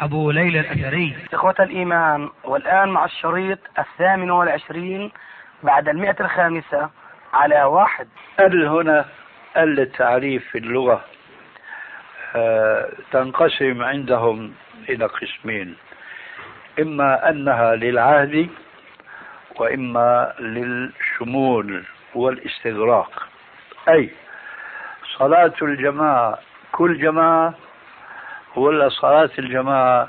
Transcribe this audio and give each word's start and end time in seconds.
أبو 0.00 0.30
ليلى 0.30 0.60
الأثري. 0.60 1.16
إخوة 1.32 1.54
الإيمان 1.60 2.28
والآن 2.44 2.88
مع 2.88 3.04
الشريط 3.04 3.58
الثامن 3.78 4.30
والعشرين 4.30 5.12
بعد 5.62 5.88
المئة 5.88 6.16
الخامسة 6.20 6.90
على 7.32 7.64
واحد. 7.64 8.08
هل 8.38 8.66
هنا 8.66 9.04
التعريف 9.56 10.48
في 10.50 10.58
اللغة؟ 10.58 11.04
آه، 12.36 12.88
تنقسم 13.12 13.82
عندهم 13.82 14.52
إلى 14.88 15.04
قسمين. 15.06 15.76
إما 16.80 17.30
أنها 17.30 17.76
للعهد 17.76 18.48
وإما 19.56 20.32
للشمول 20.38 21.84
والاستغراق. 22.14 23.28
أي 23.88 24.10
صلاة 25.18 25.54
الجماعة 25.62 26.38
كل 26.72 26.98
جماعة 26.98 27.54
ولا 28.56 28.88
صلاة 28.88 29.30
الجماعة 29.38 30.08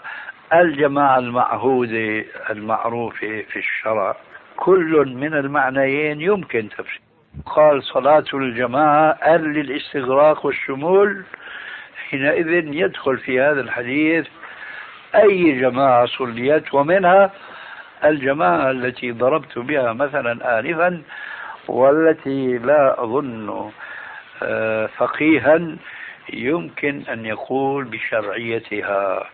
الجماعة 0.54 1.20
المعهودة 1.20 2.26
المعروفة 2.50 3.46
في 3.52 3.60
الشرع 3.60 4.16
كل 4.58 5.14
من 5.16 5.34
المعنيين 5.34 6.22
يمكن 6.22 6.70
تفسير. 6.70 7.02
قال 7.46 7.84
صلاة 7.84 8.26
الجماعة 8.34 9.38
للاستغراق 9.38 10.46
والشمول. 10.46 11.24
حينئذ 12.10 12.48
يدخل 12.74 13.18
في 13.18 13.42
هذا 13.42 13.62
الحديث 13.62 14.28
أي 15.16 15.60
جماعة 15.60 16.06
صليت 16.06 16.74
ومنها 16.74 17.32
الجماعة 18.04 18.72
التي 18.72 19.12
ضربت 19.12 19.60
بها 19.60 19.94
مثلا 19.94 20.60
آنفا 20.60 21.02
والتي 21.68 22.58
لا 22.58 23.04
أظن 23.04 23.72
آه، 24.44 24.86
فقيها 24.98 25.78
يمكن 26.34 27.04
أن 27.10 27.26
يقول 27.26 27.86
بشرعيتها 27.86 29.28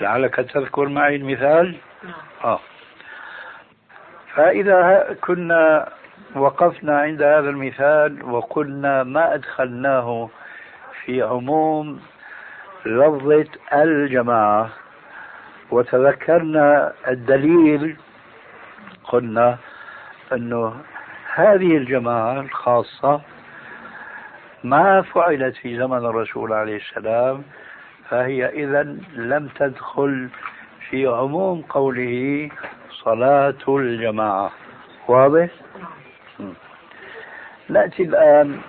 لعلك 0.00 0.34
تذكر 0.34 0.88
معي 0.88 1.16
المثال 1.16 1.76
نعم. 2.02 2.14
آه. 2.44 2.60
فإذا 4.34 5.16
كنا 5.20 5.88
وقفنا 6.36 7.00
عند 7.00 7.22
هذا 7.22 7.50
المثال 7.50 8.24
وقلنا 8.24 9.02
ما 9.02 9.34
أدخلناه 9.34 10.28
في 11.04 11.22
عموم 11.22 12.00
لفظة 12.86 13.46
الجماعة 13.72 14.70
وتذكرنا 15.70 16.92
الدليل 17.08 17.96
قلنا 19.04 19.58
أنه 20.32 20.76
هذه 21.34 21.76
الجماعة 21.76 22.40
الخاصة 22.40 23.20
ما 24.64 25.02
فعلت 25.02 25.56
في 25.56 25.78
زمن 25.78 25.98
الرسول 25.98 26.52
عليه 26.52 26.76
السلام 26.76 27.42
فهي 28.08 28.46
إذا 28.46 28.82
لم 29.12 29.48
تدخل 29.48 30.28
في 30.90 31.06
عموم 31.06 31.62
قوله 31.62 32.48
صلاة 32.90 33.54
الجماعة. 33.68 34.50
واضح؟ 35.08 35.48
نأتي 37.68 38.02
الآن 38.02 38.60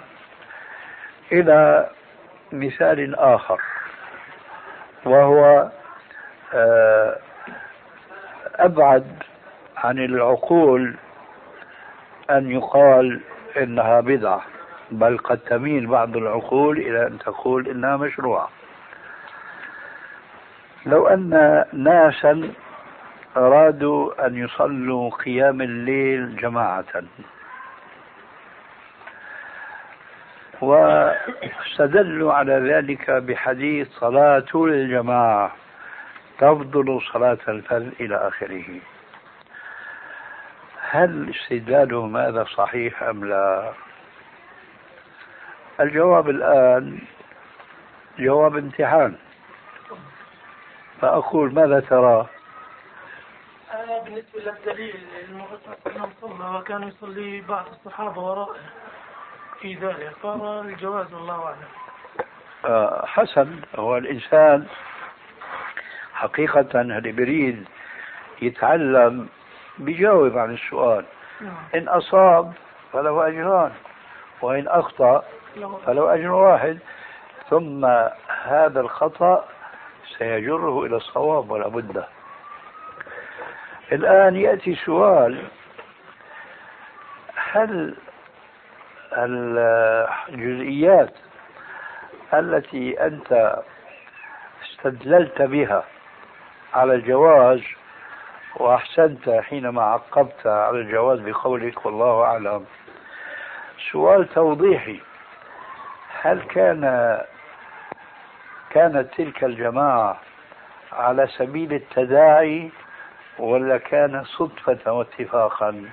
إلى 1.32 1.90
مثال 2.52 3.16
آخر 3.16 3.62
وهو 5.06 5.70
آه، 6.54 7.18
أبعد 8.56 9.24
عن 9.78 10.00
العقول 10.00 10.96
أن 12.30 12.52
يقال 12.52 13.22
إنها 13.58 14.02
بدعة. 14.02 14.42
بل 14.92 15.18
قد 15.18 15.38
تميل 15.38 15.88
بعض 15.88 16.18
العقول 16.18 16.78
إلى 16.78 17.08
أن 17.08 17.20
تقول 17.20 17.68
إنها 17.68 17.98
مشروعة. 17.98 18.50
لو 20.86 21.08
أن 21.08 21.30
ناسا 21.74 22.54
أرادوا 23.38 24.28
أن 24.28 24.38
يصلوا 24.38 25.10
قيام 25.10 25.62
الليل 25.62 26.36
جماعة. 26.36 27.04
واستدلوا 30.62 32.34
على 32.34 32.54
ذلك 32.54 33.12
بحديث 33.12 33.88
صلاة 33.90 34.46
الجماعة 34.56 35.52
تفضل 36.38 37.02
صلاة 37.14 37.38
الفرد 37.48 37.94
إلى 38.00 38.16
آخره. 38.16 38.80
هل 40.90 41.30
استدلالهم 41.30 42.18
هذا 42.18 42.44
صحيح 42.44 43.04
أم 43.04 43.26
لا؟ 43.26 43.74
الجواب 45.80 46.30
الآن 46.30 47.00
جواب 48.20 48.58
امتحان 48.58 49.16
فأقول 51.02 51.54
ماذا 51.54 51.80
ترى؟ 51.80 52.28
أنا 53.74 54.00
بالنسبة 54.00 54.40
للدليل 54.40 54.96
صلى 56.22 56.58
وكان 56.58 56.88
يصلي 56.88 57.42
بعض 57.42 57.66
الصحابة 57.72 58.22
وراءه 58.22 58.56
في 59.62 59.74
ذلك 59.74 60.14
قال 60.24 60.42
الجواز 60.42 61.14
والله 61.14 61.44
أعلم 61.44 61.58
آه 62.66 63.06
حسن 63.06 63.62
هو 63.76 63.98
الإنسان 63.98 64.66
حقيقة 66.14 66.82
اللي 66.82 67.12
بريد 67.12 67.66
يتعلم 68.42 69.28
بيجاوب 69.78 70.38
عن 70.38 70.54
السؤال 70.54 71.06
نعم. 71.42 71.54
إن 71.76 71.88
أصاب 71.88 72.54
فله 72.94 73.28
أجران 73.28 73.72
وإن 74.42 74.68
أخطأ 74.68 75.24
فله 75.86 76.14
أجر 76.14 76.32
واحد 76.32 76.80
ثم 77.50 77.86
هذا 78.44 78.80
الخطأ 78.80 79.46
سيجره 80.18 80.86
إلى 80.86 80.96
الصواب 80.96 81.52
ولا 81.52 81.68
بد. 81.68 82.04
الآن 83.92 84.36
يأتي 84.36 84.76
سؤال 84.76 85.44
هل 87.52 87.96
الجزئيات 89.14 91.14
التي 92.34 93.06
أنت 93.06 93.60
استدللت 94.64 95.42
بها 95.42 95.84
على 96.74 96.94
الجواز 96.94 97.62
وأحسنت 98.56 99.30
حينما 99.30 99.84
عقبت 99.84 100.48
على 100.48 100.78
الجواز 100.78 101.20
بقولك 101.20 101.86
والله 101.86 102.24
أعلم 102.24 102.66
سؤال 103.92 104.34
توضيحي. 104.34 105.00
هل 106.22 106.42
كان 106.42 106.82
كانت 108.70 109.14
تلك 109.18 109.44
الجماعة 109.44 110.18
على 110.92 111.28
سبيل 111.28 111.74
التداعي 111.74 112.72
ولا 113.40 113.78
كان 113.78 114.24
صدفة 114.24 114.92
واتفاقا؟ 114.92 115.86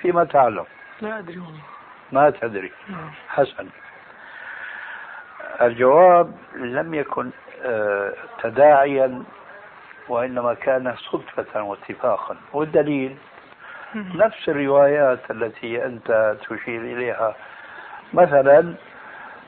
فيما 0.00 0.24
تعلم. 0.24 0.64
لا 1.00 1.18
أدري 1.18 1.38
والله. 1.38 1.60
ما 2.12 2.30
تدري. 2.30 2.72
نعم. 2.88 3.10
حسن. 3.28 3.68
الجواب 5.60 6.34
لم 6.54 6.94
يكن 6.94 7.30
آه، 7.64 8.12
تداعيا 8.42 9.22
وإنما 10.08 10.54
كان 10.54 10.96
صدفة 10.96 11.62
واتفاقا. 11.62 12.36
والدليل؟ 12.52 13.16
نفس 13.94 14.48
الروايات 14.48 15.30
التي 15.30 15.84
أنت 15.84 16.36
تشير 16.40 16.80
إليها. 16.80 17.34
مثلا 18.12 18.74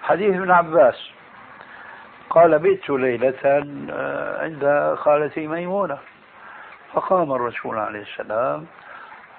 حديث 0.07 0.35
ابن 0.35 0.51
عباس. 0.51 1.11
قال 2.31 2.59
بئت 2.59 2.91
ليلة 2.91 3.35
آه، 3.91 4.43
عند 4.43 4.95
خالتي 4.99 5.47
ميمونة. 5.47 5.99
فقام 6.93 7.33
الرسول 7.33 7.79
عليه 7.79 8.03
السلام 8.03 8.67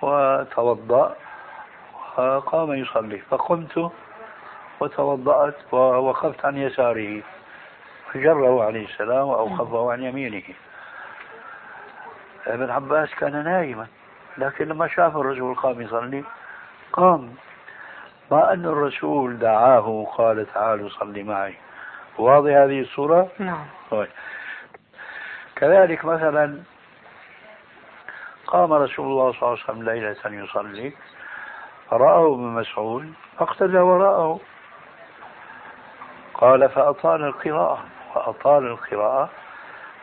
وتوضأ 0.02 1.16
وقام 2.18 2.74
يصلي. 2.74 3.18
فقمت 3.18 3.92
وتوضأت 4.80 5.74
ووقفت 5.74 6.46
عن 6.46 6.58
يساره. 6.58 7.22
فجره 8.14 8.64
عليه 8.64 8.86
السلام 8.86 9.28
وأوقفه 9.28 9.92
عن 9.92 10.04
يمينه. 10.04 10.44
ابن 12.48 12.70
عباس 12.70 13.16
كان 13.16 13.44
نائما 13.44 13.88
لكن 14.38 14.68
لما 14.68 14.88
شاف 14.88 15.18
الرسول 15.18 15.56
قام 15.56 15.82
يصلي 15.82 16.24
قام 16.94 17.36
ما 18.32 18.54
أن 18.54 18.66
الرسول 18.66 19.40
دعاه 19.40 19.88
وقال 19.88 20.54
تعالوا 20.54 20.90
صلي 20.90 21.24
معي. 21.24 21.56
واضح 22.18 22.52
هذه 22.52 22.82
الصورة؟ 22.82 23.28
نعم. 23.40 23.66
طيب. 23.92 24.08
كذلك 25.56 26.06
مثلا 26.06 26.62
قام 28.48 28.74
رسول 28.74 29.06
الله 29.06 29.32
صلى 29.32 29.42
الله 29.42 29.52
عليه 29.52 29.64
وسلم 29.64 29.84
ليلة 29.84 30.44
يصلي 30.44 30.94
فرآه 31.90 32.34
ابن 32.34 32.44
مسعود 32.44 33.14
فاقتدى 33.40 33.78
وراءه. 33.78 34.40
قال 36.34 36.70
فأطال 36.70 37.24
القراءة 37.24 37.86
فأطال 38.16 38.68
القراءة 38.68 39.30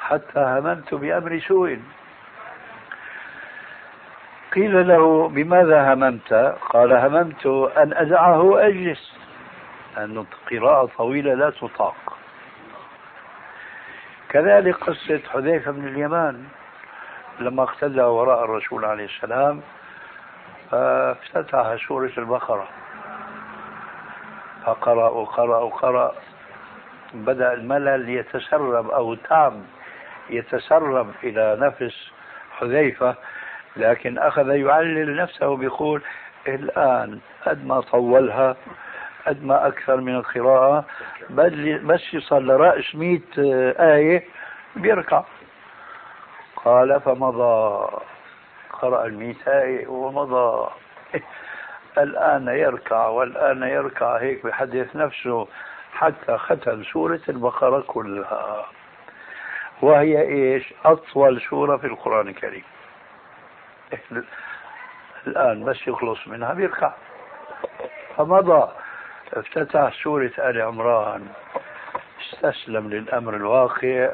حتى 0.01 0.41
هممت 0.41 0.95
بأمر 0.95 1.41
سوء. 1.49 1.79
قيل 4.55 4.89
له 4.89 5.29
بماذا 5.29 5.95
هممت؟ 5.95 6.33
قال 6.71 6.93
هممت 6.93 7.47
أن 7.77 7.93
أدعه 7.93 8.67
أجلس 8.67 9.19
لأن 9.97 10.19
القراءة 10.19 10.89
طويلة 10.97 11.35
لا 11.35 11.51
تطاق. 11.51 12.19
كذلك 14.29 14.75
قصة 14.75 15.21
حذيفة 15.33 15.71
بن 15.71 15.89
اليمان 15.89 16.45
لما 17.41 17.63
اقتدى 17.63 18.03
وراء 18.03 18.45
الرسول 18.45 18.85
عليه 18.85 19.05
السلام 19.05 19.63
فافتتح 20.71 21.77
سورة 21.89 22.13
البقرة. 22.19 22.69
فقرأ 24.65 25.09
وقرأ 25.09 25.59
وقرأ 25.59 26.15
بدأ 27.15 27.53
الملل 27.53 28.09
يتسرب 28.09 28.91
أو 28.91 29.15
تعب 29.15 29.63
يتسرب 30.31 31.11
إلى 31.25 31.57
نفس 31.61 32.11
حذيفة 32.59 33.17
لكن 33.77 34.19
أخذ 34.19 34.49
يعلل 34.49 35.17
نفسه 35.17 35.57
بيقول 35.57 36.03
الآن 36.49 37.19
قد 37.47 37.67
ما 37.67 37.81
طولها 37.81 38.57
قد 39.27 39.45
ما 39.45 39.67
أكثر 39.69 39.97
من 39.97 40.17
القراءة 40.17 40.85
بس 41.31 42.15
يصل 42.15 42.47
لرأس 42.47 42.95
مئة 42.95 43.21
آية 43.95 44.25
بيركع. 44.77 45.25
قال 46.57 47.01
فمضى 47.01 47.89
قرأ 48.73 49.07
المئة 49.07 49.37
آية 49.47 49.87
ومضى. 49.87 50.71
الآن 51.99 52.49
يركع 52.49 53.07
والآن 53.07 53.63
يركع 53.63 54.17
هيك 54.17 54.47
بحدث 54.47 54.97
نفسه 54.97 55.49
حتى 55.93 56.37
ختم 56.39 56.83
سورة 56.83 57.21
البقرة 57.29 57.85
كلها. 57.87 58.67
وهي 59.83 60.21
إيش؟ 60.21 60.75
أطول 60.85 61.41
سورة 61.41 61.77
في 61.77 61.87
القرآن 61.87 62.29
الكريم. 62.29 62.65
الآن 65.27 65.65
بس 65.65 65.89
يخلص 65.89 66.29
منها 66.29 66.55
بيركع. 66.55 66.93
فمضى 68.17 68.69
افتتح 69.33 69.93
سورة 70.03 70.31
آل 70.39 70.63
عمران 70.63 71.27
استسلم 72.21 72.91
للأمر 72.91 73.37
الواقع 73.37 74.11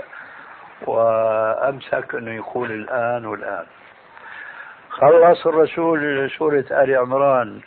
وأمسك 0.87 2.15
أنه 2.15 2.35
يقول 2.35 2.71
الآن 2.73 3.27
والآن. 3.27 3.67
خلص 4.91 5.47
الرسول 5.47 6.31
سورة 6.31 6.65
آل 6.71 6.97
عمران 6.97 7.61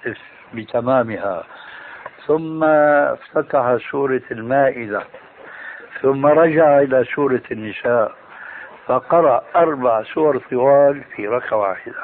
بتمامها 0.54 1.44
ثم 2.25 2.63
افتتح 2.63 3.77
سورة 3.92 4.21
المائدة 4.31 5.04
ثم 6.01 6.25
رجع 6.25 6.80
إلى 6.80 7.06
سورة 7.16 7.42
النساء. 7.51 8.23
فقرأ 8.88 9.44
أربع 9.56 10.03
سور 10.03 10.38
طوال 10.51 11.03
في 11.03 11.27
ركعة 11.27 11.57
واحدة. 11.57 12.03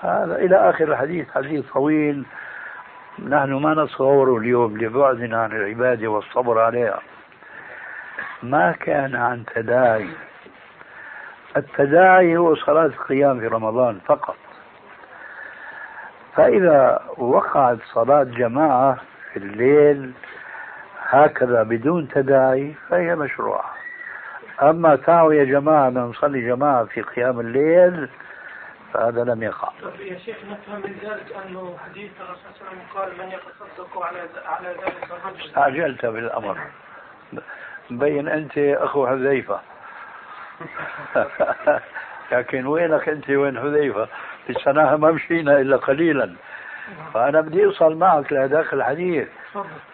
هذا 0.00 0.36
إلى 0.36 0.70
آخر 0.70 0.84
الحديث 0.84 1.30
حديث 1.30 1.72
طويل. 1.72 2.24
نحن 3.28 3.52
ما 3.52 3.84
نتصوره 3.84 4.38
اليوم 4.38 4.78
لبعدنا 4.78 5.42
عن 5.42 5.52
العبادة 5.52 6.08
والصبر 6.08 6.60
عليها. 6.60 7.00
ما 8.42 8.72
كان 8.72 9.16
عن 9.16 9.44
تداعي. 9.54 10.08
التداعي 11.56 12.36
هو 12.36 12.54
صلاة 12.54 12.86
القيام 12.86 13.40
في 13.40 13.46
رمضان 13.46 13.98
فقط. 14.06 14.36
فإذا 16.34 17.00
وقعت 17.18 17.78
صلاة 17.94 18.22
جماعة 18.22 18.96
في 19.32 19.38
الليل 19.38 20.12
هكذا 21.08 21.62
بدون 21.62 22.08
تداعي 22.08 22.74
فهي 22.88 23.14
مشروعة. 23.14 23.75
أما 24.62 24.96
تعوا 24.96 25.34
يا 25.34 25.44
جماعة 25.44 25.88
نصلي 25.88 26.40
جماعة 26.40 26.84
في 26.84 27.02
قيام 27.02 27.40
الليل 27.40 28.08
فهذا 28.92 29.24
لم 29.24 29.42
يقع. 29.42 29.68
طيب 29.82 30.00
يا 30.00 30.18
شيخ 30.18 30.36
نفهم 30.50 30.80
من 30.80 30.98
ذلك 31.02 31.36
أنه 31.46 31.76
حديث 31.84 32.10
الرسول 32.20 32.44
صلى 32.58 32.68
الله 32.68 32.70
عليه 32.70 32.80
وسلم 32.80 32.80
قال 32.94 33.26
من 33.26 33.32
يتصدق 33.32 34.02
على 34.02 34.18
على 34.46 34.68
ذلك 34.68 35.10
الرجل. 35.10 35.46
استعجلت 35.46 36.06
بالأمر. 36.06 36.58
مبين 37.90 38.28
أنت 38.28 38.58
أخو 38.58 39.06
حذيفة. 39.06 39.60
لكن 42.32 42.66
وينك 42.66 43.08
أنت 43.08 43.30
وين 43.30 43.60
حذيفة؟ 43.60 44.08
لسناها 44.48 44.96
ما 44.96 45.10
مشينا 45.10 45.60
إلا 45.60 45.76
قليلا. 45.76 46.34
فأنا 47.14 47.40
بدي 47.40 47.64
أوصل 47.64 47.96
معك 47.96 48.32
لهذاك 48.32 48.72
الحديث. 48.72 49.28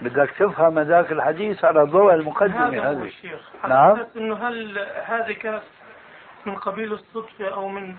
بدك 0.01 0.31
تفهم 0.39 0.79
هذاك 0.79 1.13
الحديث 1.13 1.65
على 1.65 1.83
ضوء 1.83 2.15
المقدمة 2.15 2.91
هذه. 2.91 3.13
نعم. 3.69 4.07
إنه 4.17 4.49
هل 4.49 4.79
هذه 5.05 5.33
كانت 5.33 5.63
من 6.47 6.55
قبيل 6.55 6.93
الصدفة 6.93 7.49
أو 7.55 7.69
من 7.69 7.95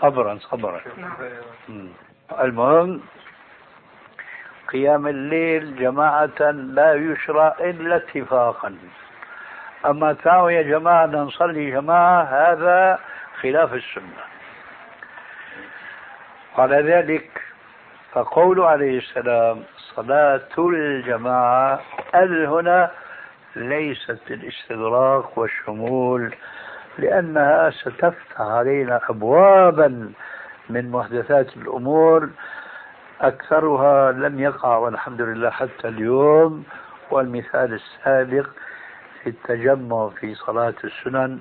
صبرا 0.00 0.38
صبرا 0.38 0.80
نعم. 0.96 1.88
المهم 2.40 3.00
قيام 4.72 5.06
الليل 5.06 5.76
جماعة 5.76 6.50
لا 6.50 6.94
يشرع 6.94 7.56
إلا 7.60 7.96
اتفاقا 7.96 8.78
أما 9.86 10.12
تعالوا 10.12 10.50
يا 10.50 10.62
جماعة 10.62 11.06
نصلي 11.06 11.70
جماعة 11.70 12.22
هذا 12.22 13.00
خلاف 13.40 13.74
السنة 13.74 14.24
على 16.58 16.76
ذلك 16.82 17.42
فقول 18.12 18.60
عليه 18.60 18.98
السلام 18.98 19.62
صلاة 19.96 20.40
الجماعة 20.58 21.80
ال 22.14 22.46
هنا 22.46 22.90
ليست 23.56 24.18
للاستغراق 24.30 25.38
والشمول؟ 25.38 26.34
لأنها 26.98 27.70
ستفتح 27.70 28.40
علينا 28.40 29.00
أبوابا 29.10 30.12
من 30.70 30.90
محدثات 30.90 31.56
الأمور 31.56 32.28
أكثرها 33.20 34.12
لم 34.12 34.40
يقع 34.40 34.76
والحمد 34.76 35.20
لله 35.20 35.50
حتى 35.50 35.88
اليوم 35.88 36.64
والمثال 37.10 37.74
السابق 37.74 38.46
في 39.22 39.30
التجمع 39.30 40.08
في 40.08 40.34
صلاة 40.34 40.74
السنن 40.84 41.38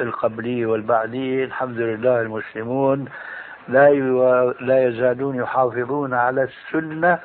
القبلية 0.00 0.66
والبعدية 0.66 1.44
الحمد 1.44 1.78
لله 1.78 2.20
المسلمون 2.20 3.04
لا 3.68 3.90
لا 4.60 4.88
يزالون 4.88 5.36
يحافظون 5.36 6.14
على 6.14 6.42
السنة 6.42 7.18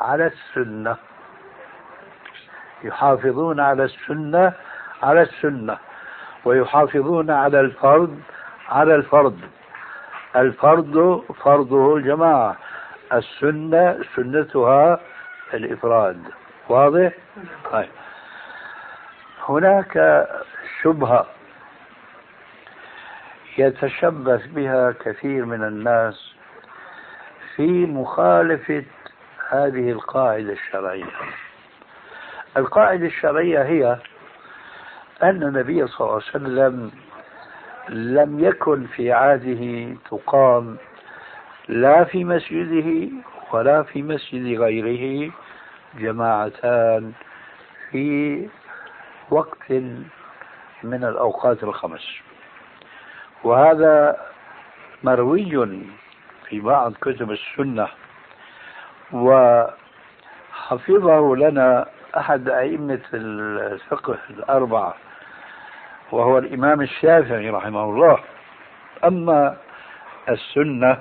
على 0.00 0.26
السنة. 0.26 0.96
يحافظون 2.82 3.60
على 3.60 3.84
السنة 3.84 4.52
على 5.02 5.22
السنة. 5.22 5.76
ويحافظون 6.44 7.30
على 7.30 7.60
الفرد 7.60 8.20
على 8.68 8.94
الفرد 8.94 9.40
الفرد 10.36 11.22
فرضه 11.44 11.96
الجماعة 11.96 12.56
السنة 13.12 13.98
سنتها 14.16 15.00
الإفراد. 15.54 16.22
واضح؟ 16.68 17.12
طيب. 17.72 17.88
هناك 19.48 20.26
شبهة. 20.82 21.26
يتشبث 23.58 24.46
بها 24.46 24.94
كثير 25.00 25.44
من 25.44 25.64
الناس 25.64 26.34
في 27.56 27.86
مخالفة 27.86 28.84
هذه 29.48 29.90
القاعدة 29.90 30.52
الشرعية. 30.52 31.04
القاعدة 32.56 33.06
الشرعية 33.06 33.62
هي 33.62 33.98
أن 35.22 35.42
النبي 35.42 35.86
صلى 35.86 36.00
الله 36.00 36.12
عليه 36.12 36.24
وسلم 36.24 36.90
لم 37.88 38.44
يكن 38.44 38.86
في 38.86 39.12
عهده 39.12 39.94
تقام 40.10 40.76
لا 41.68 42.04
في 42.04 42.24
مسجده 42.24 43.08
ولا 43.52 43.82
في 43.82 44.02
مسجد 44.02 44.60
غيره 44.60 45.32
جماعتان 45.98 47.12
في 47.90 48.48
وقت 49.30 49.70
من 50.82 51.04
الأوقات 51.04 51.62
الخمس. 51.62 52.20
وهذا 53.44 54.16
مروي 55.02 55.80
في 56.48 56.60
بعض 56.60 56.92
كتب 56.92 57.30
السنة. 57.30 57.88
وحفظه 60.52 61.36
لنا 61.36 61.86
أحد 62.16 62.48
أئمة 62.48 63.00
الفقه 63.14 64.18
الأربعة 64.30 64.94
وهو 66.12 66.38
الإمام 66.38 66.80
الشافعي 66.80 67.50
رحمه 67.50 67.84
الله. 67.84 68.18
أما 69.04 69.56
السنة 70.28 70.98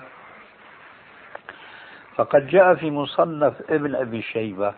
فقد 2.15 2.47
جاء 2.47 2.75
في 2.75 2.91
مصنف 2.91 3.53
ابن 3.69 3.95
أبي 3.95 4.21
شيبة 4.21 4.73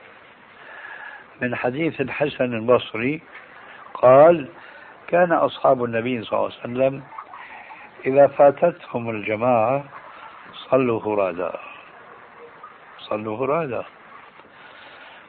من 1.42 1.56
حديث 1.56 2.02
الحسن 2.02 2.54
البصري 2.54 3.22
قال 3.94 4.48
كان 5.08 5.32
أصحاب 5.32 5.84
النبي 5.84 6.24
صلى 6.24 6.40
الله 6.40 6.52
عليه 6.52 6.60
وسلم 6.60 7.04
إذا 8.06 8.28
فاتتهم 8.28 9.10
الجماعة 9.10 9.84
صلوا 10.54 11.00
فرادا 11.00 11.52
صلوا 12.98 13.38
فرادا 13.38 13.84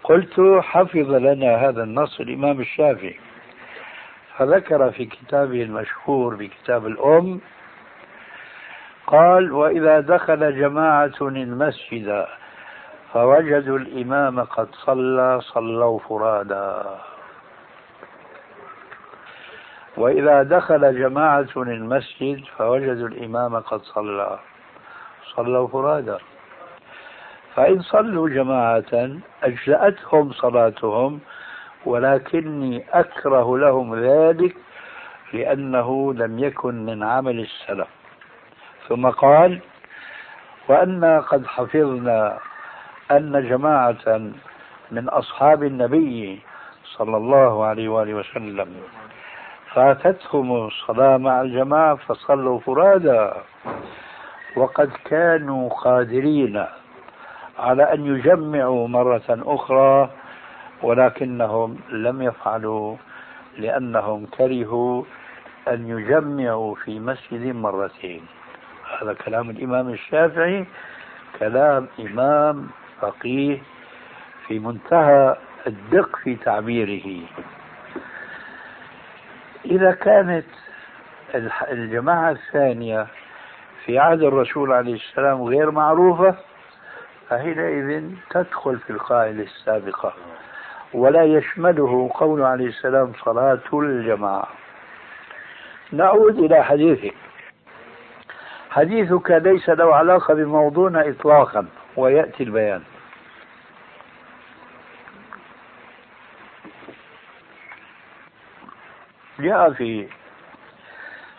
قلت 0.04 0.40
حفظ 0.62 1.10
لنا 1.10 1.56
هذا 1.56 1.82
النص 1.82 2.20
الإمام 2.20 2.60
الشافعي. 2.60 3.18
فذكر 4.38 4.90
في 4.90 5.04
كتابه 5.04 5.62
المشهور 5.62 6.34
بكتاب 6.34 6.86
الأم 6.86 7.40
قال 9.06 9.52
وإذا 9.52 10.00
دخل 10.00 10.58
جماعة 10.60 11.18
المسجد 11.20 12.26
فوجدوا 13.12 13.78
الإمام 13.78 14.40
قد 14.40 14.68
صلى 14.74 15.40
صلوا 15.40 15.98
فرادا. 15.98 16.98
وإذا 19.96 20.42
دخل 20.42 20.98
جماعة 20.98 21.48
المسجد 21.56 22.44
فوجدوا 22.56 23.08
الإمام 23.08 23.56
قد 23.56 23.80
صلى. 23.82 24.38
صلوا 25.36 25.68
فرادا 25.68 26.18
فإن 27.54 27.82
صلوا 27.82 28.28
جماعة 28.28 29.10
أجزأتهم 29.42 30.32
صلاتهم 30.32 31.20
ولكني 31.84 32.84
أكره 32.92 33.58
لهم 33.58 33.94
ذلك 33.94 34.56
لأنه 35.32 36.14
لم 36.14 36.38
يكن 36.38 36.86
من 36.86 37.02
عمل 37.02 37.40
السلف. 37.40 37.88
ثم 38.88 39.08
قال 39.08 39.60
وأنا 40.68 41.20
قد 41.20 41.46
حفظنا 41.46 42.38
أن 43.10 43.48
جماعة 43.48 44.30
من 44.90 45.08
أصحاب 45.08 45.62
النبي 45.62 46.40
صلى 46.84 47.16
الله 47.16 47.64
عليه 47.64 47.88
وآله 47.88 48.14
وسلم 48.14 48.68
فاتتهم 49.76 50.66
الصلاة 50.66 51.16
مع 51.16 51.40
الجماعة 51.40 51.96
فصلوا 51.96 52.60
فرادا. 52.60 53.34
وقد 54.56 54.90
كانوا 55.04 55.68
قادرين 55.68 56.64
على 57.58 57.82
أن 57.82 58.06
يجمعوا 58.06 58.88
مرة 58.88 59.22
أخرى 59.28 60.10
ولكنهم 60.82 61.78
لم 61.90 62.22
يفعلوا 62.22 62.96
لأنهم 63.58 64.26
كرهوا 64.26 65.02
أن 65.68 65.88
يجمعوا 65.88 66.74
في 66.74 67.00
مسجد 67.00 67.54
مرتين. 67.54 68.22
هذا 69.00 69.12
كلام 69.12 69.50
الإمام 69.50 69.88
الشافعي 69.88 70.66
كلام 71.38 71.88
إمام 72.00 72.68
فقيه 73.00 73.62
في 74.46 74.58
منتهى 74.58 75.36
الدق 75.66 76.16
في 76.16 76.34
تعبيره. 76.34 77.20
إذا 79.70 79.92
كانت 79.92 80.44
الجماعة 81.70 82.30
الثانية 82.30 83.06
في 83.84 83.98
عهد 83.98 84.22
الرسول 84.22 84.72
عليه 84.72 84.94
السلام 84.94 85.42
غير 85.42 85.70
معروفة 85.70 86.34
فحينئذ 87.28 88.04
تدخل 88.30 88.78
في 88.78 88.90
القاعدة 88.90 89.42
السابقة. 89.42 90.12
ولا 90.94 91.24
يشمله 91.24 92.10
قول 92.14 92.42
عليه 92.42 92.66
السلام 92.66 93.12
صلاة 93.24 93.58
الجماعة. 93.72 94.48
نعود 95.92 96.38
إلى 96.38 96.64
حديثك. 96.64 97.14
حديثك 98.70 99.30
ليس 99.30 99.68
له 99.68 99.94
علاقة 99.94 100.34
بموضوعنا 100.34 101.08
إطلاقا 101.08 101.66
ويأتي 101.96 102.42
البيان. 102.42 102.82
جاء 109.38 109.72
في 109.72 110.08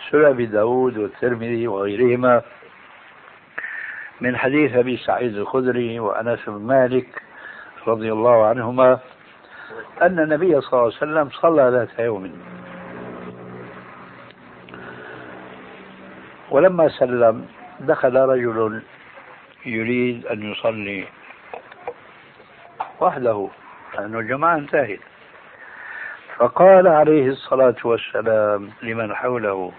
سنن 0.10 0.26
أبي 0.26 0.46
داود 0.46 0.98
والترمذي 0.98 1.68
وغيرهما 1.68 2.42
من 4.22 4.38
حديث 4.38 4.76
أبي 4.76 4.98
سعيد 4.98 5.36
الخدري 5.36 6.00
وأنس 6.00 6.40
بن 6.48 6.62
مالك 6.62 7.22
رضي 7.88 8.12
الله 8.12 8.46
عنهما 8.46 9.00
أن 10.02 10.20
النبي 10.20 10.62
صلى 10.62 10.74
الله 10.74 10.84
عليه 10.84 10.88
وسلم 10.88 11.30
صلى 11.30 11.70
ذات 11.72 12.00
يوم. 12.00 12.42
ولما 16.52 16.90
سلم 16.90 17.48
دخل 17.80 18.16
رجل 18.16 18.82
يريد 19.66 20.26
أن 20.26 20.52
يصلي 20.52 21.08
وحده. 23.00 23.48
لأن 23.94 24.16
الجماعة 24.16 24.58
انتهت. 24.58 25.00
فقال 26.38 26.88
عليه 26.88 27.28
الصلاة 27.28 27.76
والسلام 27.84 28.70
لمن 28.82 29.16
حوله؟ 29.16 29.72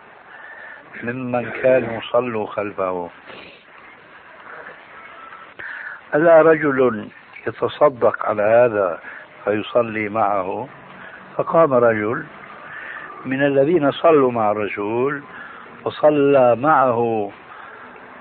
ممن 1.03 1.51
كانوا 1.51 2.01
صلوا 2.13 2.47
خلفه. 2.47 3.11
ألا 6.15 6.43
رجل 6.43 7.09
يتصدق 7.47 8.27
على 8.27 8.43
هذا 8.43 8.99
فيصلي 9.45 10.09
معه؟ 10.09 10.69
فقام 11.37 11.75
رجل 11.75 12.25
من 13.25 13.47
الذين 13.47 13.91
صلوا 13.91 14.33
مع 14.33 14.51
الرسول 14.51 15.23
وصلى 15.85 16.57
معه. 16.57 17.33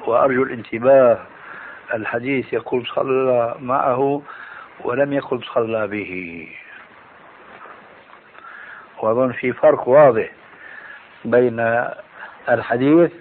وأرجو 0.05 0.43
الانتباه 0.43 1.17
الحديث 1.93 2.53
يقول 2.53 2.87
صلى 2.87 3.55
معه 3.59 4.21
ولم 4.83 5.13
يقل 5.13 5.43
صلى 5.43 5.87
به. 5.87 6.47
وأظن 9.03 9.31
في 9.31 9.53
فرق 9.53 9.87
واضح 9.87 10.29
بين 11.25 11.85
الحديث 12.49 13.11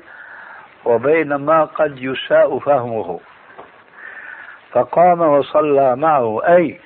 وبين 0.85 1.35
ما 1.35 1.65
قد 1.65 1.99
يساء 1.99 2.59
فهمه. 2.59 3.21
فقام 4.73 5.21
وصلى 5.21 5.97
معه. 5.97 6.47
أي 6.47 6.81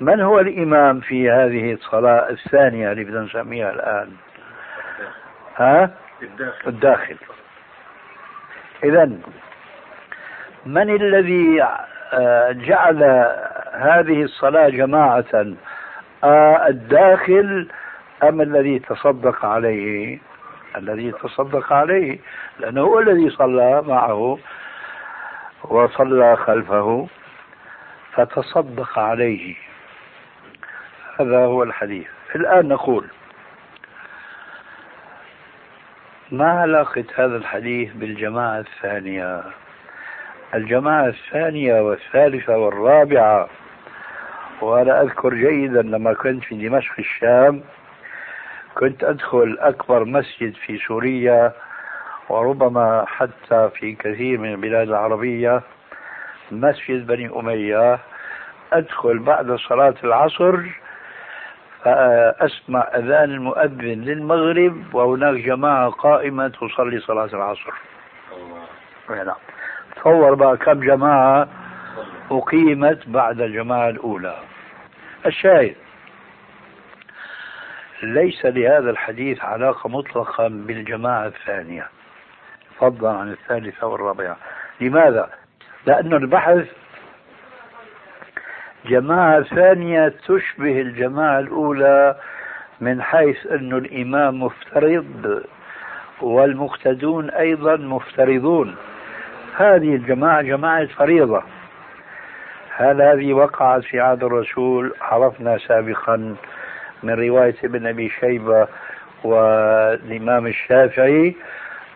من 0.00 0.20
هو 0.20 0.40
الإمام 0.40 1.00
في 1.00 1.30
هذه 1.30 1.72
الصلاة 1.72 2.30
الثانية 2.30 2.92
اللي 2.92 3.04
بدنا 3.04 3.20
نسميها 3.20 3.70
الآن؟ 3.70 4.12
ها؟ 5.56 5.90
الداخل, 6.22 6.68
الداخل. 6.68 7.16
إذا 8.84 9.10
من 10.66 10.90
الذي 10.90 11.62
آه، 12.12 12.52
جعل 12.52 13.02
هذه 13.72 14.22
الصلاة 14.22 14.68
جماعة؟ 14.68 15.24
آه، 16.24 16.66
الداخل 16.68 17.68
أم 18.22 18.40
الذي 18.40 18.78
تصدق 18.78 19.44
عليه 19.44 20.18
الذي 20.76 21.12
تصدق 21.12 21.72
عليه 21.72 22.18
لأنه 22.58 22.80
هو 22.80 23.00
الذي 23.00 23.30
صلى 23.30 23.82
معه 23.86 24.38
وصلى 25.64 26.36
خلفه 26.36 27.08
فتصدق 28.12 28.98
عليه. 28.98 29.54
هذا 31.20 31.44
هو 31.44 31.62
الحديث. 31.62 32.06
الآن 32.34 32.68
نقول 32.68 33.06
ما 36.30 36.60
علاقة 36.60 37.04
هذا 37.14 37.36
الحديث 37.36 37.92
بالجماعة 37.92 38.58
الثانية؟ 38.58 39.42
الجماعة 40.54 41.06
الثانية 41.06 41.80
والثالثة 41.80 42.56
والرابعة 42.58 43.48
وأنا 44.60 45.02
أذكر 45.02 45.34
جيدا 45.34 45.82
لما 45.82 46.12
كنت 46.14 46.44
في 46.44 46.68
دمشق 46.68 46.92
الشام 46.98 47.62
كنت 48.74 49.04
أدخل 49.04 49.56
أكبر 49.60 50.04
مسجد 50.04 50.54
في 50.54 50.78
سوريا 50.78 51.52
وربما 52.28 53.04
حتى 53.08 53.70
في 53.74 53.94
كثير 53.94 54.38
من 54.38 54.52
البلاد 54.52 54.88
العربية 54.88 55.62
مسجد 56.50 57.06
بني 57.06 57.30
أمية. 57.36 57.98
أدخل 58.72 59.18
بعد 59.18 59.52
صلاة 59.56 59.94
العصر 60.04 60.56
فأسمع 61.82 62.80
أذان 62.94 63.30
المؤذن 63.30 64.00
للمغرب 64.02 64.94
وهناك 64.94 65.34
جماعة 65.34 65.90
قائمة 65.90 66.48
تصلي 66.48 67.00
صلاة 67.00 67.30
العصر. 67.34 67.72
نعم. 69.10 69.36
تصور 69.96 70.34
بقى 70.34 70.56
كم 70.56 70.80
جماعة 70.80 71.48
أقيمت 72.30 73.08
بعد 73.08 73.40
الجماعة 73.40 73.88
الأولى. 73.88 74.36
الشاهد. 75.26 75.74
ليس 78.04 78.46
لهذا 78.46 78.90
الحديث 78.90 79.44
علاقة 79.44 79.88
مطلقة 79.88 80.48
بالجماعة 80.48 81.26
الثانية. 81.26 81.86
فضلا 82.78 83.10
عن 83.10 83.32
الثالثة 83.32 83.86
والرابعة. 83.86 84.36
لماذا؟ 84.80 85.30
لأن 85.86 86.12
البحث 86.12 86.66
جماعة 88.86 89.42
ثانية 89.42 90.08
تشبه 90.08 90.80
الجماعة 90.80 91.38
الأولى 91.38 92.16
من 92.80 93.02
حيث 93.02 93.46
أن 93.46 93.72
الإمام 93.72 94.42
مفترض 94.42 95.42
والمقتدون 96.20 97.30
أيضا 97.30 97.76
مفترضون. 97.76 98.76
هذه 99.56 99.94
الجماعة 99.94 100.42
جماعة 100.42 100.86
فريضة. 100.86 101.42
هل 102.76 103.02
هذه 103.02 103.32
وقعت 103.32 103.82
في 103.82 104.00
عهد 104.00 104.24
الرسول؟ 104.24 104.94
عرفنا 105.00 105.58
سابقا 105.58 106.36
من 107.04 107.10
رواية 107.10 107.54
ابن 107.64 107.86
أبي 107.86 108.08
شيبة 108.08 108.68
والإمام 109.24 110.46
الشافعي 110.46 111.36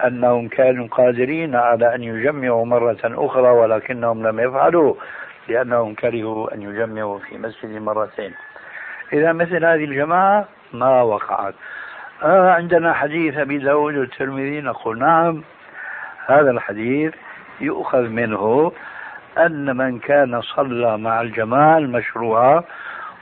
أنهم 0.05 0.49
كانوا 0.49 0.87
قادرين 0.91 1.55
على 1.55 1.95
أن 1.95 2.03
يجمعوا 2.03 2.65
مرة 2.67 2.99
أخرى 3.05 3.49
ولكنهم 3.49 4.27
لم 4.27 4.41
يفعلوا 4.41 4.95
لأنهم 5.49 5.95
كرهوا 5.95 6.55
أن 6.55 6.62
يجمعوا 6.62 7.19
في 7.19 7.38
مسجد 7.38 7.83
مرتين. 7.83 8.35
إذا 9.12 9.33
مثل 9.33 9.65
هذه 9.65 9.85
الجماعة 9.85 10.49
ما 10.73 11.03
وقعت؟ 11.03 11.55
آه 12.23 12.50
عندنا 12.50 12.93
حديث 12.93 13.37
أبي 13.37 13.59
داود 13.59 13.97
والترمذي 13.97 14.61
نقول 14.61 14.99
نعم 14.99 15.43
هذا 16.27 16.50
الحديث 16.50 17.15
يؤخذ 17.61 18.09
منه 18.09 18.73
أن 19.38 19.77
من 19.77 19.99
كان 19.99 20.41
صلى 20.41 20.99
مع 20.99 21.21
الجماعة 21.21 21.79
المشروعة 21.79 22.65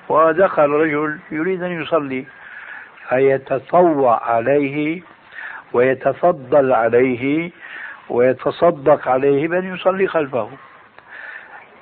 ودخل 0.08 0.70
رجل 0.70 1.18
يريد 1.30 1.62
أن 1.62 1.82
يصلي 1.82 2.24
فيتطوع 3.08 4.30
عليه 4.30 5.02
ويتفضل 5.72 6.72
عليه 6.72 7.50
ويتصدق 8.08 9.08
عليه 9.08 9.48
بأن 9.48 9.74
يصلي 9.74 10.06
خلفه. 10.06 10.50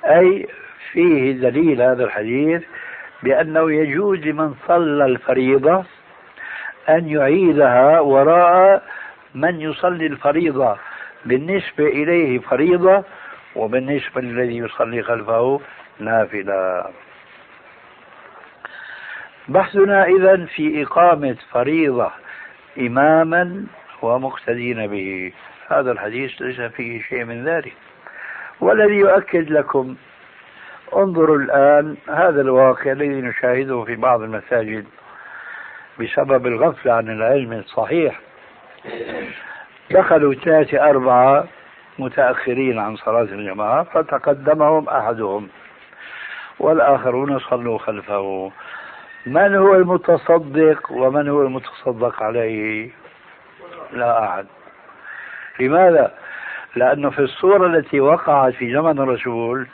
أي 0.05 0.47
فيه 0.91 1.31
دليل 1.31 1.81
هذا 1.81 2.03
الحديث 2.03 2.63
بأنه 3.23 3.71
يجوز 3.71 4.19
لمن 4.19 4.53
صلى 4.67 5.05
الفريضة 5.05 5.83
أن 6.89 7.09
يعيدها 7.09 7.99
وراء 7.99 8.83
من 9.35 9.61
يصلي 9.61 10.05
الفريضة 10.05 10.77
بالنسبة 11.25 11.87
إليه 11.87 12.39
فريضة 12.39 13.03
وبالنسبة 13.55 14.21
للذي 14.21 14.57
يصلي 14.57 15.03
خلفه 15.03 15.61
نافلة. 15.99 16.85
بحثنا 19.47 20.05
إذا 20.05 20.45
في 20.45 20.83
إقامة 20.83 21.35
فريضة 21.51 22.11
إماما 22.79 23.65
ومقتدين 24.01 24.87
به. 24.87 25.33
هذا 25.67 25.91
الحديث 25.91 26.41
ليس 26.41 26.61
فيه 26.61 27.01
شيء 27.01 27.23
من 27.23 27.45
ذلك. 27.45 27.73
والذي 28.59 28.95
يؤكد 28.95 29.51
لكم 29.51 29.95
انظروا 30.95 31.37
الآن 31.37 31.97
هذا 32.09 32.41
الواقع 32.41 32.91
الذي 32.91 33.21
نشاهده 33.21 33.83
في 33.83 33.95
بعض 33.95 34.21
المساجد 34.21 34.85
بسبب 35.99 36.47
الغفلة 36.47 36.93
عن 36.93 37.09
العلم 37.09 37.53
الصحيح. 37.53 38.19
دخلوا 39.91 40.33
ثلاثة 40.33 40.89
أربعة 40.89 41.47
متأخرين 41.99 42.79
عن 42.79 42.95
صلاة 42.95 43.21
الجماعة 43.21 43.83
فتقدمهم 43.83 44.89
أحدهم 44.89 45.49
والآخرون 46.59 47.39
صلوا 47.39 47.77
خلفه. 47.77 48.51
من 49.25 49.55
هو 49.55 49.75
المتصدق 49.75 50.91
ومن 50.91 51.29
هو 51.29 51.41
المتصدق 51.41 52.23
عليه؟ 52.23 52.89
لا 53.93 54.23
أحد. 54.23 54.45
لماذا؟ 55.59 56.13
لأنه 56.75 57.09
في 57.09 57.19
الصورة 57.19 57.67
التي 57.67 57.99
وقعت 57.99 58.53
في 58.53 58.73
زمن 58.73 58.99
الرسول 58.99 59.67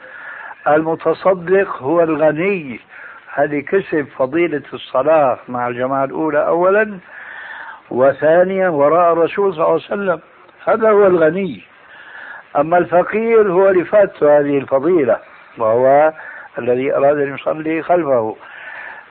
المتصدق 0.68 1.84
هو 1.84 2.04
الغني. 2.04 2.80
هذه 3.34 3.60
كسب 3.60 4.08
فضيلة 4.18 4.62
الصلاة 4.74 5.40
مع 5.48 5.68
الجماعة 5.68 6.04
الأولى 6.04 6.48
أولا 6.48 6.98
وثانيا 7.90 8.70
وراء 8.70 9.14
الرسول 9.14 9.54
صلى 9.54 9.64
الله 9.64 9.74
عليه 9.74 9.84
وسلم. 9.84 10.20
هذا 10.66 10.90
هو 10.90 11.08
الغني. 11.08 11.62
أما 12.58 12.78
الفقير 12.78 13.52
هو 13.52 13.70
اللي 13.70 13.86
فاته 13.86 14.40
هذه 14.40 14.58
الفضيلة 14.58 15.18
وهو 15.58 16.14
الذي 16.60 16.96
أراد 16.96 17.18
أن 17.18 17.36
يصلي 17.36 17.82
خلفه. 17.82 18.36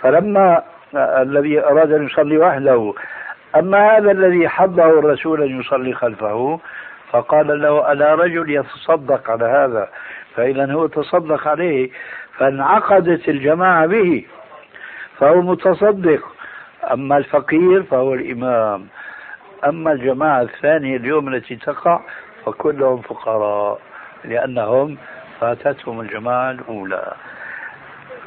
فلما 0.02 0.62
الذي 0.94 1.64
أراد 1.64 1.92
أن 1.92 2.06
يصلي 2.06 2.38
وحده 2.38 2.94
أما 3.56 3.96
هذا 3.96 4.10
الذي 4.10 4.48
حضه 4.48 4.98
الرسول 4.98 5.42
أن 5.42 5.60
يصلي 5.60 5.94
خلفه 5.94 6.60
فقال 7.10 7.62
له 7.62 7.92
ألا 7.92 8.14
رجل 8.14 8.50
يتصدق 8.50 9.30
على 9.30 9.44
هذا؟ 9.44 9.88
فإذا 10.36 10.72
هو 10.72 10.86
تصدق 10.86 11.48
عليه 11.48 11.90
فانعقدت 12.38 13.28
الجماعة 13.28 13.86
به 13.86 14.24
فهو 15.18 15.42
متصدق. 15.42 16.20
أما 16.92 17.16
الفقير 17.16 17.82
فهو 17.82 18.14
الإمام. 18.14 18.86
أما 19.66 19.92
الجماعة 19.92 20.42
الثانية 20.42 20.96
اليوم 20.96 21.34
التي 21.34 21.56
تقع 21.56 22.00
فكلهم 22.46 23.00
فقراء 23.00 23.80
لأنهم 24.24 24.96
فاتتهم 25.40 26.00
الجماعة 26.00 26.50
الأولى. 26.50 27.12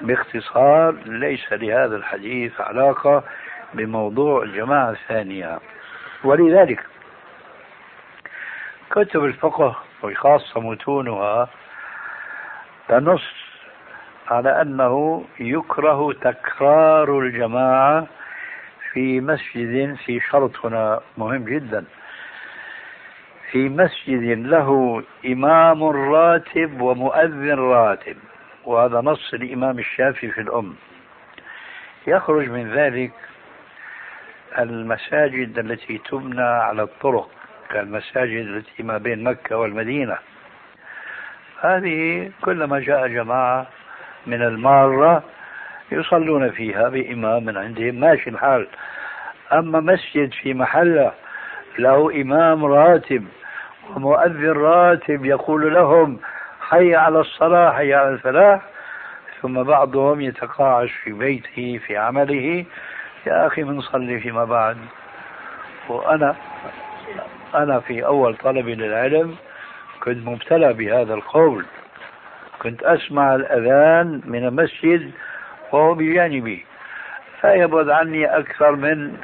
باختصار 0.02 0.92
ليس 1.06 1.54
لهذا 1.54 1.96
الحديث 1.96 2.62
علاقة 2.62 3.24
بموضوع 3.74 4.44
الجماعة 4.44 4.90
الثانية. 4.92 5.60
ولذلك 6.24 6.80
كتب 8.92 9.26
الفقه 9.26 9.76
وخاصة 10.04 10.60
متونها 10.60 11.48
تنص 12.88 13.34
على 14.28 14.62
أنه 14.62 15.26
يكره 15.40 16.14
تكرار 16.14 17.20
الجماعة 17.20 18.08
في 18.92 19.22
مسجد 19.22 19.96
في 20.06 20.20
شرط 20.20 20.66
هنا 20.66 21.00
مهم 21.18 21.46
جدا. 21.46 21.86
في 23.52 23.70
مسجد 23.70 24.48
له 24.48 25.04
إمام 25.26 25.84
راتب 25.84 26.82
ومؤذن 26.82 27.60
راتب. 27.60 28.18
وهذا 28.66 29.02
نص 29.02 29.34
الإمام 29.34 29.80
الشافعي 29.80 30.32
في 30.32 30.42
الأم. 30.42 30.76
يخرج 32.08 32.50
من 32.50 32.74
ذلك 32.74 33.12
المساجد 34.60 35.60
التي 35.60 35.98
تبنى 35.98 36.42
على 36.42 36.84
الطرق 36.84 37.30
كالمساجد 37.70 38.48
التي 38.48 38.84
ما 38.84 38.98
بين 38.98 39.24
مكة 39.24 39.58
والمدينة. 39.58 40.18
هذه 41.62 42.32
كلما 42.42 42.80
جاء 42.80 43.08
جماعة 43.08 43.68
من 44.28 44.42
المارة 44.42 45.24
يصلون 45.92 46.52
فيها 46.52 46.90
بإمام 46.90 47.46
من 47.46 47.58
عندهم. 47.58 47.96
ماشي 47.96 48.30
الحال. 48.30 48.68
أما 49.54 49.80
مسجد 49.80 50.34
في 50.34 50.54
محلة 50.54 51.12
له 51.80 52.22
إمام 52.22 52.66
راتب 52.66 53.26
ومؤذن 53.90 54.52
راتب 54.52 55.26
يقول 55.26 55.74
لهم 55.74 56.20
حي 56.74 56.96
على 56.96 57.20
الصلاة 57.20 57.72
حي 57.72 57.94
على 57.94 58.10
الفلاح 58.10 58.62
ثم 59.42 59.64
بعضهم 59.64 60.22
يتقاعس 60.22 60.90
في 61.04 61.12
بيته 61.12 61.80
في 61.86 61.98
عمله 61.98 62.66
يا 63.28 63.48
أخي 63.48 63.64
بنصلي 63.64 64.20
فيما 64.20 64.46
بعد. 64.46 64.78
وأنا 65.90 66.36
أنا 67.56 67.80
في 67.80 68.06
أول 68.06 68.36
طلبي 68.38 68.76
للعلم 68.76 69.36
كنت 70.04 70.28
مبتلى 70.28 70.74
بهذا 70.74 71.14
القول. 71.14 71.66
كنت 72.62 72.84
أسمع 72.84 73.36
الأذان 73.36 74.22
من 74.26 74.48
المسجد 74.48 75.12
وهو 75.72 75.94
بجانبي. 75.94 76.66
لا 77.44 77.54
يبعد 77.54 77.90
عني 77.90 78.38
أكثر 78.38 78.72
من 78.72 79.18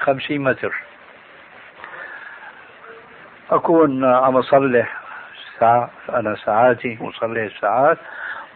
خمسين 0.00 0.44
متر. 0.44 0.74
أكون 3.50 4.04
عم 4.04 4.36
أصلي 4.36 4.86
ساعة 5.60 5.90
أنا 6.08 6.34
ساعاتي 6.34 6.98
وصلي 7.00 7.46
الساعات. 7.46 7.98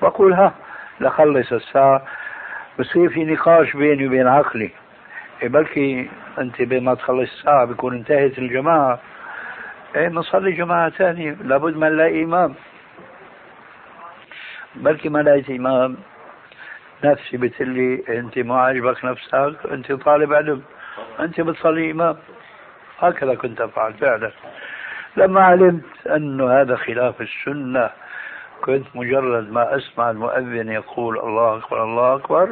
بقول 0.02 0.32
ها 0.32 0.54
لخلص 1.00 1.52
الساعة 1.52 2.02
بصير 2.78 3.08
في 3.08 3.24
نقاش 3.24 3.76
بيني 3.76 4.06
وبين 4.06 4.28
عقلي. 4.28 4.70
إيه 5.42 5.48
بلكي 5.48 6.10
أنت 6.38 6.62
بين 6.62 6.84
ما 6.84 6.94
تخلص 6.94 7.30
الساعة 7.32 7.64
بيكون 7.64 7.94
انتهت 7.94 8.38
الجماعة. 8.38 9.00
إيه 9.96 10.08
نصلي 10.08 10.52
جماعة 10.52 10.90
ثانية 10.90 11.36
لابد 11.42 11.76
ما 11.76 11.88
نلاقي 11.88 12.24
إمام. 12.24 12.54
بلكي 14.74 15.08
ما 15.08 15.18
لقيت 15.18 15.50
إمام. 15.50 15.96
نفسي 17.04 17.36
بتقلي 17.36 18.02
أنت 18.08 18.38
ما 18.38 18.60
عاجبك 18.60 19.04
نفسك 19.04 19.56
أنت 19.72 19.92
طالب 19.92 20.32
علم 20.32 20.62
أنت 21.20 21.40
بتصلي 21.40 21.90
إمام. 21.90 22.16
هكذا 22.98 23.34
كنت 23.34 23.60
أفعل 23.60 23.94
فعلا. 23.94 24.30
لما 25.16 25.40
علمت 25.44 26.06
أن 26.06 26.40
هذا 26.40 26.76
خلاف 26.76 27.20
السنة 27.20 27.90
كنت 28.64 28.86
مجرد 28.94 29.52
ما 29.52 29.76
أسمع 29.76 30.10
المؤذن 30.10 30.68
يقول 30.68 31.18
الله 31.18 31.56
أكبر 31.56 31.84
الله 31.84 32.14
أكبر 32.14 32.48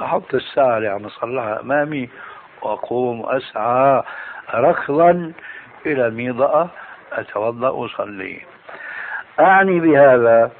أحط 0.00 0.34
الساعة 0.34 0.76
اللي 0.76 0.88
عم 0.88 1.04
أصلحها 1.04 1.60
أمامي 1.60 2.08
وأقوم 2.62 3.26
أسعى 3.26 4.02
ركضا 4.54 5.32
إلى 5.86 6.06
الميضأة 6.06 6.68
أتوضأ 7.12 7.68
وأصلي 7.68 8.40
أعني 9.40 9.80
بهذا 9.80 10.50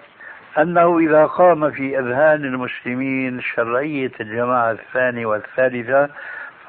أنه 0.58 0.98
إذا 0.98 1.26
قام 1.26 1.70
في 1.70 1.98
أذهان 1.98 2.44
المسلمين 2.44 3.40
شرعية 3.40 4.10
الجماعة 4.20 4.70
الثانية 4.70 5.26
والثالثة 5.26 6.08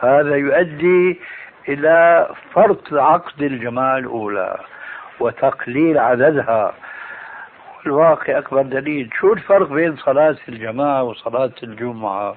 فهذا 0.02 0.36
يؤدي 0.36 1.20
إلى 1.70 2.28
فرط 2.54 2.94
عقد 2.94 3.42
الجماعة 3.42 3.98
الأولى 3.98 4.58
وتقليل 5.20 5.98
عددها. 5.98 6.74
الواقع 7.86 8.38
أكبر 8.38 8.62
دليل. 8.62 9.10
شو 9.20 9.34
الفرق 9.34 9.68
بين 9.68 9.96
صلاة 9.96 10.36
الجماعة 10.50 11.04
وصلاة 11.04 11.52
الجمعة؟ 11.64 12.36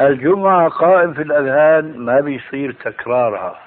الجمعة 0.00 0.68
قائم 0.68 1.14
في 1.14 1.22
الأذهان 1.22 1.98
ما 1.98 2.20
بيصير 2.20 2.72
تكرارها. 2.72 3.58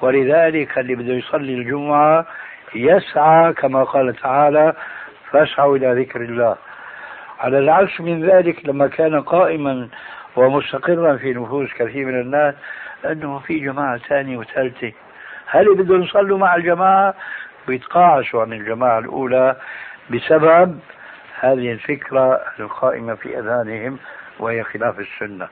ولذلك 0.00 0.78
اللي 0.78 0.94
بده 0.94 1.12
يصلي 1.12 1.54
الجمعة 1.54 2.26
يسعى 2.74 3.52
كما 3.52 3.84
قال 3.84 4.14
تعالى 4.14 4.74
فاسعوا 5.30 5.76
إلى 5.76 6.02
ذكر 6.02 6.20
الله. 6.20 6.56
على 7.40 7.58
العكس 7.58 8.00
من 8.00 8.24
ذلك 8.26 8.66
لما 8.68 8.86
كان 8.86 9.20
قائما 9.20 9.88
ومستقرا 10.36 11.16
في 11.16 11.34
نفوس 11.34 11.72
كثير 11.74 12.06
من 12.06 12.20
الناس 12.20 12.54
أنه 13.04 13.38
في 13.38 13.58
جماعة 13.58 13.98
ثانية 13.98 14.36
وثالثة. 14.36 14.92
هل 15.46 15.74
بدهم 15.74 16.02
يصلوا 16.02 16.38
مع 16.38 16.54
الجماعة؟ 16.54 17.14
بيتقاعسوا 17.68 18.42
عن 18.42 18.52
الجماعة 18.52 18.98
الأولى 18.98 19.56
بسبب 20.10 20.80
هذه 21.40 21.72
الفكرة 21.72 22.40
القائمة 22.60 23.14
في 23.14 23.38
أذهانهم 23.38 23.98
وهي 24.38 24.64
خلاف 24.64 24.98
السنة. 24.98 25.48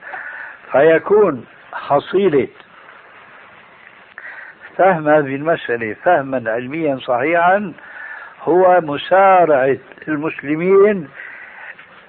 فيكون 0.71 1.45
حصيلة 1.73 2.47
فهم 4.77 5.09
هذه 5.09 5.35
المسألة 5.35 5.93
فهما 5.93 6.51
علميا 6.51 6.97
صحيحا 6.97 7.73
هو 8.43 8.81
مسارعة 8.81 9.77
المسلمين 10.07 11.09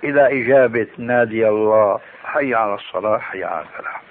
إلى 0.04 0.42
إجابة 0.42 0.86
نادي 0.98 1.48
الله 1.48 2.00
حي 2.24 2.54
على 2.54 2.74
الصلاة 2.74 3.18
حي 3.18 3.44
على 3.44 3.60
الفلاح. 3.60 4.07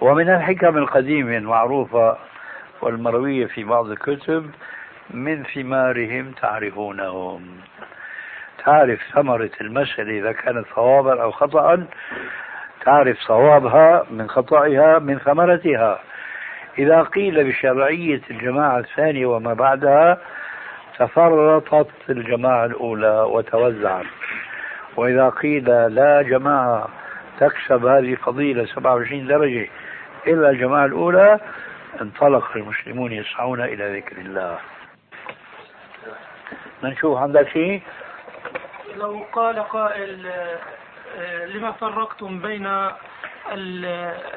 ومن 0.00 0.28
الحكم 0.28 0.76
القديمة 0.76 1.36
المعروفة 1.36 2.16
والمروية 2.82 3.46
في 3.46 3.64
بعض 3.64 3.90
الكتب 3.90 4.50
من 5.10 5.42
ثمارهم 5.42 6.32
تعرفونهم. 6.40 7.46
تعرف 8.64 9.00
ثمرة 9.12 9.50
المسألة 9.60 10.18
إذا 10.18 10.32
كانت 10.32 10.66
صوابا 10.74 11.22
أو 11.22 11.30
خطأ 11.30 11.86
تعرف 12.84 13.18
صوابها 13.18 14.06
من 14.10 14.28
خطأها 14.28 14.98
من 14.98 15.18
ثمرتها. 15.18 16.00
إذا 16.78 17.02
قيل 17.02 17.44
بشرعية 17.44 18.20
الجماعة 18.30 18.78
الثانية 18.78 19.26
وما 19.26 19.54
بعدها 19.54 20.18
تفرطت 20.98 21.90
الجماعة 22.10 22.64
الأولى 22.64 23.20
وتوزعت. 23.20 24.06
وإذا 24.96 25.28
قيل 25.28 25.64
لا 25.94 26.22
جماعة 26.22 26.88
تكسب 27.40 27.86
هذه 27.86 28.12
الفضيلة 28.12 28.64
27 28.64 29.26
درجة 29.26 29.68
إلا 30.26 30.50
الجماعة 30.50 30.86
الأولى 30.86 31.40
انطلق 32.00 32.56
المسلمون 32.56 33.12
يسعون 33.12 33.60
إلى 33.60 33.98
ذكر 33.98 34.16
الله. 34.16 34.58
نشوف 36.82 37.18
عندك 37.18 37.48
شيء 37.48 37.82
لو 38.96 39.26
قال 39.32 39.62
قائل 39.62 40.26
آه، 41.18 41.46
لما 41.46 41.72
فرقتم 41.72 42.38
بين 42.38 42.90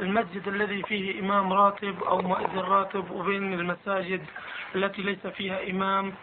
المسجد 0.01 0.47
الذي 0.47 0.83
فيه 0.83 1.19
إمام 1.19 1.53
راتب 1.53 2.03
أو 2.03 2.21
مؤذن 2.21 2.59
راتب 2.59 3.11
وبين 3.11 3.53
المساجد 3.53 4.21
التي 4.75 5.01
ليس 5.01 5.27
فيها 5.27 5.69
إمام 5.69 6.13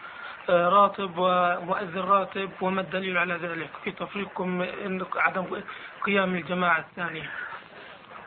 آه، 0.49 0.69
راتب 0.69 1.11
ومؤذن 1.17 2.01
راتب 2.01 2.49
وما 2.61 2.81
الدليل 2.81 3.17
على 3.17 3.33
ذلك؟ 3.33 3.69
في 3.83 3.91
تفريقكم 3.91 4.65
عدم 5.15 5.45
قيام 6.03 6.35
الجماعة 6.35 6.79
الثانية. 6.79 7.29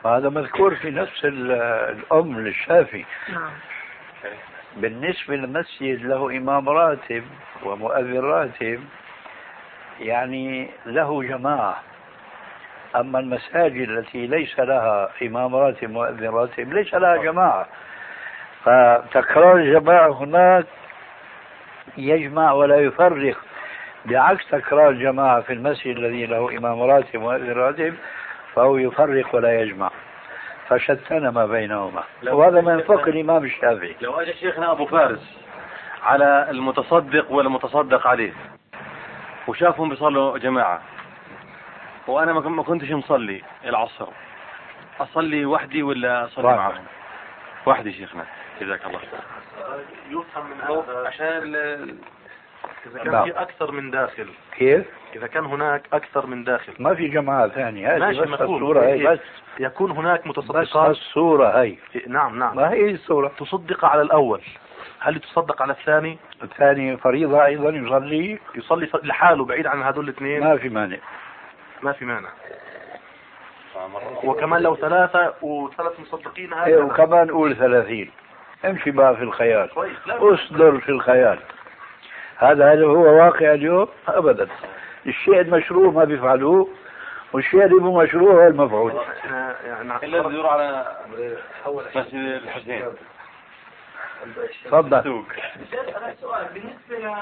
هذا 0.05 0.29
مذكور 0.29 0.75
في 0.75 0.91
نفس 0.91 1.25
الأم 1.25 2.39
للشافي 2.39 3.05
نعم. 3.29 3.51
بالنسبة 4.75 5.35
للمسجد 5.35 6.05
له 6.05 6.37
إمام 6.37 6.69
راتب 6.69 7.23
ومؤذن 7.63 8.19
راتب 8.19 8.83
يعني 9.99 10.69
له 10.85 11.23
جماعة. 11.23 11.83
أما 12.95 13.19
المساجد 13.19 13.89
التي 13.89 14.27
ليس 14.27 14.59
لها 14.59 15.09
إمام 15.21 15.55
راتب 15.55 15.89
مؤذن 15.89 16.29
راتب 16.29 16.73
ليس 16.73 16.93
لها 16.93 17.17
جماعة. 17.17 17.67
فتكرار 18.63 19.55
الجماعة 19.55 20.23
هناك 20.23 20.65
يجمع 21.97 22.51
ولا 22.51 22.75
يفرق. 22.79 23.37
بعكس 24.05 24.47
تكرار 24.47 24.89
الجماعة 24.89 25.41
في 25.41 25.53
المسجد 25.53 25.97
الذي 25.97 26.25
له 26.25 26.57
إمام 26.57 26.81
راتب 26.81 27.19
مؤذن 27.19 27.51
راتب 27.51 27.95
فهو 28.55 28.77
يفرق 28.77 29.35
ولا 29.35 29.61
يجمع. 29.61 29.91
فشتن 30.67 31.27
ما 31.27 31.45
بينهما. 31.45 32.03
وهذا 32.23 32.61
من 32.61 32.81
فقه 32.81 33.07
الإمام 33.07 33.43
الشافعي. 33.43 33.95
لو 34.01 34.13
أجى 34.13 34.33
شيخنا 34.33 34.71
أبو 34.71 34.85
فارس 34.85 35.37
على 36.03 36.47
المتصدق 36.49 37.31
والمتصدق 37.31 38.07
عليه 38.07 38.33
وشافهم 39.47 39.89
بيصلوا 39.89 40.37
جماعة 40.37 40.81
وأنا 42.07 42.33
ما 42.33 42.63
كنتش 42.63 42.91
مصلي 42.91 43.41
العصر. 43.65 44.07
أصلي 44.99 45.45
وحدي 45.45 45.83
ولا 45.83 46.25
أصلي. 46.25 46.43
معهم؟ 46.43 46.85
وحدي 47.65 47.93
شيخنا. 47.93 48.25
جزاك 48.61 48.85
الله 48.85 48.99
يفهم 50.09 50.45
من 50.49 50.61
هذا. 50.61 51.07
عشان 51.07 51.97
إذا 52.85 53.03
كان. 53.03 53.23
في 53.23 53.31
أكثر 53.31 53.71
من 53.71 53.91
داخل. 53.91 54.27
كيف؟ 54.57 54.85
إذا 55.15 55.27
كان 55.27 55.45
هناك 55.45 55.83
أكثر 55.93 56.25
من 56.25 56.43
داخل. 56.43 56.73
ما 56.79 56.95
في 56.95 57.07
جماعة 57.07 57.47
ثانية. 57.47 57.95
هذه 57.95 57.99
ماشي 57.99 58.21
بس 58.21 58.27
مفهوم. 58.27 58.55
الصورة 58.55 58.85
هي 58.85 59.07
بس 59.07 59.19
يكون 59.59 59.91
هناك 59.91 60.21
بس 60.21 60.27
متصدقات. 60.27 60.89
الصورة 60.89 61.61
هي. 61.61 61.75
نعم 62.07 62.39
نعم. 62.39 62.55
ما 62.55 62.71
هي 62.71 62.91
الصورة؟ 62.91 63.31
تصدق 63.37 63.85
على 63.85 64.01
الأول. 64.01 64.41
هل 64.99 65.19
تصدق 65.19 65.61
على 65.61 65.73
الثاني؟ 65.73 66.17
الثاني 66.43 66.97
فريضة 66.97 67.45
أيضا 67.45 67.69
يصلي. 67.69 68.39
يصلي 68.55 68.89
لحاله 69.03 69.45
بعيد 69.45 69.67
عن 69.67 69.81
هذول 69.81 70.03
الاثنين. 70.03 70.39
ما 70.39 70.57
في 70.57 70.69
مانع. 70.69 70.97
ما 71.81 71.91
في 71.91 72.05
مانع. 72.05 72.29
وكمان 74.23 74.61
لو 74.61 74.75
ثلاثة 74.75 75.33
وثلاث 75.41 75.99
مصدقين 75.99 76.53
إيه 76.53 76.75
هذا 76.75 76.83
وكمان 76.83 77.31
قول 77.31 77.55
ثلاثين. 77.55 78.11
امشي 78.65 78.91
بقى 78.91 79.15
في 79.15 79.23
الخيال. 79.23 79.69
أصدر 80.07 80.79
في 80.79 80.89
الخيال. 80.89 81.39
هذا 82.41 82.73
هل 82.73 82.83
هو 82.83 83.03
واقع 83.03 83.53
اليوم؟ 83.53 83.87
ابدا. 84.07 84.47
الشيء 85.05 85.41
المشروع 85.41 85.91
ما 85.91 86.03
بيفعلوه 86.03 86.69
والشيء 87.33 87.65
اللي 87.65 87.75
مو 87.75 88.01
مشروع 88.01 88.33
هو 88.33 88.47
المفعول. 88.47 88.93
يعني 89.65 90.05
إلا 90.05 90.17
يدور 90.17 90.47
على 90.47 90.95
مسجد 91.95 92.13
الحسين. 92.13 92.93
تفضل. 94.65 95.23
أنا 95.97 96.15
سؤال 96.21 96.47
بالنسبة 96.53 97.15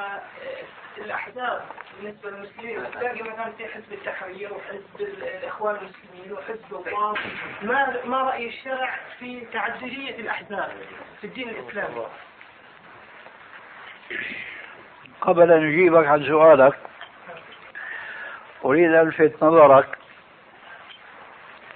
للأحزاب 0.98 1.62
بالنسبة 2.02 2.30
للمسلمين 2.30 2.92
تلاقي 2.92 3.22
مثلا 3.22 3.52
في 3.58 3.68
حزب 3.68 3.94
التحرير 3.94 4.54
وحزب 4.54 5.08
الإخوان 5.42 5.76
المسلمين 5.76 6.34
وحزب 6.34 6.88
الله 6.88 7.14
ما 7.62 8.06
ما 8.06 8.22
رأي 8.22 8.48
الشرع 8.48 9.00
في 9.20 9.46
تعددية 9.54 10.16
الأحزاب 10.20 10.72
في 11.22 11.28
الدين 11.28 11.50
الإسلامي؟ 11.50 12.06
قبل 15.30 15.52
أن 15.52 15.68
أجيبك 15.68 16.08
عن 16.08 16.24
سؤالك 16.24 16.78
أريد 18.66 18.94
ان 18.94 19.08
ألفت 19.08 19.44
نظرك 19.44 19.98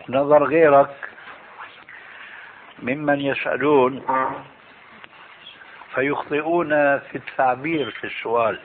نظر 0.09 0.43
غيرك 0.43 0.95
ممن 2.79 3.21
يسألون 3.21 4.05
فيخطئون 5.95 6.69
في 6.99 7.15
التعبير 7.15 7.91
في 7.91 8.03
السؤال. 8.03 8.59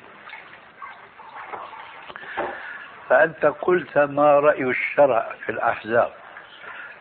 فأنت 3.09 3.47
قلت 3.47 3.99
ما 3.99 4.41
رأي 4.41 4.65
الشرع 4.65 5.33
في 5.45 5.53
الأحزاب. 5.53 6.13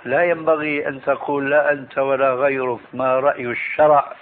لا 0.06 0.24
ينبغي 0.24 0.88
أن 0.88 1.02
تقول 1.02 1.50
لا 1.50 1.72
أنت 1.72 1.98
ولا 1.98 2.34
غيرك 2.34 2.80
ما 2.94 3.20
رأي 3.20 3.46
الشرع 3.46 4.14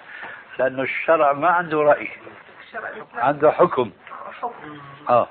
لأن 0.60 0.80
الشرع 0.80 1.34
ما 1.34 1.50
عنده 1.50 1.82
رأي. 1.82 2.10
عنده 3.16 3.52
حكم. 3.52 3.92
آه. 5.10 5.28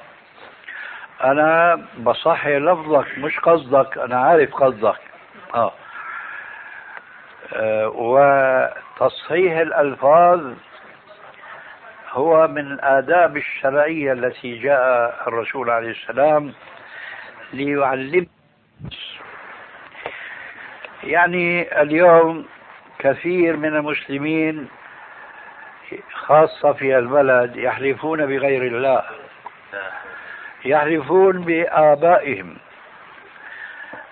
أنا 1.25 1.83
بصحي 1.99 2.59
لفظك 2.59 3.19
مش 3.19 3.39
قصدك 3.39 3.99
أنا 3.99 4.21
عارف 4.21 4.55
قصدك. 4.55 4.99
آه. 5.55 5.73
آه 7.53 7.89
وتصحيح 7.89 9.59
الألفاظ 9.59 10.53
هو 12.11 12.49
من 12.49 12.73
الآداب 12.73 13.37
الشرعية 13.37 14.13
التي 14.13 14.59
جاء 14.59 15.23
الرسول 15.27 15.71
عليه 15.71 15.91
السلام 15.91 16.53
ليعلم. 17.53 18.27
يعني 21.05 21.83
اليوم 21.83 22.47
كثير 22.99 23.57
من 23.57 23.77
المسلمين 23.77 24.69
خاصة 26.13 26.73
في 26.73 26.99
البلد 26.99 27.57
يحلفون 27.57 28.27
بغير 28.27 28.63
الله. 28.63 29.03
يحلفون 30.65 31.41
بآبائهم 31.41 32.57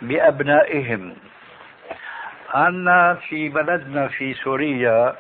بأبنائهم. 0.03 1.16
عنا 2.55 3.14
في 3.14 3.49
بلدنا 3.49 4.09
في 4.09 4.35
سوريا 4.35 5.16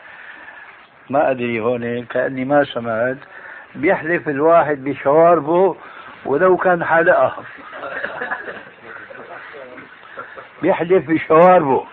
ما 1.10 1.30
أدري 1.30 1.60
هون 1.60 2.04
كأني 2.04 2.44
ما 2.44 2.64
سمعت 2.64 3.16
بيحلف 3.74 4.28
الواحد 4.28 4.84
بشواربه 4.84 5.76
ولو 6.24 6.56
كان 6.56 6.84
حلقة. 6.84 7.36
بيحلف 10.62 11.08
بشواربه. 11.08 11.86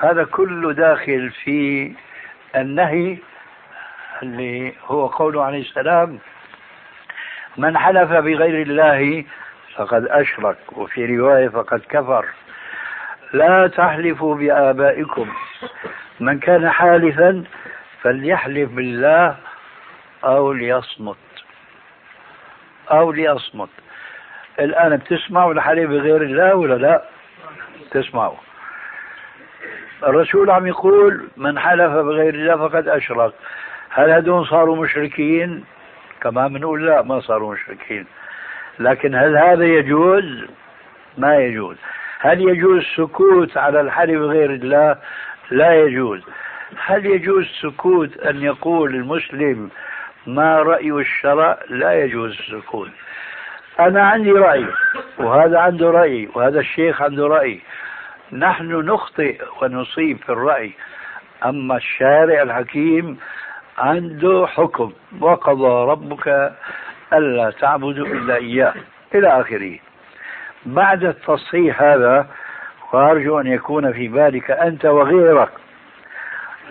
هذا 0.00 0.24
كله 0.24 0.72
داخل 0.72 1.30
في 1.30 1.92
النهي 2.56 3.18
اللي 4.22 4.74
هو 4.86 5.06
قوله 5.06 5.44
عليه 5.44 5.60
السلام 5.60 6.18
من 7.56 7.78
حلف 7.78 8.10
بغير 8.10 8.62
الله 8.62 9.24
فقد 9.76 10.06
أشرك 10.06 10.56
وفي 10.72 11.16
رواية 11.16 11.48
فقد 11.48 11.80
كفر. 11.88 12.26
لا 13.32 13.66
تحلفوا 13.66 14.34
بآبائكم. 14.34 15.28
من 16.20 16.38
كان 16.38 16.70
حالفا 16.70 17.44
فليحلف 18.02 18.70
بالله 18.70 19.36
أو 20.24 20.52
ليصمت. 20.52 21.16
أو 22.90 23.12
ليصمت. 23.12 23.68
الآن 24.60 24.96
بتسمعوا 24.96 25.52
الحلف 25.52 25.90
بغير 25.90 26.22
الله 26.22 26.54
ولا 26.54 26.74
لا؟ 26.74 27.02
تسمعوا. 27.90 28.36
الرسول 30.02 30.50
عم 30.50 30.66
يقول 30.66 31.28
من 31.36 31.58
حلف 31.58 31.92
بغير 31.92 32.34
الله 32.34 32.68
فقد 32.68 32.88
أشرك. 32.88 33.32
هل 33.96 34.10
هدول 34.10 34.46
صاروا 34.46 34.76
مشركين؟ 34.76 35.64
كما 36.20 36.48
بنقول 36.48 36.86
لا 36.86 37.02
ما 37.02 37.20
صاروا 37.20 37.54
مشركين. 37.54 38.06
لكن 38.78 39.14
هل 39.14 39.36
هذا 39.36 39.64
يجوز؟ 39.64 40.46
ما 41.18 41.36
يجوز. 41.36 41.76
هل 42.20 42.40
يجوز 42.40 42.82
سكوت 42.96 43.56
على 43.56 43.80
الحلف 43.80 44.18
بغير 44.18 44.50
الله 44.50 44.96
لا 45.50 45.74
يجوز. 45.74 46.22
هل 46.86 47.06
يجوز 47.06 47.46
سكوت 47.62 48.18
أن 48.18 48.42
يقول 48.42 48.94
المسلم 48.94 49.70
ما 50.26 50.62
رأي 50.62 50.90
الشرع؟ 50.90 51.58
لا 51.68 52.04
يجوز 52.04 52.38
السكوت. 52.38 52.90
أنا 53.80 54.08
عندي 54.08 54.32
رأي 54.32 54.66
وهذا 55.18 55.58
عنده 55.58 55.90
رأي 55.90 56.28
وهذا 56.34 56.60
الشيخ 56.60 57.02
عنده 57.02 57.26
رأي. 57.26 57.60
نحن 58.32 58.72
نخطئ 58.72 59.42
ونصيب 59.62 60.18
في 60.18 60.32
الرأي. 60.32 60.72
أما 61.44 61.76
الشارع 61.76 62.42
الحكيم 62.42 63.18
عنده 63.78 64.46
حكم 64.46 64.92
وقضى 65.20 65.90
ربك 65.90 66.52
ألا 67.12 67.50
تعبدوا 67.50 68.06
إلا 68.06 68.36
إياه. 68.36 68.74
إلى 69.14 69.40
آخره. 69.40 69.78
بعد 70.66 71.04
التصحيح 71.04 71.82
هذا 71.82 72.26
وأرجو 72.92 73.40
أن 73.40 73.46
يكون 73.46 73.92
في 73.92 74.08
بالك 74.08 74.50
أنت 74.50 74.84
وغيرك 74.84 75.48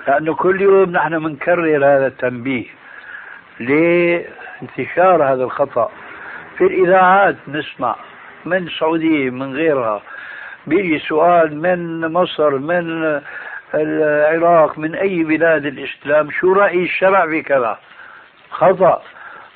لأنه 0.08 0.36
كل 0.36 0.62
يوم 0.62 0.90
نحن 0.90 1.20
بنكرر 1.20 1.78
هذا 1.78 2.08
التنبيه 2.08 2.66
لانتشار 3.60 5.24
هذا 5.24 5.44
الخطأ. 5.44 5.92
في 6.58 6.64
الإذاعات 6.64 7.36
نسمع 7.48 7.96
من 8.46 8.68
السعودية 8.68 9.30
من 9.30 9.56
غيرها 9.56 10.02
بيجي 10.68 11.00
سؤال 11.00 11.62
من 11.62 12.08
مصر 12.14 12.58
من 12.58 13.22
العراق 13.76 14.78
من 14.78 14.96
أي 14.96 15.24
بلاد 15.24 15.66
الإسلام 15.66 16.32
شو 16.32 16.54
رأي 16.54 16.84
الشرع 16.84 17.26
بكذا. 17.26 17.78
خطأ. 18.50 19.02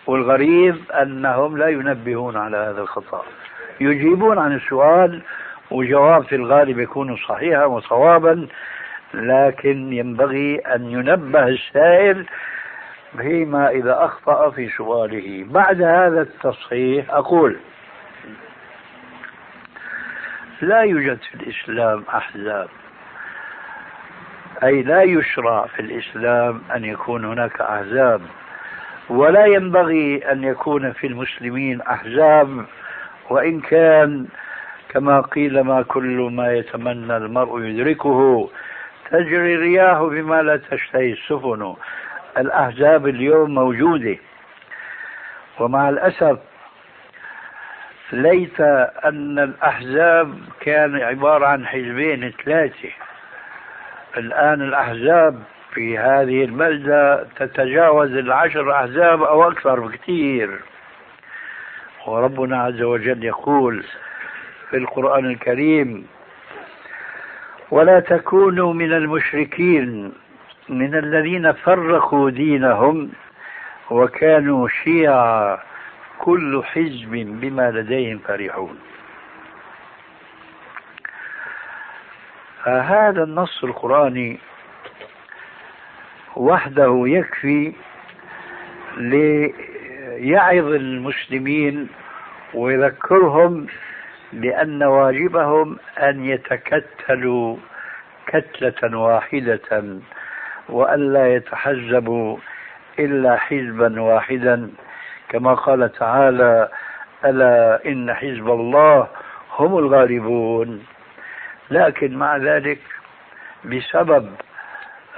والغريب 0.08 0.75
أنهم 0.91 1.58
لا 1.58 1.67
ينبهون 1.67 2.38
على 2.38 2.58
هذا 2.58 2.82
الخطأ. 2.82 3.25
يجيبون 3.79 4.38
عن 4.38 4.55
السؤال 4.55 5.21
وجواب 5.71 6.23
في 6.23 6.36
الغالب 6.36 6.79
يكون 6.79 7.17
صحيحا 7.17 7.65
وصوابا 7.65 8.47
لكن 9.13 9.93
ينبغي 9.93 10.55
أن 10.55 10.91
ينبه 10.91 11.47
السائل 11.47 12.25
فيما 13.17 13.69
إذا 13.69 14.05
أخطأ 14.05 14.49
في 14.49 14.69
سؤاله. 14.69 15.45
بعد 15.49 15.82
هذا 15.82 16.21
التصحيح 16.21 17.10
أقول 17.10 17.58
لا 20.62 20.82
يوجد 20.82 21.17
في 21.17 21.36
الإسلام 21.36 22.03
أحزاب. 22.13 22.69
أي 24.63 24.81
لا 24.81 25.03
يشرع 25.03 25.65
في 25.65 25.79
الإسلام 25.79 26.62
أن 26.75 26.85
يكون 26.85 27.25
هناك 27.25 27.62
أحزاب 27.62 28.21
ولا 29.09 29.45
ينبغي 29.45 30.31
أن 30.31 30.43
يكون 30.43 30.93
في 30.93 31.07
المسلمين 31.07 31.81
أحزاب 31.81 32.65
وإن 33.29 33.62
كان 33.62 34.27
كما 34.89 35.21
قيل 35.21 35.62
ما 35.62 35.81
كل 35.81 36.29
ما 36.33 36.53
يتمنى 36.53 37.17
المرء 37.17 37.62
يدركه 37.62 38.49
تجري 39.12 39.55
الرياح 39.55 40.01
بما 40.01 40.41
لا 40.41 40.57
تشتهي 40.57 41.12
السفن. 41.12 41.75
الأحزاب 42.38 43.07
اليوم 43.07 43.53
موجودة. 43.53 44.17
ومع 45.59 45.89
الأسف 45.89 46.39
ليت 48.12 48.62
أن 49.05 49.39
الأحزاب 49.39 50.39
كان 50.62 50.95
عبارة 50.95 51.45
عن 51.45 51.65
حزبين 51.65 52.33
ثلاثة. 52.45 52.89
الآن 54.19 54.62
الأحزاب 54.62 55.43
في 55.73 55.97
هذه 55.97 56.43
البلدة 56.43 57.27
تتجاوز 57.36 58.12
العشر 58.12 58.71
أحزاب 58.71 59.23
أو 59.23 59.47
أكثر 59.47 59.79
بكثير. 59.79 60.60
وربنا 62.08 62.63
عز 62.63 62.82
وجل 62.82 63.23
يقول 63.23 63.84
في 64.69 64.77
القرآن 64.77 65.25
الكريم 65.25 66.08
ولا 67.71 67.99
تكونوا 67.99 68.73
من 68.73 68.93
المشركين 68.93 70.12
من 70.69 70.95
الذين 70.95 71.51
فرقوا 71.51 72.29
دينهم 72.29 73.12
وكانوا 73.91 74.67
شيعا 74.67 75.58
كل 76.19 76.63
حزب 76.63 77.12
بما 77.41 77.71
لديهم 77.71 78.19
فرحون. 78.27 78.79
فهذا 82.63 83.23
النص 83.23 83.63
القرآني 83.63 84.39
وحده 86.35 87.03
يكفي 87.05 87.73
ليعظ 88.97 90.65
المسلمين 90.65 91.87
ويذكرهم 92.53 93.67
بأن 94.33 94.83
واجبهم 94.83 95.77
أن 95.97 96.25
يتكتلوا 96.25 97.57
كتلة 98.27 98.97
واحدة 98.97 99.99
وألا 100.69 101.35
يتحزبوا 101.35 102.37
إلا 102.99 103.37
حزبا 103.37 104.01
واحدا. 104.01 104.69
كما 105.29 105.53
قال 105.53 105.91
تعالى 105.91 106.69
ألا 107.25 107.85
إن 107.85 108.13
حزب 108.13 108.49
الله 108.49 109.07
هم 109.57 109.77
الغالبون. 109.77 110.83
لكن 111.71 112.15
مع 112.17 112.38
ذلك 112.38 112.79
بسبب 113.65 114.29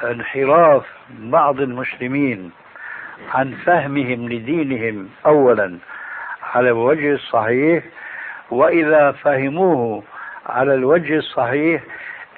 انحراف 0.04 0.84
بعض 1.10 1.62
المسلمين 1.62 2.52
عن 3.34 3.52
فهمهم 3.66 4.30
لدينهم 4.30 5.10
اولا 5.26 5.78
على 6.44 6.68
الوجه 6.68 7.14
الصحيح 7.14 7.84
وإذا 8.52 9.12
فهموه 9.12 10.04
على 10.46 10.74
الوجه 10.76 11.18
الصحيح 11.18 11.84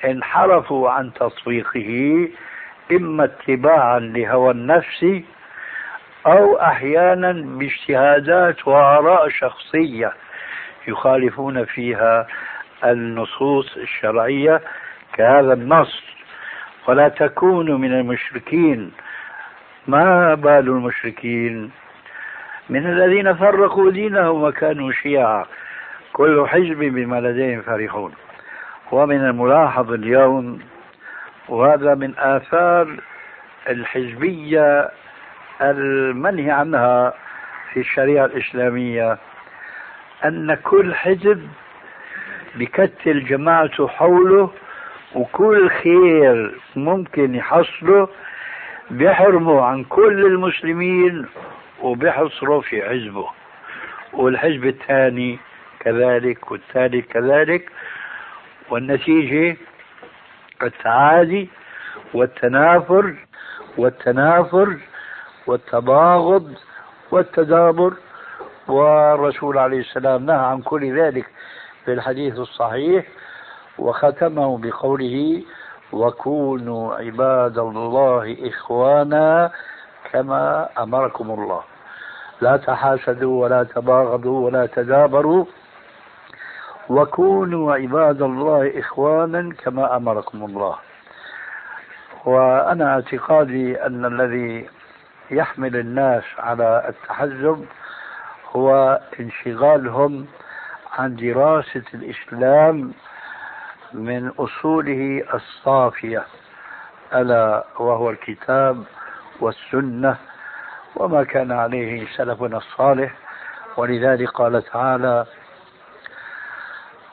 انحرفوا 0.06 0.89
عن 0.89 1.13
تطبيقه 1.13 2.30
إما 2.91 3.23
اتباعا 3.23 3.99
لهوى 3.99 4.52
النفس 4.52 5.06
أو 6.28 6.56
أحيانا 6.62 7.32
باجتهادات 7.32 8.67
وآراء 8.67 9.30
شخصية 9.30 10.13
يخالفون 10.88 11.65
فيها 11.65 12.28
النصوص 12.86 13.78
الشرعية 13.78 14.62
كهذا 15.13 15.54
النص. 15.54 16.04
ولا 16.88 17.08
تكونوا 17.08 17.78
من 17.78 17.93
المشركين. 17.93 18.91
ما 19.88 20.34
بال 20.34 20.67
المشركين؟ 20.67 21.72
من 22.69 22.86
الذين 22.86 23.34
فرقوا 23.34 23.91
دينهم 23.91 24.43
وكانوا 24.43 24.91
شيعا. 24.91 25.46
كل 26.13 26.48
حزب 26.48 26.80
بما 26.80 27.22
لديهم 27.22 27.62
فرحون. 27.62 28.13
ومن 28.91 29.26
الملاحظ 29.26 29.91
اليوم 29.93 30.60
وهذا 31.50 31.96
من 31.96 32.13
آثار 32.17 32.98
الحزبية 33.69 34.89
المنهي 35.62 36.52
عنها 36.52 37.13
في 37.74 37.80
الشريعة 37.80 38.26
الإسلامية 38.26 39.17
أن 40.26 40.54
كل 40.63 40.96
حزب 40.96 41.48
بكتل 42.55 43.25
جماعته 43.25 43.87
حوله 43.87 44.49
وكل 45.15 45.69
خير 45.69 46.59
ممكن 46.75 47.35
يحصله. 47.35 48.07
بيحرموا 48.91 49.61
عن 49.65 49.83
كل 49.83 50.25
المسلمين 50.25 51.25
وبيحصروا 51.81 52.61
في 52.61 52.81
حزبه. 52.81 53.27
والحزب 54.13 54.65
الثاني 54.65 55.39
كذلك 55.79 56.51
والثالث 56.51 57.05
كذلك. 57.07 57.71
والنتيجة 58.69 59.57
التعادي 60.63 61.49
والتنافر 62.13 63.15
والتنافر 63.77 64.77
والتباغض 65.47 66.53
والتدابر. 67.11 67.93
والرسول 68.67 69.57
عليه 69.57 69.79
السلام 69.79 70.25
نهى 70.25 70.35
عن 70.35 70.61
كل 70.61 70.99
ذلك. 70.99 71.25
في 71.86 71.93
الحديث 71.93 72.39
الصحيح 72.39 73.06
وختمه 73.80 74.58
بقوله 74.58 75.43
وكونوا 75.93 76.96
عباد 76.96 77.58
الله 77.58 78.38
إخوانا 78.50 79.52
كما 80.12 80.69
أمركم 80.80 81.32
الله. 81.32 81.62
لا 82.41 82.58
تحاسدوا 82.58 83.43
ولا 83.43 83.63
تباغضوا 83.63 84.46
ولا 84.46 84.65
تدابروا. 84.65 85.46
وكونوا 86.89 87.74
عباد 87.76 88.22
الله 88.22 88.80
إخوانا 88.80 89.54
كما 89.63 89.96
أمركم 89.96 90.46
الله. 90.46 90.76
وأنا 92.26 92.93
اعتقادي 92.93 93.86
أن 93.86 94.06
الذي 94.06 94.69
يحمل 95.32 95.76
الناس 95.76 96.24
على 96.39 96.86
التحزب 96.89 97.65
هو 98.56 99.00
انشغالهم 99.19 100.28
عن 100.93 101.15
دراسة 101.15 101.84
الإسلام 101.93 102.93
من 103.93 104.27
أصوله 104.39 105.23
الصافية 105.34 106.23
ألا 107.13 107.65
وهو 107.79 108.10
الكتاب 108.10 108.84
والسنة 109.39 110.15
وما 110.95 111.23
كان 111.23 111.51
عليه 111.51 112.08
سلفنا 112.08 112.58
الصالح. 112.58 113.13
ولذلك 113.77 114.29
قال 114.29 114.63
تعالى 114.63 115.25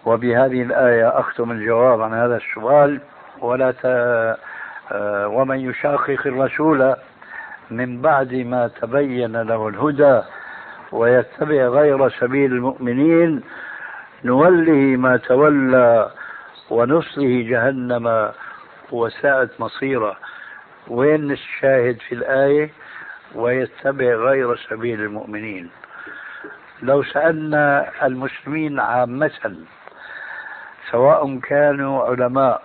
وبهذه 0.04 0.62
الآية 0.62 1.18
أختم 1.20 1.50
الجواب 1.50 2.02
عن 2.02 2.14
هذا 2.14 2.36
السؤال 2.36 3.00
ولا 3.38 3.70
ت... 3.70 3.86
ومن 5.26 5.60
يشاقق 5.60 6.26
الرسول 6.26 6.96
من 7.70 8.00
بعد 8.02 8.34
ما 8.34 8.68
تبين 8.68 9.42
له 9.42 9.68
الهدى 9.68 10.20
ويتبع 10.92 11.66
غير 11.66 12.08
سبيل 12.08 12.52
المؤمنين 12.52 13.42
نوله 14.24 14.96
ما 14.96 15.16
تولى 15.16 16.10
ونصله 16.70 17.42
جهنم 17.50 18.32
وساءت 18.92 19.60
مصيره. 19.60 20.16
وين 20.88 21.30
الشاهد 21.30 21.98
في 22.08 22.14
الآية؟ 22.14 22.70
ويتبع 23.34 24.14
غير 24.14 24.56
سبيل 24.56 25.00
المؤمنين. 25.00 25.70
لو 26.82 27.02
سألنا 27.02 27.90
المسلمين 28.02 28.80
عامة 28.80 29.56
سواء 30.90 31.38
كانوا 31.38 32.04
علماء 32.04 32.62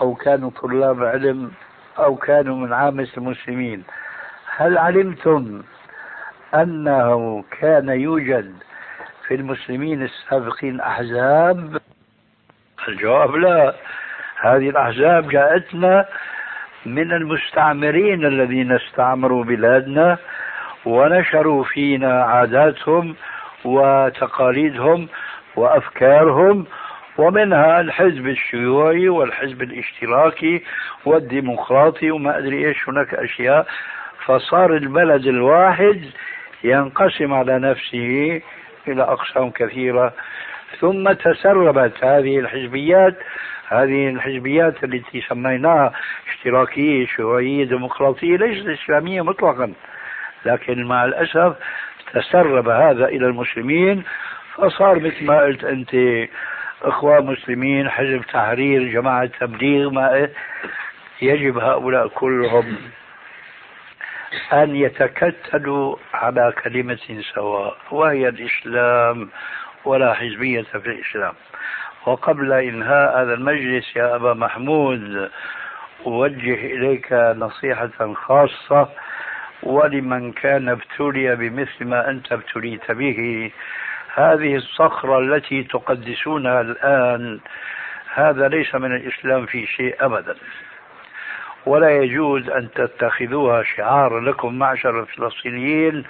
أو 0.00 0.14
كانوا 0.14 0.50
طلاب 0.50 1.04
علم 1.04 1.50
أو 1.98 2.16
كانوا 2.16 2.56
من 2.56 2.72
عامة 2.72 3.08
المسلمين 3.16 3.84
هل 4.56 4.78
علمتم 4.78 5.62
أنه 6.54 7.44
كان 7.60 7.88
يوجد 7.88 8.54
في 9.28 9.34
المسلمين 9.34 10.02
السابقين 10.02 10.80
أحزاب؟ 10.80 11.80
الجواب 12.88 13.36
لا. 13.36 13.74
هذه 14.40 14.68
الأحزاب 14.70 15.28
جاءتنا 15.28 16.06
من 16.86 17.12
المستعمرين 17.12 18.26
الذين 18.26 18.72
استعمروا 18.72 19.44
بلادنا 19.44 20.18
ونشروا 20.84 21.64
فينا 21.64 22.22
عاداتهم 22.24 23.16
وتقاليدهم 23.64 25.08
وأفكارهم 25.56 26.66
ومنها 27.18 27.80
الحزب 27.80 28.26
الشيوعي 28.26 29.08
والحزب 29.08 29.62
الاشتراكي 29.62 30.62
والديمقراطي 31.04 32.10
وما 32.10 32.38
أدري 32.38 32.68
إيش 32.68 32.88
هناك 32.88 33.14
أشياء. 33.14 33.66
فصار 34.24 34.76
البلد 34.76 35.26
الواحد 35.26 36.00
ينقسم 36.64 37.32
على 37.34 37.58
نفسه 37.58 38.40
إلى 38.88 39.02
أقسام 39.02 39.50
كثيرة. 39.50 40.12
ثم 40.80 41.12
تسربت 41.12 42.04
هذه 42.04 42.38
الحزبيات 42.38 43.14
هذه 43.68 44.08
الحزبيات 44.08 44.84
التي 44.84 45.20
سميناها 45.20 45.92
اشتراكية 46.28 47.06
شيوعية 47.06 47.64
ديمقراطية 47.64 48.36
ليست 48.36 48.68
إسلامية 48.68 49.22
مطلقا. 49.22 49.72
لكن 50.44 50.84
مع 50.84 51.04
الأسف 51.04 51.56
تسرب 52.12 52.68
هذا 52.68 53.04
إلى 53.04 53.26
المسلمين. 53.26 54.04
فصار 54.54 54.98
مثل 54.98 55.24
ما 55.24 55.40
قلت 55.40 55.64
أنت 55.64 55.94
إخوان 56.82 57.26
مسلمين 57.26 57.88
حزب 57.88 58.22
تحرير 58.32 58.82
جماعة 58.82 59.26
تبليغ 59.40 59.90
ما 59.90 60.28
يجب 61.22 61.58
هؤلاء 61.58 62.08
كلهم. 62.08 62.76
أن 64.52 64.76
يتكتلوا 64.76 65.96
على 66.14 66.52
كلمة 66.64 67.22
سواء 67.34 67.76
وهي 67.90 68.28
الإسلام 68.28 69.28
ولا 69.84 70.14
حزبية 70.14 70.62
في 70.62 70.86
الإسلام. 70.86 71.34
وقبل 72.06 72.52
إنهاء 72.52 73.22
هذا 73.22 73.34
المجلس 73.34 73.96
يا 73.96 74.14
أبا 74.14 74.34
محمود 74.34 75.30
أوجه 76.06 76.54
إليك 76.54 77.12
نصيحة 77.12 78.14
خاصة 78.14 78.88
ولمن 79.62 80.32
كان 80.32 80.68
ابتلي 80.68 81.36
بمثل 81.36 81.84
ما 81.84 82.10
أنت 82.10 82.32
ابتليت 82.32 82.92
به. 82.92 83.50
هذه 84.14 84.56
الصخرة 84.56 85.18
التي 85.18 85.62
تقدسونها 85.62 86.60
الآن 86.60 87.40
هذا 88.14 88.48
ليس 88.48 88.74
من 88.74 88.96
الإسلام 88.96 89.46
في 89.46 89.66
شيء 89.66 89.96
أبدا. 90.00 90.34
ولا 91.66 92.02
يجوز 92.02 92.50
أن 92.50 92.68
تتخذوها 92.74 93.62
شعار 93.62 94.20
لكم 94.20 94.58
معشر 94.58 95.00
الفلسطينيين 95.00 96.04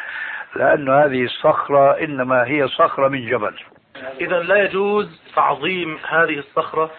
لأن 0.57 0.88
هذه 0.88 1.25
الصخرة 1.25 1.90
إنما 1.90 2.47
هي 2.47 2.69
صخرة 2.69 3.09
من 3.09 3.27
جبل. 3.27 3.55
إذا 4.21 4.38
لا 4.38 4.64
يجوز 4.64 5.21
تعظيم 5.37 5.99
هذه 6.09 6.38
الصخرة 6.38 6.90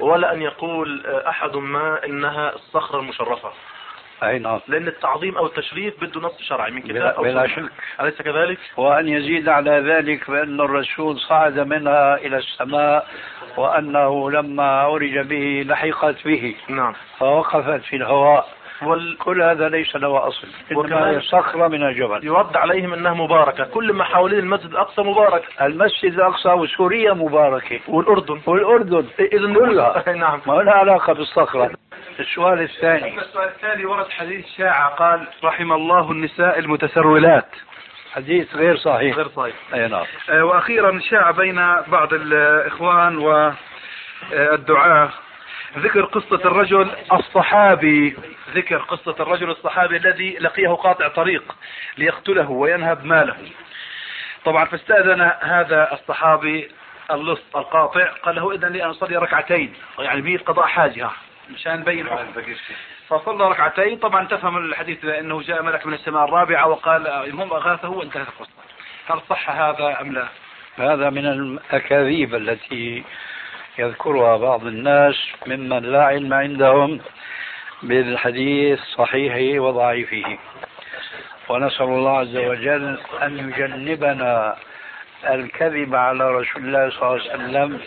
ولا 0.00 0.32
أن 0.32 0.42
يقول 0.42 1.06
أحد 1.06 1.56
ما 1.56 2.04
إنها 2.06 2.54
الصخرة 2.54 3.00
المشرفة. 3.00 3.50
أي 4.22 4.38
نعم. 4.38 4.60
لأن 4.68 4.88
التعظيم 4.88 5.36
أو 5.36 5.46
التشريف 5.46 6.04
بده 6.04 6.20
نص 6.20 6.42
شرعي 6.42 6.70
من 6.70 6.82
كتاب 6.82 7.14
أو 7.14 7.22
بلا. 7.22 7.46
شك. 7.46 7.62
أليس 8.00 8.22
كذلك؟ 8.22 8.58
وأن 8.76 9.08
يزيد 9.08 9.48
على 9.48 9.70
ذلك 9.70 10.30
بأن 10.30 10.60
الرسول 10.60 11.18
صعد 11.18 11.58
منها 11.58 12.16
إلى 12.16 12.36
السماء 12.36 13.06
وأنه 13.56 14.30
لما 14.30 14.80
عرج 14.80 15.18
به 15.18 15.64
لحقت 15.68 16.24
به. 16.24 16.54
نعم. 16.68 16.94
فوقفت 17.18 17.84
في 17.84 17.96
الهواء. 17.96 18.48
وال... 18.82 19.18
كل 19.18 19.42
هذا 19.42 19.68
ليس 19.68 19.96
له 19.96 20.28
أصل 20.28 20.48
إنما 20.72 21.10
هي 21.10 21.20
صخرة 21.20 21.68
من 21.68 21.82
الجبل. 21.82 22.26
يرد 22.26 22.56
عليهم 22.56 22.92
أنها 22.92 23.14
مباركة 23.14 23.64
كل 23.64 23.92
ما 23.92 24.04
حوالين 24.04 24.38
المسجد 24.38 24.70
الأقصى 24.70 25.02
مبارك. 25.02 25.42
المسجد 25.62 26.12
الأقصى 26.12 26.48
وسوريا 26.48 27.12
مباركة. 27.12 27.80
والأردن. 27.88 28.40
والأردن. 28.46 29.06
إذا 29.20 29.54
كلها. 29.54 30.12
نعم. 30.12 30.40
ما 30.46 30.52
لها 30.52 30.74
علاقة 30.74 31.12
بالصخرة. 31.12 31.70
السؤال 32.20 32.60
الثاني. 32.60 33.18
السؤال 33.18 33.48
الثاني 33.48 33.84
ورد 33.84 34.08
حديث 34.10 34.46
شاعة 34.56 34.88
قال 34.88 35.26
رحم 35.44 35.72
الله 35.72 36.10
النساء 36.10 36.58
المتسرولات. 36.58 37.48
حديث 38.12 38.54
غير 38.54 38.76
صحيح. 38.76 39.16
غير 39.16 39.28
صحيح. 39.28 39.54
أي 39.74 39.88
نعم. 39.88 40.04
آه، 40.30 40.44
وأخيرا 40.44 41.00
شاع 41.10 41.30
بين 41.30 41.56
بعض 41.86 42.12
الإخوان 42.12 43.16
والدعاة 44.32 45.08
ذكر 45.78 46.04
قصة 46.04 46.40
الرجل 46.44 46.90
الصحابي. 47.12 48.16
ذكر 48.54 48.76
قصة 48.76 49.14
الرجل 49.20 49.50
الصحابي 49.50 49.96
الذي 49.96 50.36
لقيه 50.40 50.68
قاطع 50.68 51.08
طريق 51.08 51.56
ليقتله 51.98 52.50
وينهب 52.50 53.04
ماله 53.04 53.36
طبعا 54.44 54.64
فاستأذن 54.64 55.32
هذا 55.40 55.92
الصحابي 55.92 56.68
اللص 57.10 57.42
القاطع 57.56 58.04
قال 58.22 58.34
له 58.34 58.52
إذن 58.52 58.68
لي 58.68 58.84
أن 58.84 58.90
أصلي 58.90 59.16
ركعتين 59.16 59.74
يعني 59.98 60.20
به 60.20 60.38
قضاء 60.46 60.66
حاجة 60.66 61.10
مشان 61.50 61.80
نبين 61.80 62.06
فصلى 63.08 63.48
ركعتين 63.48 63.98
طبعا 63.98 64.24
تفهم 64.24 64.56
الحديث 64.56 65.04
انه 65.04 65.42
جاء 65.42 65.62
ملك 65.62 65.86
من 65.86 65.94
السماء 65.94 66.24
الرابعة 66.24 66.68
وقال 66.68 67.06
المهم 67.06 67.52
أغاثه 67.52 67.88
وانتهت 67.88 68.28
القصة. 68.28 68.50
هل 69.08 69.20
صح 69.28 69.50
هذا 69.50 70.00
أم 70.00 70.12
لا؟ 70.12 70.28
هذا 70.78 71.10
من 71.10 71.26
الأكاذيب 71.26 72.34
التي 72.34 73.04
يذكرها 73.78 74.36
بعض 74.36 74.66
الناس 74.66 75.14
ممن 75.46 75.82
لا 75.82 76.04
علم 76.04 76.34
عندهم 76.34 77.00
بالحديث 77.82 78.80
صحيحه 78.80 79.60
وضعيفه. 79.60 80.38
ونسأل 81.48 81.86
الله 81.86 82.18
عز 82.18 82.36
وجل 82.36 82.98
أن 83.22 83.38
يجنبنا 83.38 84.56
الكذب 85.24 85.94
على 85.94 86.30
رسول 86.30 86.64
الله 86.64 86.90
صلى 86.90 87.02
الله 87.02 87.30
عليه 87.30 87.34
وسلم 87.34 87.80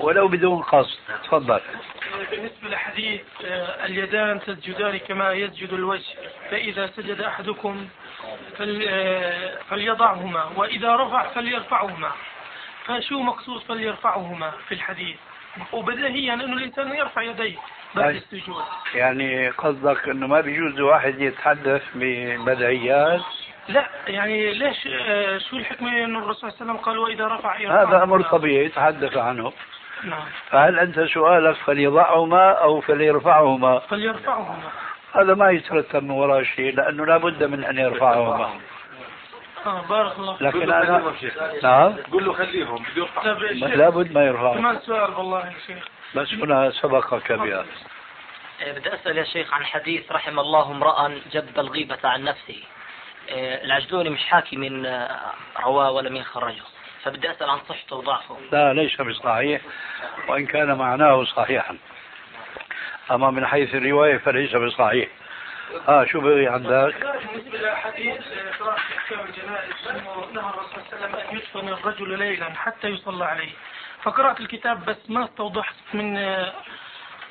ولو 0.00 0.28
بدون 0.28 0.62
قصد. 0.62 0.98
تفضل. 1.24 1.60
بالنسبة 2.30 2.68
لحديث 2.68 3.20
آه، 3.44 3.86
اليدان 3.86 4.40
تسجدان 4.40 4.98
كما 4.98 5.32
يسجد 5.32 5.72
الوجه 5.72 6.04
فإذا 6.50 6.86
سجد 6.86 7.20
أحدكم 7.20 7.88
آه، 8.60 9.58
فليضعهما 9.70 10.44
وإذا 10.56 10.96
رفع 10.96 11.28
فليرفعهما 11.28 12.10
فشو 12.84 13.22
مقصود 13.22 13.62
فليرفعهما 13.62 14.52
في 14.68 14.74
الحديث؟ 14.74 15.16
وبديهيا 15.72 16.34
أنه 16.34 16.44
الإنسان 16.44 16.94
يرفع 16.96 17.22
يديه 17.22 17.56
بعد. 17.94 18.14
السجود. 18.14 18.64
يعني 18.94 19.48
قصدك 19.48 20.08
أنه 20.08 20.26
ما 20.26 20.40
بيجوز 20.40 20.80
واحد 20.80 21.20
يتحدث 21.20 21.82
ببدعيات؟ 21.94 23.20
لا 23.68 23.88
يعني 24.06 24.52
ليش 24.54 24.86
آه، 24.86 25.38
شو 25.38 25.56
الحكمة 25.56 26.04
أنه 26.04 26.18
الرسول 26.18 26.52
صلى 26.52 26.60
الله 26.60 26.60
عليه 26.60 26.72
وسلم 26.72 26.76
قال 26.76 26.98
وإذا 26.98 27.26
رفع 27.26 27.60
يرفع 27.60 27.82
هذا 27.82 28.02
أمر 28.02 28.22
طبيعي 28.22 28.64
يتحدث 28.64 29.16
عنه. 29.16 29.52
نعم. 30.04 30.24
فهل 30.50 30.78
أنت 30.78 31.00
سؤالك 31.00 31.56
فليضعهما 31.56 32.50
أو 32.52 32.80
فليرفعهما؟ 32.80 33.78
فليرفعهما. 33.78 34.70
هذا 35.12 35.34
ما 35.34 35.50
يترتب 35.50 36.02
من 36.02 36.10
وراء 36.10 36.42
شيء 36.42 36.74
لأنه 36.74 37.06
لا 37.06 37.16
بد 37.16 37.44
من 37.44 37.64
أن 37.64 37.78
يرفعهما. 37.78 38.50
بارك 39.66 40.18
الله. 40.18 40.36
لكن 40.40 40.72
أنا 40.72 41.14
نعم؟ 41.62 41.96
قول 42.12 42.24
له 42.24 42.32
خليهم 42.32 42.82
بده 42.82 43.02
يرفع 43.02 43.22
طيب 43.22 43.42
يا 43.42 43.68
شيخ، 43.68 43.76
لا 43.76 43.88
بد 43.88 44.12
ما 44.12 44.26
يرفعهما 44.26 44.60
كمان 44.60 44.78
سؤال 44.80 45.14
والله 45.14 45.46
يا 45.46 45.54
شيخ. 45.66 45.84
بس 46.14 46.34
هنا 46.34 46.70
سبقك 46.70 47.32
بها 47.32 47.64
إيه، 48.60 48.72
بدي 48.72 48.94
أسأل 48.94 49.18
يا 49.18 49.24
شيخ 49.24 49.54
عن 49.54 49.64
حديث 49.64 50.12
رحم 50.12 50.38
الله 50.38 50.70
امرأ 50.70 51.20
جب 51.32 51.58
الغيبة 51.58 51.98
عن 52.04 52.24
نفسه. 52.24 52.62
إيه، 53.28 53.64
العجلوني 53.64 54.10
مش 54.10 54.24
حاكي 54.24 54.56
من 54.56 54.86
رواه 55.64 55.90
ولا 55.90 56.10
من 56.10 56.22
خرجه 56.22 56.62
فبدي 57.02 57.30
أسأل 57.30 57.50
عن 57.50 57.58
صحته 57.68 57.96
وضعفه. 57.96 58.36
لا 58.52 58.72
ليس 58.72 59.00
بصحيح 59.00 59.60
وإن 60.28 60.46
كان 60.46 60.78
معناه 60.78 61.24
صحيحا. 61.24 61.76
أما 63.10 63.30
من 63.30 63.46
حيث 63.46 63.74
الرواية 63.74 64.18
فليس 64.18 64.56
بصحيح. 64.56 65.08
ها 65.88 66.04
شو 66.04 66.20
بغي 66.20 66.48
عندك؟ 66.48 66.94
بالنسبة 67.32 67.58
لحديث 67.58 68.20
قراءة 68.60 68.76
أحكام 68.76 69.20
الجنائز 69.20 69.88
أنه 69.90 70.26
نهى 70.34 70.50
الرسول 70.50 70.82
صلى 70.90 71.06
الله 71.06 71.08
عليه 71.08 71.16
وسلم 71.16 71.30
أن 71.30 71.36
يدفن 71.36 71.68
الرجل 71.68 72.18
ليلا 72.18 72.50
حتى 72.54 72.88
يصلى 72.88 73.24
عليه 73.24 73.50
فقرأت 74.02 74.40
الكتاب 74.40 74.84
بس 74.84 74.96
ما 75.08 75.24
استوضحت 75.24 75.74
من 75.94 76.16
آه، 76.16 76.52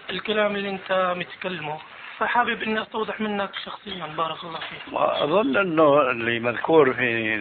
الكلام 0.10 0.56
اللي 0.56 0.70
أنت 0.70 1.14
متكلمه. 1.18 1.78
فحابب 2.18 2.64
إني 2.64 2.82
أستوضح 2.82 3.22
منك 3.22 3.50
شخصيا 3.66 4.06
بارك 4.18 4.44
الله 4.44 4.60
فيك. 4.60 4.94
وأظن 4.94 5.58
أنه 5.58 6.02
اللي 6.02 6.40
مذكور 6.40 6.94
في 6.94 7.38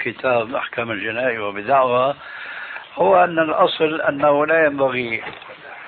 كتاب 0.00 0.54
أحكام 0.54 0.90
الجنائي 0.90 1.38
وبدعوى 1.38 2.14
هو 2.94 3.24
أن 3.24 3.38
الأصل 3.38 4.00
أنه 4.00 4.46
لا 4.46 4.64
ينبغي 4.66 5.22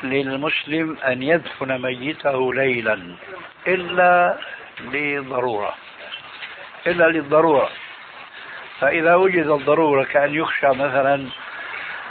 للمسلم 0.03 0.97
أن 1.07 1.23
يدفن 1.23 1.83
ميته 1.83 2.55
ليلا 2.55 3.01
إلا 3.67 4.39
لضرورة. 4.81 5.75
إلا 6.87 7.09
للضرورة. 7.09 7.69
فإذا 8.81 9.15
وجد 9.15 9.47
الضرورة 9.47 10.05
كأن 10.05 10.35
يخشى 10.35 10.69
مثلا 10.69 11.27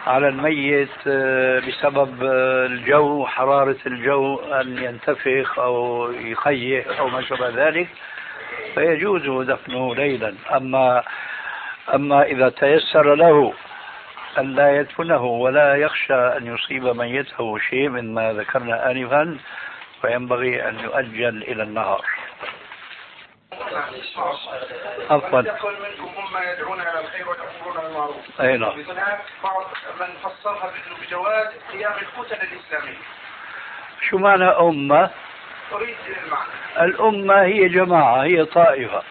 على 0.08 0.28
الميت 0.28 0.90
آه، 1.08 1.60
بسبب 1.60 2.24
آه، 2.24 2.66
الجو 2.66 3.26
حرارة 3.26 3.78
الجو 3.86 4.36
أن 4.40 4.78
ينتفخ 4.78 5.60
أو 5.60 6.12
يخيح 6.12 7.00
أو 7.00 7.10
ما 7.10 7.22
شابه 7.22 7.50
ذلك 7.50 7.88
فيجوز 8.76 9.48
دفنه 9.48 9.96
ليلا. 9.96 10.34
أما 10.56 11.04
أما 11.94 12.24
إذا 12.24 12.50
تيسر 12.50 13.16
له 13.16 13.54
أن 14.38 14.56
لا 14.56 14.80
يدفنه 14.80 15.24
ولا 15.24 15.76
يخشى 15.76 16.14
أن 16.14 16.56
يصيب 16.56 16.84
ميته 16.84 17.58
شيء 17.58 17.90
مما 17.90 18.34
ذكرنا 18.34 18.92
آنفا 18.92 19.38
فينبغي 20.02 20.70
أن 20.70 20.80
يؤجل 20.80 21.44
إلى 21.44 21.64
النهار. 21.64 22.06
عفوا. 25.10 25.42
يكن 25.42 25.74
منكم 25.74 26.12
أمة 26.18 26.40
يدعون 26.42 26.82
إلى 26.82 27.00
الخير 27.00 27.30
ويأمرون 27.30 27.84
بالمعروف 27.84 28.42
أي 28.42 28.58
نعم. 28.58 28.80
هناك 28.80 29.22
بعض 29.44 29.66
من 30.00 30.08
فسرها 30.24 30.72
بجواز 31.02 31.48
قيام 31.72 31.94
الكتل 31.94 32.48
الإسلامية. 32.48 32.98
شو 34.10 34.18
معنى 34.18 34.46
أمة؟ 34.46 35.10
أريد 35.72 35.98
المعنى. 36.24 36.86
الأمة 36.86 37.42
هي 37.42 37.70
جماعة 37.70 38.24
هي 38.24 38.46
طائفة. 38.46 39.04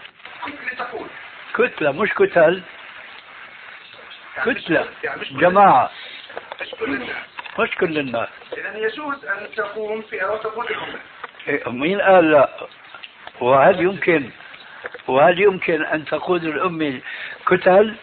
كتلة 0.47 0.85
تقول. 0.85 1.09
كتلة 1.55 1.93
مش 1.93 2.15
كتل. 2.15 2.63
كتلة 4.45 4.89
يعني 5.05 5.25
كل- 5.25 5.39
جماعة. 5.41 5.91
مش 6.61 6.71
كل 6.71 6.95
الناس. 6.95 7.17
مش 7.59 7.77
كل 7.77 7.99
الناس. 7.99 8.29
إذا 8.57 8.77
يجوز 8.79 9.25
أن 9.25 9.49
تقوم 9.57 10.03
فئة 10.03 10.27
وتقول 10.33 10.67
الأمة. 10.67 10.99
إيه، 11.49 11.69
مين 11.69 12.01
قال 12.01 12.31
لا. 12.31 12.51
وهل 13.41 13.81
يمكن 13.81 14.31
وهل 15.09 15.41
يمكن 15.41 15.85
أن 15.85 16.05
تقود 16.05 16.45
الأمة 16.45 17.01
كتل 17.47 17.95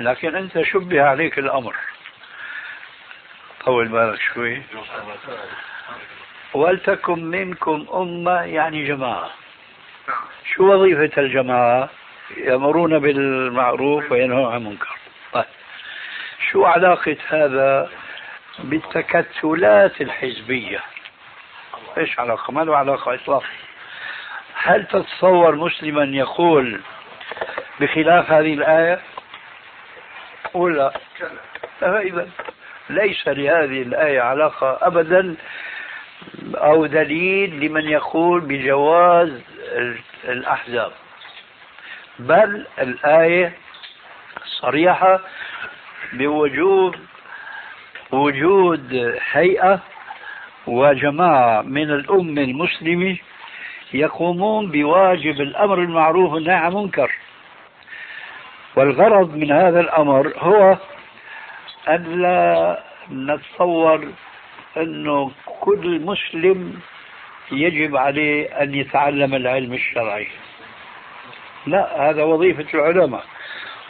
لكن 0.00 0.36
أنت 0.36 0.62
شبه 0.62 1.02
عليك 1.02 1.38
الأمر. 1.38 1.76
طول 3.64 3.88
بالك 3.88 4.20
شوي. 4.20 4.62
ولتكن 6.54 7.24
منكم 7.24 7.86
أمة 7.94 8.40
يعني 8.42 8.86
جماعة. 8.86 9.30
شو 10.54 10.72
وظيفة 10.72 11.22
الجماعة؟ 11.22 11.88
يأمرون 12.36 12.98
بالمعروف 12.98 14.12
وينهون 14.12 14.52
عن 14.52 14.56
المنكر 14.60 14.96
طيب 15.32 15.44
شو 16.50 16.64
علاقة 16.64 17.16
هذا 17.28 17.90
بالتكتلات 18.58 20.00
الحزبية 20.00 20.80
إيش 21.98 22.18
علاقة؟ 22.20 22.52
ما 22.52 22.60
له 22.64 22.76
علاقة 22.76 23.14
اطلاقا. 23.14 23.46
هل 24.54 24.86
تتصور 24.86 25.54
مسلما 25.56 26.04
يقول 26.16 26.80
بخلاف 27.80 28.30
هذه 28.32 28.54
الآية؟ 28.54 29.00
ولا 30.54 30.92
فإذا 31.80 32.28
ليس 32.90 33.28
لهذه 33.28 33.82
الآية 33.82 34.20
علاقة 34.20 34.78
أبدا 34.82 35.34
أو 36.54 36.86
دليل 36.86 37.60
لمن 37.60 37.88
يقول 37.88 38.40
بجواز 38.40 39.40
ال- 39.58 39.98
الأحزاب 40.24 40.92
بل 42.18 42.66
الآية 42.78 43.52
صريحة 44.60 45.20
بوجوب 46.12 46.94
وجود 48.12 49.16
هيئة 49.32 49.80
وجماعة 50.66 51.62
من 51.62 51.90
الأمة 51.90 52.42
المسلمة 52.42 53.16
يقومون 53.92 54.70
بواجب 54.70 55.40
الأمر 55.40 55.78
المعروف 55.78 56.32
والنهي 56.32 56.54
عن 56.54 56.72
المنكر. 56.72 57.12
والغرض 58.76 59.34
من 59.34 59.52
هذا 59.52 59.80
الأمر 59.80 60.32
هو 60.38 60.76
أن 61.88 62.22
لا 62.22 62.82
نتصور 63.10 64.08
أنه 64.76 65.30
كل 65.60 66.00
مسلم 66.00 66.80
يجب 67.52 67.96
عليه 67.96 68.62
أن 68.62 68.74
يتعلم 68.74 69.34
العلم 69.34 69.72
الشرعي. 69.72 70.28
لا 71.70 72.10
هذا 72.10 72.22
وظيفة 72.22 72.66
العلماء. 72.74 73.24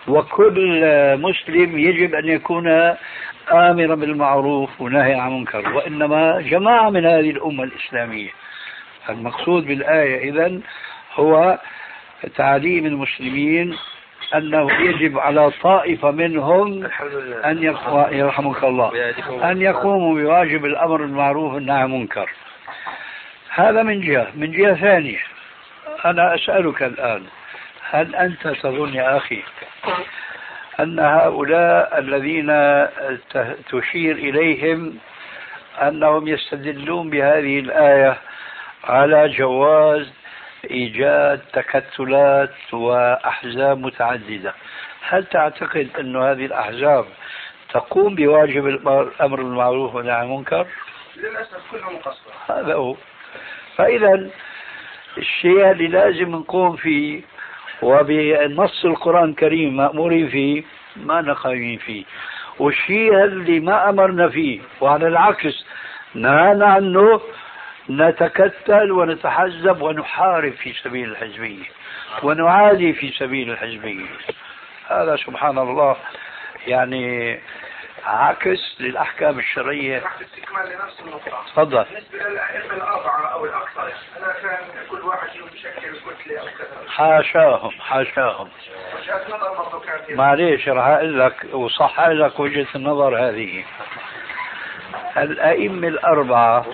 وكل 0.09 0.81
مسلم 1.18 1.79
يجب 1.79 2.14
أن 2.14 2.29
يكون 2.29 2.68
آمرا 3.53 3.95
بالمعروف 3.95 4.81
ونهي 4.81 5.14
عن 5.14 5.29
المنكر 5.29 5.76
وإنما 5.76 6.41
جماعة 6.41 6.91
من 6.91 7.07
هذه 7.07 7.31
الأمة 7.31 7.64
الإسلامية. 7.64 8.31
المقصود 9.09 9.66
بالآية 9.66 10.31
إذن 10.31 10.61
هو 11.14 11.59
تعليم 12.37 12.87
المسلمين 12.87 13.76
أنه 14.35 14.72
يجب 14.72 15.18
على 15.18 15.51
طائفة 15.62 16.11
منهم 16.11 16.85
أن 17.45 17.62
يرحمك 18.12 18.64
الله. 18.64 19.12
أن 19.51 19.62
يقوموا 19.62 20.14
بواجب 20.14 20.64
الأمر 20.64 20.97
بالمعروف 20.97 21.55
والنهي 21.55 21.76
عن 21.76 21.85
المنكر. 21.85 22.31
هذا 23.55 23.83
من 23.83 24.01
جهة. 24.01 24.26
من 24.35 24.53
جهة 24.53 24.74
ثانية. 24.74 25.18
أنا 26.05 26.35
أسألك 26.35 26.83
الآن 26.83 27.22
هل 27.91 28.14
أنت 28.14 28.49
تظن 28.49 28.95
يا 28.95 29.16
أخي 29.16 29.43
أن 30.80 30.99
هؤلاء 30.99 31.99
الذين 31.99 32.47
تشير 33.70 34.16
إليهم 34.16 34.99
أنهم 35.82 36.28
يستدلون 36.28 37.11
بهذه 37.11 37.59
الآية 37.59 38.16
على 38.84 39.28
جواز 39.28 40.12
إيجاد 40.70 41.41
تكتلات 41.53 42.74
وأحزاب 42.74 43.78
متعددة؟ 43.78 44.55
هل 45.09 45.24
تعتقد 45.24 45.89
أن 46.01 46.16
هذه 46.16 46.47
الأحزاب 46.47 47.05
تقوم 47.72 48.14
بواجب 48.14 48.66
الأمر 48.66 49.36
بالمعروف 49.43 49.95
والنهي 49.95 50.14
عن 50.14 50.24
المنكر؟ 50.24 50.66
للأسف 51.16 51.70
كلها 51.70 51.91
مقصرة 51.91 52.59
هذا 52.61 52.74
هو. 52.74 52.97
فإذا 53.76 54.30
الشيء 55.18 55.70
اللي 55.70 55.86
لازم 55.89 56.30
نقوم 56.30 56.76
فيه 56.76 57.22
وبنص 57.83 58.85
القرآن 58.85 59.31
الكريم 59.31 59.76
مأمورين 59.76 60.29
فيه 60.29 60.62
ما 60.97 61.20
نقايمين 61.20 61.79
فيه. 61.79 62.05
والشيء 62.59 63.24
اللي 63.24 63.61
ما 63.61 63.89
أمرنا 63.89 64.29
فيه 64.29 64.61
وعلى 64.81 65.07
العكس 65.09 65.66
نهانا 66.14 66.66
عنه 66.66 67.20
نتكتل 67.91 68.93
ونتحزب 68.93 69.83
ونحارب 69.83 70.53
في 70.53 70.72
سبيل 70.72 71.11
الحزبية 71.11 71.64
ونعادي 72.22 72.93
في 72.93 73.11
سبيل 73.11 73.51
الحزبية. 73.51 74.07
هذا 74.89 75.16
سبحان 75.16 75.59
الله 75.59 75.97
يعني 76.66 77.39
عكس 78.05 78.76
للأحكام 78.80 79.38
الشرعية. 79.38 79.99
تحت 79.99 80.22
استكمال 80.22 80.68
لنفس 80.68 81.01
النقطة. 81.01 81.44
تفضل. 81.46 81.84
بالنسبة 81.84 82.28
للأئمة 82.28 82.74
الأربعة 82.74 83.26
أو 83.32 83.44
الأكثر 83.44 83.82
أنا 83.82 84.32
كان 84.42 84.59
كل 84.90 85.01
واحد 85.01 85.28
فيهم 85.28 85.49
يشكل 85.55 85.80
كتلة 85.80 86.40
أو 86.40 86.46
كذا. 86.46 86.88
حاشاهم 86.88 87.70
حاشاهم. 87.70 88.49
وجهة 88.96 89.22
نظر 89.28 89.82
معليش 90.14 90.68
راح 90.68 90.86
أقول 90.86 91.20
لك 91.20 91.46
وصح 91.53 92.01
لك 92.01 92.40
وجهة 92.40 92.66
النظر 92.74 93.28
هذه. 93.28 93.64
الأئمة 95.16 95.88
الأربعة 95.88 96.66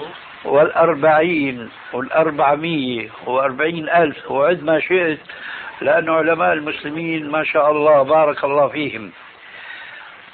والأربعين 0.44 1.70
والأربعمية 1.92 3.10
وأربعين 3.26 3.88
ألف 3.88 4.30
وعد 4.30 4.62
ما 4.62 4.80
شئت 4.80 5.20
لأن 5.80 6.10
علماء 6.10 6.52
المسلمين 6.52 7.30
ما 7.30 7.44
شاء 7.44 7.70
الله 7.70 8.02
بارك 8.02 8.44
الله 8.44 8.68
فيهم. 8.68 9.12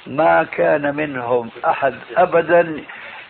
ما 0.07 0.43
كان 0.43 0.95
منهم 0.95 1.49
أحد 1.65 1.95
أبدا 2.17 2.83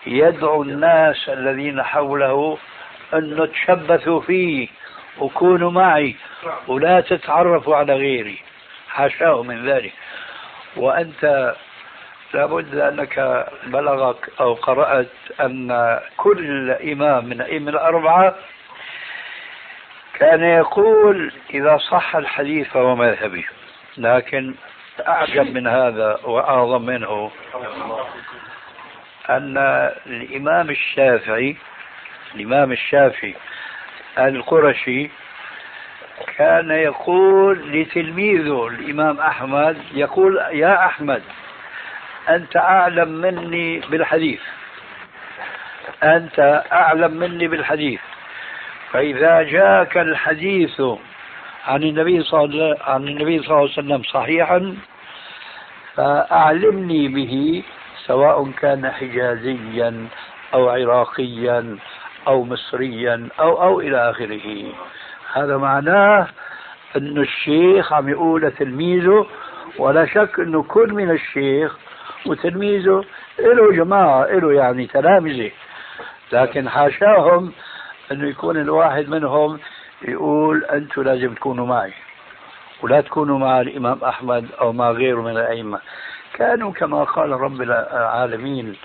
يدعو 0.07 0.63
الناس 0.63 1.29
الذين 1.29 1.83
حوله 1.83 2.57
أن 3.13 3.49
تشبثوا 3.53 4.21
فيه 4.21 4.67
وكونوا 5.19 5.71
معي 5.71 6.15
ولا 6.67 7.01
تتعرفوا 7.01 7.75
على 7.75 7.93
غيري. 7.93 8.41
حاشاه 8.89 9.43
من 9.43 9.69
ذلك. 9.69 9.93
وأنت 10.75 11.55
لابد 12.33 12.75
أنك 12.75 13.45
بلغك 13.65 14.29
أو 14.39 14.53
قرأت 14.53 15.07
أن 15.41 15.99
كل 16.17 16.71
إمام 16.71 17.25
من 17.25 17.31
الأئمة 17.31 17.71
الأربعة 17.71 18.35
كان 20.13 20.43
يقول 20.43 21.31
إذا 21.53 21.77
صح 21.77 22.15
الحديث 22.15 22.67
فهو 22.67 22.95
مذهبي. 22.95 23.45
لكن 23.97 24.53
أعجب 25.07 25.53
من 25.53 25.67
هذا 25.67 26.19
وأعظم 26.23 26.81
منه 26.85 27.31
أن 29.29 29.57
الإمام 30.07 30.69
الشافعي 30.69 31.55
الإمام 32.35 32.71
الشافعي 32.71 33.35
القرشي 34.17 35.09
كان 36.37 36.71
يقول 36.71 37.71
لتلميذه 37.81 38.67
الإمام 38.67 39.19
أحمد 39.19 39.77
يقول 39.93 40.37
يا 40.51 40.85
أحمد 40.85 41.23
أنت 42.29 42.57
أعلم 42.57 43.09
مني 43.09 43.79
بالحديث. 43.79 44.39
أنت 46.03 46.63
أعلم 46.71 47.11
مني 47.11 47.47
بالحديث. 47.47 47.99
فإذا 48.91 49.41
جاءك 49.41 49.97
الحديث 49.97 50.81
عن 51.67 51.83
النبي 51.83 52.23
صلى 52.23 52.77
عن 52.81 53.07
النبي 53.07 53.39
صلى 53.39 53.47
الله 53.47 53.57
عليه 53.59 53.71
وسلم 53.71 54.03
صحيحا 54.03 54.75
فأعلمني 55.95 57.07
به 57.07 57.63
سواء 58.05 58.51
كان 58.51 58.91
حجازيا 58.91 60.07
أو 60.53 60.69
عراقيا 60.69 61.77
أو 62.27 62.43
مصريا 62.43 63.29
أو 63.39 63.63
أو 63.63 63.79
إلى 63.79 64.09
آخره. 64.09 64.73
هذا 65.33 65.57
معناه 65.57 66.27
أن 66.97 67.17
الشيخ 67.17 67.93
عم 67.93 68.09
يقول 68.09 68.41
لتلميذه 68.41 69.25
ولا 69.77 70.05
شك 70.05 70.39
أنه 70.39 70.63
كل 70.63 70.93
من 70.93 71.11
الشيخ 71.11 71.77
وتلميذه 72.25 73.03
له 73.39 73.71
جماعة 73.71 74.25
له 74.25 74.53
يعني 74.53 74.87
تلامذة. 74.87 75.51
لكن 76.31 76.69
حاشاهم 76.69 77.51
أنه 78.11 78.27
يكون 78.27 78.57
الواحد 78.57 79.09
منهم 79.09 79.59
يقول 80.01 80.63
أنتم 80.63 81.01
لازم 81.01 81.33
تكونوا 81.33 81.67
معي. 81.67 81.93
ولا 82.81 83.01
تكونوا 83.01 83.39
مع 83.39 83.61
الإمام 83.61 84.03
أحمد 84.03 84.47
أو 84.61 84.73
مع 84.73 84.91
غيره 84.91 85.21
من 85.21 85.31
الأئمة. 85.31 85.79
كانوا 86.33 86.71
كما 86.71 87.03
قال 87.03 87.31
رب 87.31 87.61
العالمين 87.61 88.75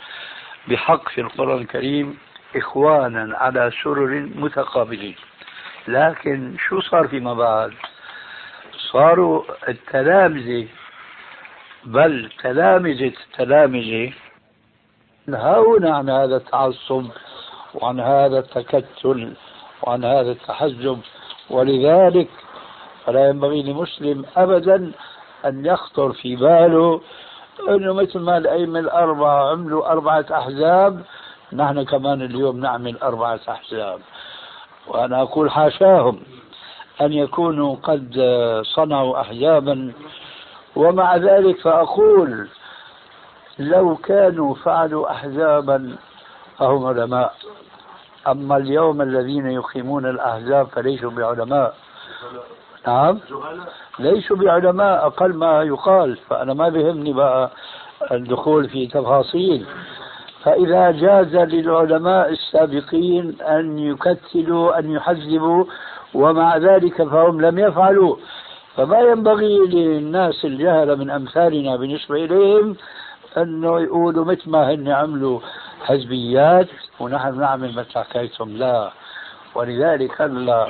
بحق 0.69 1.09
في 1.09 1.21
القرآن 1.21 1.59
الكريم 1.59 2.19
إخوانا 2.57 3.37
على 3.39 3.71
سرر 3.83 4.29
متقابلين. 4.35 5.17
لكن 5.89 6.57
شو 6.69 6.81
صار 6.81 7.09
فيما 7.09 7.35
بعد؟ 7.35 7.73
صاروا 8.93 9.43
التلامذة 9.69 10.69
بل 11.85 12.31
تلامذة 12.43 13.13
التلامذة 13.27 14.13
نهون 15.27 15.87
عن 15.87 16.11
هذا 16.11 16.37
التعصب 16.37 17.07
وعن 17.75 18.01
هذا 18.01 18.39
التكتل 18.39 19.33
وعن 19.83 20.05
هذا 20.05 20.31
التحزب. 20.31 21.01
ولذلك 21.51 22.29
فلا 23.07 23.29
ينبغي 23.29 23.63
لمسلم 23.63 24.25
أبدا 24.37 24.93
أن 25.45 25.67
يخطر 25.67 26.13
في 26.13 26.37
باله 26.37 27.01
أنه 27.69 27.93
مثل 27.93 28.19
ما 28.19 28.37
الأئمة 28.37 28.79
الأربعة 28.79 29.51
عملوا 29.51 29.93
أربعة 29.93 30.25
أحزاب 30.31 31.03
نحن 31.53 31.85
كمان 31.85 32.23
اليوم 32.23 32.61
نعمل 32.61 32.99
أربعة 32.99 33.41
أحزاب. 33.49 34.01
وأنا 34.87 35.23
أقول 35.23 35.51
حاشاهم 35.51 36.21
أن 37.01 37.13
يكونوا 37.13 37.77
قد 37.83 38.21
صنعوا 38.75 39.21
أحزابا. 39.21 39.93
ومع 40.77 41.17
ذلك 41.17 41.61
فأقول 41.61 42.49
لو 43.59 43.97
كانوا 43.97 44.55
فعلوا 44.55 45.11
أحزابا 45.11 45.97
فهم 46.59 46.87
علماء. 46.87 47.35
أما 48.27 48.57
اليوم 48.57 49.03
الذين 49.03 49.51
يقيمون 49.51 50.07
الأحزاب 50.07 50.67
فليسوا 50.67 51.11
بعلماء. 51.11 51.75
نعم 52.87 53.19
ليسوا 53.99 54.37
بعلماء 54.37 55.07
أقل 55.07 55.35
ما 55.35 55.63
يقال 55.63 56.17
فأنا 56.17 56.55
ما 56.55 56.69
بهمني 56.69 57.13
بقى 57.13 57.51
الدخول 58.13 58.69
في 58.69 58.87
تفاصيل. 58.87 59.67
فإذا 60.43 60.91
جاز 60.91 61.37
للعلماء 61.37 62.29
السابقين 62.31 63.37
أن 63.41 63.79
يكتلوا 63.79 64.79
أن 64.79 64.91
يحزبوا 64.91 65.65
ومع 66.15 66.57
ذلك 66.57 67.03
فهم 67.03 67.41
لم 67.41 67.59
يفعلوا. 67.59 68.17
فما 68.77 68.99
ينبغي 68.99 69.59
للناس 69.59 70.45
الجهلة 70.45 70.95
من 70.95 71.11
أمثالنا 71.11 71.77
بالنسبة 71.77 72.15
إليهم 72.25 72.77
أنه 73.37 73.81
يقولوا 73.81 74.25
مثل 74.25 74.51
ما 74.51 74.75
هن 74.75 74.89
عملوا 74.89 75.41
حزبيات 75.85 76.69
ونحن 77.01 77.41
نعمل 77.41 77.75
مثل 77.77 77.99
حكايتهم 77.99 78.57
لا. 78.57 78.91
ولذلك 79.55 80.23
هلا 80.23 80.67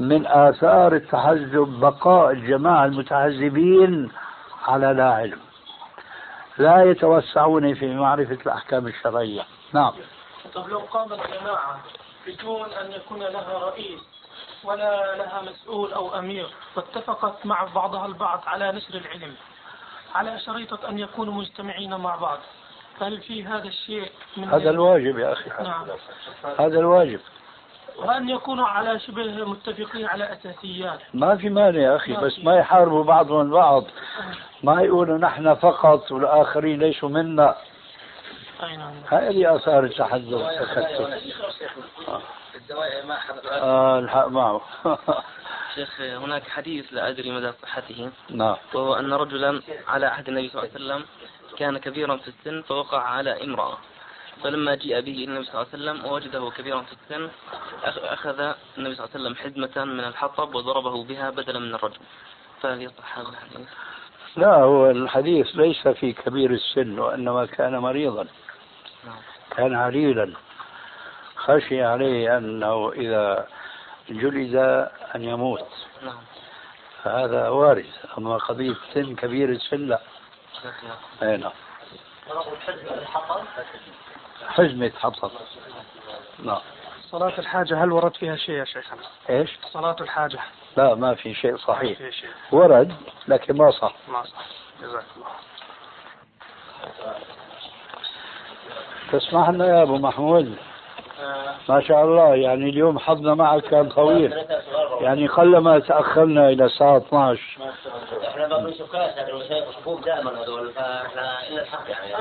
من 0.00 0.26
آثار 0.26 0.94
التحزب 0.94 1.80
بقاء 1.80 2.30
الجماعة 2.30 2.84
المتحزبين 2.84 4.12
على 4.66 4.92
لا 4.92 5.10
علم. 5.10 5.40
لا 6.58 6.82
يتوسعون 6.82 7.74
في 7.74 7.94
معرفة 7.94 8.38
الأحكام 8.46 8.86
الشرعية. 8.86 9.42
نعم. 9.72 9.92
طب 10.54 10.68
لو 10.68 10.78
قامت 10.78 11.12
جماعة 11.12 11.80
بدون 12.26 12.66
أن 12.72 12.92
يكون 12.92 13.18
لها 13.18 13.58
رئيس 13.58 14.00
ولا 14.64 15.16
لها 15.16 15.42
مسؤول 15.42 15.92
أو 15.92 16.18
أمير 16.18 16.46
واتفقت 16.76 17.46
مع 17.46 17.64
بعضها 17.74 18.06
البعض 18.06 18.42
على 18.46 18.72
نشر 18.72 18.94
العلم 18.94 19.34
على 20.14 20.40
شريطة 20.40 20.88
أن 20.88 20.98
يكونوا 20.98 21.34
مجتمعين 21.34 21.94
مع 21.94 22.16
بعض. 22.16 22.38
هل 23.00 23.20
في 23.20 23.44
هذا 23.44 23.68
الشيء 23.68 24.12
من 24.36 24.44
هذا 24.44 24.70
الواجب 24.70 25.18
يا 25.18 25.32
أخي. 25.32 25.50
نعم. 25.62 25.86
هذا 26.58 26.78
الواجب. 26.78 27.20
وأن 27.98 28.28
يكونوا 28.28 28.66
على 28.66 29.00
شبه 29.00 29.44
متفقين 29.44 30.06
على 30.06 30.32
أساسيات. 30.32 31.00
ما 31.14 31.36
في 31.36 31.48
مانع 31.48 31.78
يا 31.78 31.96
أخي 31.96 32.12
بس 32.12 32.38
ما 32.38 32.56
يحاربوا 32.56 33.04
بعضهم 33.04 33.40
البعض 33.40 33.84
ما 34.62 34.82
يقولوا 34.82 35.18
نحن 35.18 35.54
فقط 35.54 36.12
والآخرين 36.12 36.78
ليسوا 36.78 37.08
منا. 37.08 37.56
نعم 38.60 38.94
هذه 39.08 39.56
آثار 39.56 39.84
التحزب 39.84 40.32
والتكتل. 40.32 41.20
آه 43.50 43.98
الحق 43.98 44.26
معه. 44.28 44.60
شيخ 45.74 46.00
هناك 46.00 46.42
حديث 46.42 46.92
لا 46.92 47.08
أدري 47.08 47.30
مدى 47.30 47.52
صحته. 47.62 48.10
نعم. 48.30 48.56
وهو 48.74 48.94
أن 48.94 49.12
رجلا 49.12 49.62
على 49.88 50.06
عهد 50.06 50.28
النبي 50.28 50.48
صلى 50.48 50.62
الله 50.62 50.74
عليه 50.74 50.84
وسلم 50.84 51.04
كان 51.58 51.78
كبيرا 51.78 52.16
في 52.16 52.28
السن 52.28 52.62
فوقع 52.62 53.02
على 53.02 53.44
امرأة. 53.44 53.78
فلما 54.42 54.74
جيء 54.74 55.00
به 55.00 55.12
إلى 55.12 55.24
النبي 55.24 55.44
صلى 55.44 55.54
الله 55.54 55.66
عليه 55.72 55.82
وسلم 55.82 56.06
ووجده 56.06 56.50
كبيرا 56.56 56.80
في 56.80 56.92
السن 56.92 57.30
أخذ 57.84 58.40
النبي 58.78 58.94
صلى 58.94 59.04
الله 59.04 59.10
عليه 59.14 59.24
وسلم 59.24 59.34
حزمة 59.34 59.84
من 59.84 60.04
الحطب 60.04 60.54
وضربه 60.54 61.04
بها 61.04 61.30
بدلا 61.30 61.58
من 61.58 61.74
الرجل. 61.74 62.00
فهل 62.62 62.82
يصح 62.82 63.18
هذا 63.18 63.28
الحديث؟ 63.28 63.68
لا 64.36 64.54
هو 64.54 64.90
الحديث 64.90 65.46
ليس 65.54 65.88
في 65.88 66.12
كبير 66.12 66.50
السن 66.50 66.98
وإنما 66.98 67.46
كان 67.46 67.78
مريضا. 67.78 68.26
نعم. 69.04 69.20
كان 69.56 69.74
عليلا. 69.74 70.32
خشي 71.36 71.82
عليه 71.82 72.38
أنه 72.38 72.92
إذا 72.92 73.46
جلد 74.10 74.54
أن 75.14 75.24
يموت. 75.24 75.68
نعم. 76.02 76.22
فهذا 77.04 77.48
وارد. 77.48 77.90
أما 78.18 78.36
قضية 78.36 78.74
سن 78.94 79.14
كبير 79.14 79.48
السن 79.48 79.86
لا. 79.86 80.00
أي 81.22 81.36
نعم. 81.36 81.52
حزمة 84.48 84.92
حطب 85.00 85.30
نعم. 86.44 86.60
صلاة 87.10 87.38
الحاجة 87.38 87.84
هل 87.84 87.92
ورد 87.92 88.16
فيها 88.16 88.36
شيء 88.36 88.54
يا 88.54 88.64
شيخنا؟ 88.64 89.00
إيش؟ 89.30 89.58
صلاة 89.72 89.96
الحاجة. 90.00 90.38
لا 90.76 90.94
ما 90.94 91.14
في 91.14 91.34
شيء 91.34 91.56
صحيح. 91.56 91.98
فيها 91.98 92.10
شيء. 92.10 92.30
ورد 92.52 92.92
لكن 93.28 93.56
ما 93.56 93.70
صح. 93.70 93.94
ما 94.08 94.22
صح. 94.22 94.46
جزاك 94.82 95.04
الله. 95.16 95.26
تسمح 99.12 99.48
لنا 99.48 99.66
يا 99.66 99.82
أبو 99.82 99.98
محمود؟ 99.98 100.56
ما 101.68 101.80
شاء 101.80 102.04
الله 102.04 102.34
يعني 102.34 102.70
اليوم 102.70 102.98
حظنا 102.98 103.34
معك 103.34 103.62
كان 103.62 103.88
طويل. 103.88 104.32
يعني 105.00 105.26
قلما 105.26 105.78
تأخرنا 105.78 106.48
إلى 106.48 106.64
الساعة 106.64 106.96
12 106.96 107.42
إحنا 108.28 108.48
ما 108.48 108.58
بنشوفكاش 108.58 109.10
يشوفوك 109.68 110.04
دائما 110.04 110.30
هذول 110.30 110.72
فإحنا 110.72 111.38
لنا 111.50 111.62
الحق 111.62 111.90
يعني. 111.90 112.12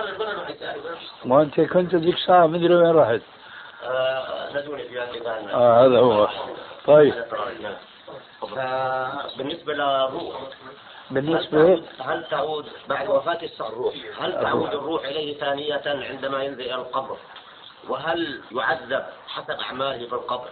ما 1.26 1.41
أنت 1.41 1.62
كنت 1.62 1.95
ذيك 1.95 2.16
الساعة 2.16 2.48
مدري 2.48 2.76
وين 2.76 2.91
رحت. 2.95 3.22
آه، 3.84 4.50
آه 5.54 5.86
هذا 5.86 6.00
هو. 6.00 6.28
طيب. 6.86 7.14
بالنسبة 9.38 9.74
للروح 9.74 10.36
بالنسبة 11.12 11.84
هل 12.00 12.26
تعود 12.30 12.66
بعد 12.89 13.10
وفاة 13.10 13.39
الروح 13.60 13.93
هل 14.20 14.34
تعود 14.34 14.74
الروح 14.74 15.06
إليه 15.06 15.38
ثانية 15.38 15.82
عندما 15.86 16.43
ينزل 16.43 16.62
إلى 16.62 16.76
القبر؟ 16.76 17.18
وهل 17.89 18.41
يعذب 18.51 19.05
حسب 19.28 19.51
أعماله 19.51 20.07
في 20.07 20.13
القبر؟ 20.13 20.49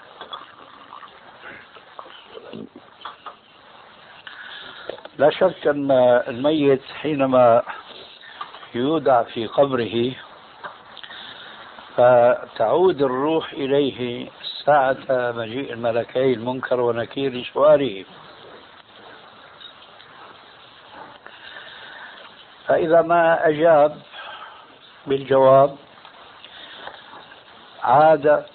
لا 5.18 5.30
شك 5.30 5.68
أن 5.68 5.92
الميت 6.28 6.82
حينما 7.02 7.64
يودع 8.76 9.24
في 9.24 9.48
قبره 9.48 10.12
فتعود 11.98 13.02
الروح 13.02 13.54
إليه 13.54 14.30
ساعة 14.66 14.98
مجيء 15.10 15.74
الملكين 15.74 16.34
المنكر 16.34 16.80
ونكير 16.82 17.32
لسؤاله 17.32 18.06
فإذا 22.68 23.02
ما 23.02 23.48
أجاب 23.48 24.02
بالجواب 25.08 25.76
عاد 27.86 28.46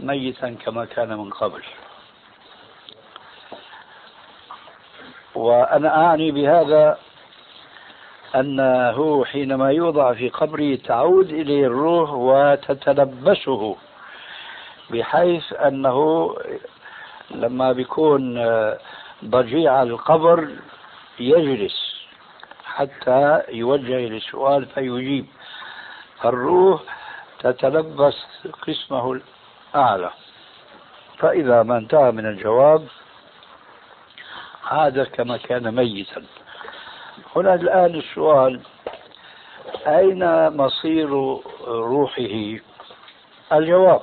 ميتا 0.00 0.50
كما 0.64 0.84
كان 0.84 1.18
من 1.18 1.30
قبل. 1.30 1.62
وأنا 5.34 6.06
أعني 6.06 6.30
بهذا 6.30 6.98
أنه 8.34 9.24
حينما 9.24 9.70
يوضع 9.70 10.12
في 10.12 10.28
قبره 10.28 10.74
تعود 10.76 11.30
إليه 11.30 11.66
الروح 11.66 12.10
وتتلبسه 12.12 13.76
بحيث 14.90 15.52
أنه 15.52 16.28
لما 17.30 17.72
بيكون 17.72 18.44
ضجيع 19.24 19.82
القبر 19.82 20.48
يجلس 21.18 22.06
حتى 22.64 23.42
يوجه 23.48 23.98
للسؤال 24.08 24.66
فيجيب. 24.66 25.26
الروح 26.24 26.80
تتلبس 27.44 28.26
قسمه 28.62 29.20
الأعلى. 29.74 30.10
فإذا 31.18 31.62
ما 31.62 31.76
انتهى 31.76 32.10
من 32.10 32.26
الجواب 32.26 32.88
عاد 34.64 35.02
كما 35.02 35.36
كان 35.36 35.74
ميتا. 35.74 36.24
هنا 37.36 37.54
الآن 37.54 37.94
السؤال 37.94 38.60
أين 39.86 40.56
مصير 40.56 41.08
روحه؟ 41.68 42.58
الجواب. 43.52 44.02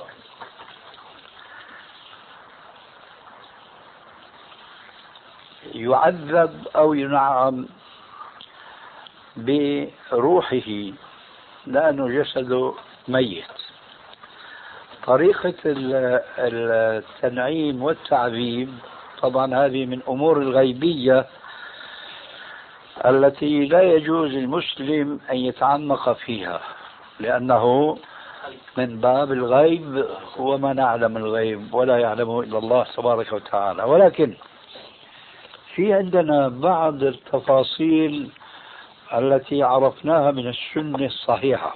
يعذب 5.74 6.66
أو 6.76 6.94
ينعم 6.94 7.68
بروحه 9.36 10.70
لأنه 11.66 12.08
جسده 12.08 12.74
ميت. 13.08 13.44
طريقة 15.06 15.54
التنعيم 16.38 17.82
والتعذيب 17.82 18.74
طبعا 19.22 19.54
هذه 19.54 19.86
من 19.86 20.00
أمور 20.08 20.42
الغيبية 20.42 21.26
التي 23.06 23.64
لا 23.66 23.82
يجوز 23.82 24.30
للمسلم 24.30 25.20
أن 25.30 25.36
يتعمق 25.36 26.12
فيها 26.12 26.60
لأنه 27.20 27.98
من 28.76 29.00
باب 29.00 29.32
الغيب 29.32 30.06
وما 30.38 30.72
نعلم 30.72 31.16
الغيب 31.16 31.74
ولا 31.74 31.98
يعلمه 31.98 32.40
إلا 32.40 32.58
الله 32.58 32.86
تبارك 32.96 33.32
وتعالى. 33.32 33.82
ولكن 33.82 34.34
في 35.74 35.92
عندنا 35.92 36.48
بعض 36.48 37.02
التفاصيل 37.02 38.30
التي 39.14 39.62
عرفناها 39.62 40.30
من 40.30 40.48
السنة 40.48 41.06
الصحيحة. 41.06 41.74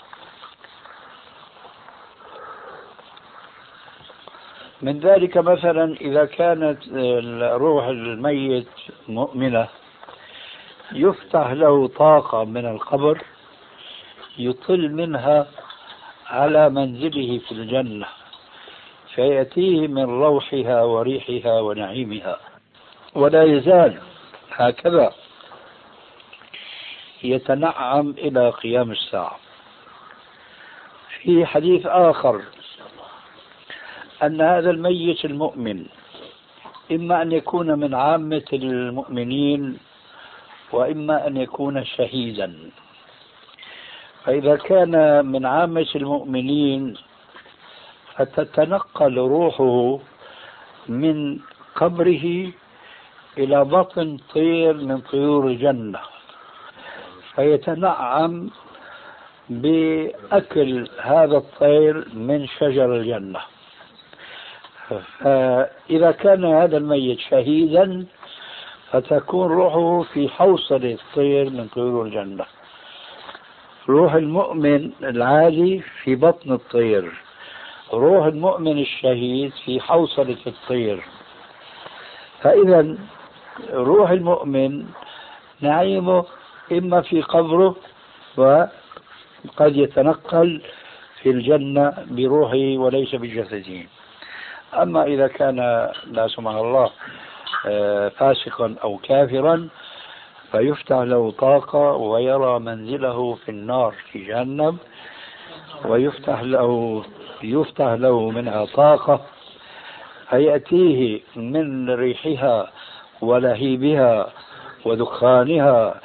من 4.83 5.01
ذلك 5.01 5.37
مثلا 5.37 5.97
إذا 6.01 6.25
كانت 6.25 6.79
روح 7.41 7.87
الميت 7.87 8.69
مؤمنة 9.09 9.69
يفتح 10.93 11.51
له 11.51 11.89
طاقة 11.89 12.45
من 12.45 12.67
القبر 12.67 13.23
يطل 14.39 14.89
منها 14.89 15.47
على 16.27 16.69
منزله 16.71 17.39
في 17.39 17.53
الجنة 17.53 18.07
فيأتيه 19.15 19.89
من 19.89 20.05
روحها 20.05 20.83
وريحها 20.83 21.61
ونعيمها. 21.61 22.39
ولا 23.15 23.43
يزال 23.43 24.01
هكذا 24.53 25.13
يتنعم 27.25 28.11
إلى 28.11 28.51
قيام 28.51 28.91
الساعة. 28.91 29.39
في 31.23 31.47
حديث 31.47 31.87
آخر 31.87 32.43
أن 34.23 34.41
هذا 34.41 34.71
الميت 34.71 35.25
المؤمن 35.25 35.87
إما 36.93 37.23
أن 37.23 37.33
يكون 37.33 37.79
من 37.79 37.95
عامة 37.95 38.49
المؤمنين 38.53 39.79
وإما 40.73 41.27
أن 41.27 41.37
يكون 41.37 41.85
شهيدا. 41.85 42.55
فإذا 44.25 44.57
كان 44.57 45.27
من 45.27 45.47
عامة 45.47 45.87
المؤمنين 45.97 46.95
فتتنقل 48.17 49.17
روحه 49.19 49.99
من 50.89 51.39
قبره 51.75 52.53
إلى 53.39 53.65
بطن 53.65 54.17
طير 54.35 54.75
من 54.75 55.01
طيور 55.01 55.47
الجنة. 55.47 56.01
فيتنعم 57.35 58.51
بأكل 59.51 60.89
هذا 61.03 61.37
الطير 61.37 62.09
من 62.15 62.47
شجر 62.47 62.97
الجنة. 62.97 63.41
فإذا 64.89 66.11
كان 66.11 66.45
هذا 66.45 66.77
الميت 66.77 67.19
شهيدا 67.19 68.07
فتكون 68.91 69.49
روحه 69.53 70.03
في 70.03 70.29
حوصلة 70.29 70.93
الطير 70.95 71.51
من 71.51 71.69
طيور 71.69 72.07
الجنة. 72.07 72.45
روح 73.89 74.15
المؤمن 74.15 74.91
العادي 75.03 75.83
في 76.03 76.15
بطن 76.15 76.53
الطير. 76.53 77.13
روح 77.93 78.27
المؤمن 78.27 78.79
الشهيد 78.79 79.53
في 79.65 79.81
حوصلة 79.81 80.37
الطير. 80.47 81.03
فإذا 82.43 82.97
روح 83.73 84.11
المؤمن 84.11 84.87
نعيمه 85.61 86.25
إما 86.73 87.01
في 87.01 87.23
قبره 87.23 87.77
وقد 88.37 89.77
يتنقل 89.77 90.63
في 91.23 91.31
الجنة 91.31 91.95
بروحه 92.11 92.79
وليس 92.83 93.15
بجسده. 93.15 93.87
أما 94.83 95.05
إذا 95.05 95.27
كان 95.27 95.57
لا 96.07 96.29
سمح 96.29 96.55
الله 96.55 96.91
آه، 97.67 98.09
فاسقا 98.09 98.75
أو 98.85 98.97
كافرا 98.97 99.69
فيفتح 100.53 100.97
له 100.97 101.31
طاقة 101.31 101.93
ويرى 101.93 102.59
منزله 102.59 103.35
في 103.35 103.49
النار 103.49 103.95
في 104.13 104.25
جهنم 104.25 104.79
ويفتح 105.85 106.41
له 106.41 107.05
يفتح 107.43 107.87
له 107.93 108.31
منها 108.31 108.65
طاقة 108.65 109.21
فيأتيه 110.31 111.21
من 111.37 111.91
ريحها 111.91 112.71
ولهيبها 113.21 114.33
ودخانها 114.85 116.01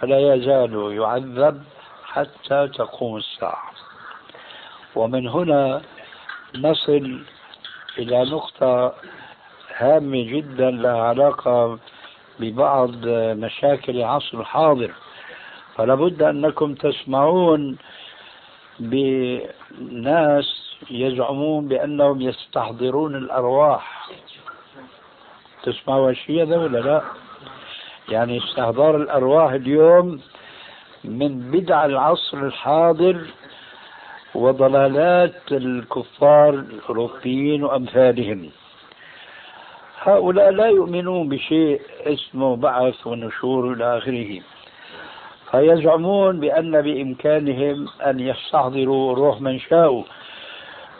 فلا 0.00 0.34
يزال 0.34 0.92
يعذب 0.92 1.62
حتى 2.04 2.68
تقوم 2.68 3.16
الساعة. 3.16 3.70
ومن 4.94 5.28
هنا 5.28 5.82
نصل 6.54 7.20
إلى 7.98 8.24
نقطة 8.30 8.94
هامة 9.76 10.22
جدا 10.22 10.70
لها 10.70 11.02
علاقة 11.02 11.78
ببعض 12.40 12.90
مشاكل 13.44 13.96
العصر 13.96 14.40
الحاضر. 14.40 14.90
فلا 15.76 15.94
بد 15.94 16.22
أنكم 16.22 16.74
تسمعون 16.74 17.76
بناس 18.80 20.76
يزعمون 20.90 21.68
بأنهم 21.68 22.20
يستحضرون 22.20 23.14
الأرواح. 23.14 24.08
تسمعوا 25.62 26.10
الشيء 26.10 26.42
هذا 26.42 26.56
ولا 26.56 26.78
لا؟ 26.78 27.02
يعني 28.08 28.38
استحضار 28.38 28.96
الأرواح 28.96 29.52
اليوم 29.52 30.20
من 31.04 31.50
بدع 31.50 31.84
العصر 31.84 32.38
الحاضر 32.38 33.26
وضلالات 34.36 35.52
الكفار 35.52 36.54
الأوروبيين 36.54 37.64
وأمثالهم. 37.64 38.50
هؤلاء 40.02 40.50
لا 40.50 40.66
يؤمنون 40.66 41.28
بشيء 41.28 41.80
اسمه 42.06 42.56
بعث 42.56 43.06
ونشور 43.06 43.72
إلى 43.72 43.98
آخره. 43.98 44.40
فيزعمون 45.50 46.40
بأن 46.40 46.82
بإمكانهم 46.82 47.88
أن 48.06 48.20
يستحضروا 48.20 49.14
روح 49.14 49.40
من 49.40 49.58
شاءوا. 49.58 50.04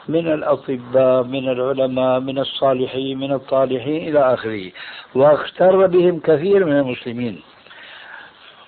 من 0.09 0.32
الأطباء 0.32 1.22
من 1.22 1.49
العلماء 1.49 2.20
من 2.20 2.39
الصالحين 2.39 3.18
من 3.18 3.32
الطالحين 3.32 4.09
إلى 4.09 4.34
آخره. 4.34 4.70
واغتر 5.14 5.87
بهم 5.87 6.20
كثير 6.20 6.64
من 6.64 6.78
المسلمين. 6.78 7.41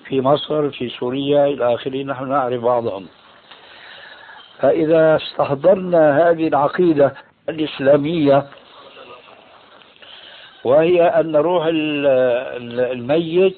في 0.05 0.21
مصر 0.21 0.69
في 0.69 0.89
سوريا 0.89 1.45
إلى 1.45 1.73
آخره 1.73 2.03
نحن 2.03 2.29
نعرف 2.29 2.61
بعضهم. 2.63 3.05
فإذا 4.59 5.15
استحضرنا 5.15 6.29
هذه 6.29 6.47
العقيدة 6.47 7.13
الإسلامية 7.49 8.45
وهي 10.63 11.01
أن 11.01 11.35
روح 11.35 11.63
الميت 12.91 13.57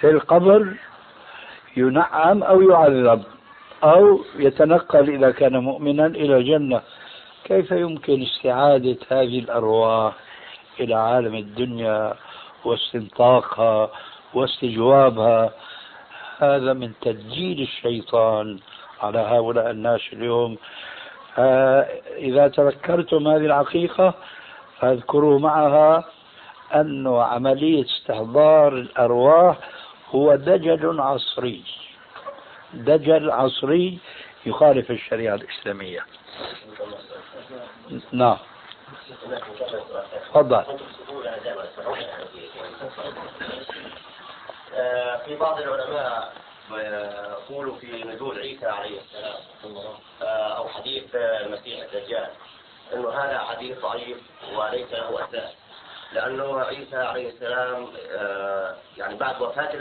في 0.00 0.10
القبر 0.10 0.74
ينعم 1.76 2.42
أو 2.42 2.60
يعذب 2.62 3.22
أو 3.84 4.20
يتنقل 4.36 5.10
إذا 5.10 5.30
كان 5.30 5.56
مؤمنا 5.56 6.06
إلى 6.06 6.36
الجنة. 6.36 6.80
كيف 7.44 7.70
يمكن 7.70 8.22
استعادة 8.22 8.96
هذه 9.10 9.38
الأرواح 9.38 10.14
إلى 10.80 10.94
عالم 10.94 11.34
الدنيا 11.34 12.14
واستنطاقها 12.64 13.90
واستجوابها؟ 14.34 15.50
هذا 16.38 16.72
من 16.72 16.92
تدجيل 17.00 17.62
الشيطان. 17.62 18.58
على 19.00 19.18
هؤلاء 19.18 19.70
الناس 19.70 20.00
اليوم. 20.12 20.56
إذا 22.18 22.48
تذكرتم 22.48 23.28
هذه 23.28 23.46
الحقيقة 23.46 24.14
فاذكروا 24.78 25.38
معها 25.38 26.04
أن 26.74 27.06
عملية 27.06 27.84
استحضار 27.84 28.72
الأرواح 28.72 29.56
هو 30.10 30.34
دجل 30.34 31.00
عصري. 31.00 31.64
دجل 32.74 33.30
عصري 33.30 33.98
يخالف 34.46 34.90
الشريعة 34.90 35.34
الإسلامية. 35.34 36.00
نعم. 38.12 38.36
تفضل. 40.28 40.64
في 45.24 45.36
بعض 45.36 45.60
العلماء 45.60 46.32
يقول 46.74 47.80
في 47.80 48.04
نزول 48.04 48.38
عيسى 48.38 48.66
عليه 48.66 49.00
السلام 49.00 49.94
أو 50.56 50.68
حديث 50.68 51.04
المسيح 51.14 51.82
الدجال 51.82 52.28
إنه 52.94 53.10
هذا 53.10 53.38
حديث 53.38 53.78
ضعيف 53.78 54.18
وليس 54.54 54.92
له 54.92 55.24
أساس 55.24 55.50
لأنه 56.12 56.60
عيسى 56.60 56.96
عليه 56.96 57.28
السلام 57.28 57.88
يعني 58.96 59.14
بعد 59.14 59.42
وفاة 59.42 59.72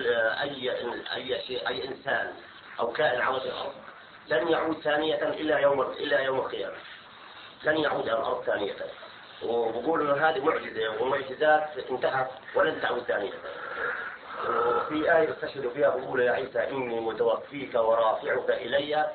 أي 0.42 0.72
أي 1.16 1.42
شيء 1.48 1.68
أي 1.68 1.88
إنسان 1.88 2.34
أو 2.80 2.92
كائن 2.92 3.22
على 3.22 3.38
الأرض 3.38 3.74
لن 4.30 4.48
يعود 4.48 4.82
ثانية 4.82 5.16
إلا 5.16 5.60
يوم 5.60 5.82
إلا 5.82 6.20
يوم 6.20 6.40
القيامة. 6.40 6.76
لن 7.64 7.78
يعود 7.78 8.08
إلى 8.08 8.14
الأرض 8.18 8.44
ثانية. 8.44 8.74
وبقول 9.44 10.02
إنه 10.02 10.30
هذه 10.30 10.40
معجزة 10.46 10.90
والمعجزات 10.90 11.70
انتهت 11.90 12.30
ولن 12.56 12.82
تعود 12.82 13.04
ثانية. 13.04 13.32
وفي 14.48 15.18
آية 15.18 15.32
استشهد 15.32 15.70
فيها 15.70 15.90
بقول 15.90 16.20
يا 16.20 16.32
عيسى 16.32 16.70
إني 16.70 17.00
متوفيك 17.00 17.76
ورافعك 17.76 18.50
إلي. 18.50 19.06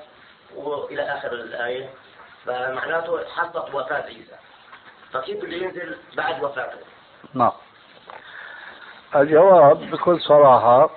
وإلى 0.56 1.02
آخر 1.02 1.32
الآية. 1.32 1.88
فمعناته 2.46 3.24
حصلت 3.24 3.74
وفاة 3.74 4.02
عيسى. 4.02 4.36
فكيف 5.12 5.44
اللي 5.44 5.62
ينزل 5.62 5.96
بعد 6.16 6.44
وفاته؟ 6.44 6.78
نعم. 7.34 7.52
الجواب 9.16 9.90
بكل 9.90 10.20
صراحة 10.20 10.90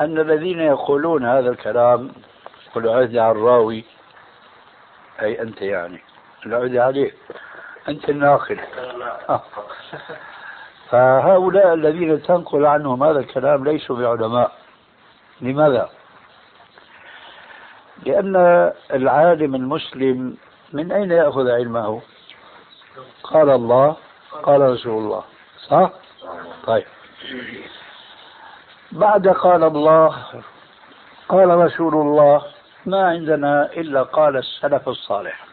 أن 0.00 0.18
الذين 0.18 0.60
يقولون 0.60 1.24
هذا 1.24 1.50
الكلام 1.50 2.12
والعهد 2.74 3.16
على 3.16 3.30
الراوي. 3.30 3.84
أي 5.22 5.42
أنت 5.42 5.62
يعني. 5.62 6.00
العهد 6.46 6.76
عليه. 6.76 7.14
أنت 7.88 8.08
الناقل. 8.08 8.60
فهؤلاء 10.92 11.74
الذين 11.74 12.22
تنقل 12.22 12.66
عنهم 12.66 13.02
هذا 13.02 13.18
الكلام 13.18 13.64
ليسوا 13.64 13.96
بعلماء 13.96 14.52
لماذا؟ 15.40 15.90
لأن 18.06 18.36
العالم 18.92 19.54
المسلم 19.54 20.36
من 20.72 20.92
أين 20.92 21.10
يأخذ 21.10 21.50
علمه؟ 21.50 22.00
قال 23.22 23.50
الله 23.50 23.96
قال 24.42 24.60
رسول 24.60 24.98
الله 25.02 25.24
صح؟ 25.68 25.90
طيب 26.66 26.84
بعد 28.92 29.28
قال 29.28 29.64
الله 29.64 30.16
قال 31.28 31.48
رسول 31.48 31.94
الله 31.94 32.42
ما 32.86 33.08
عندنا 33.08 33.72
إلا 33.72 34.02
قال 34.02 34.36
السلف 34.36 34.88
الصالح 34.88 35.46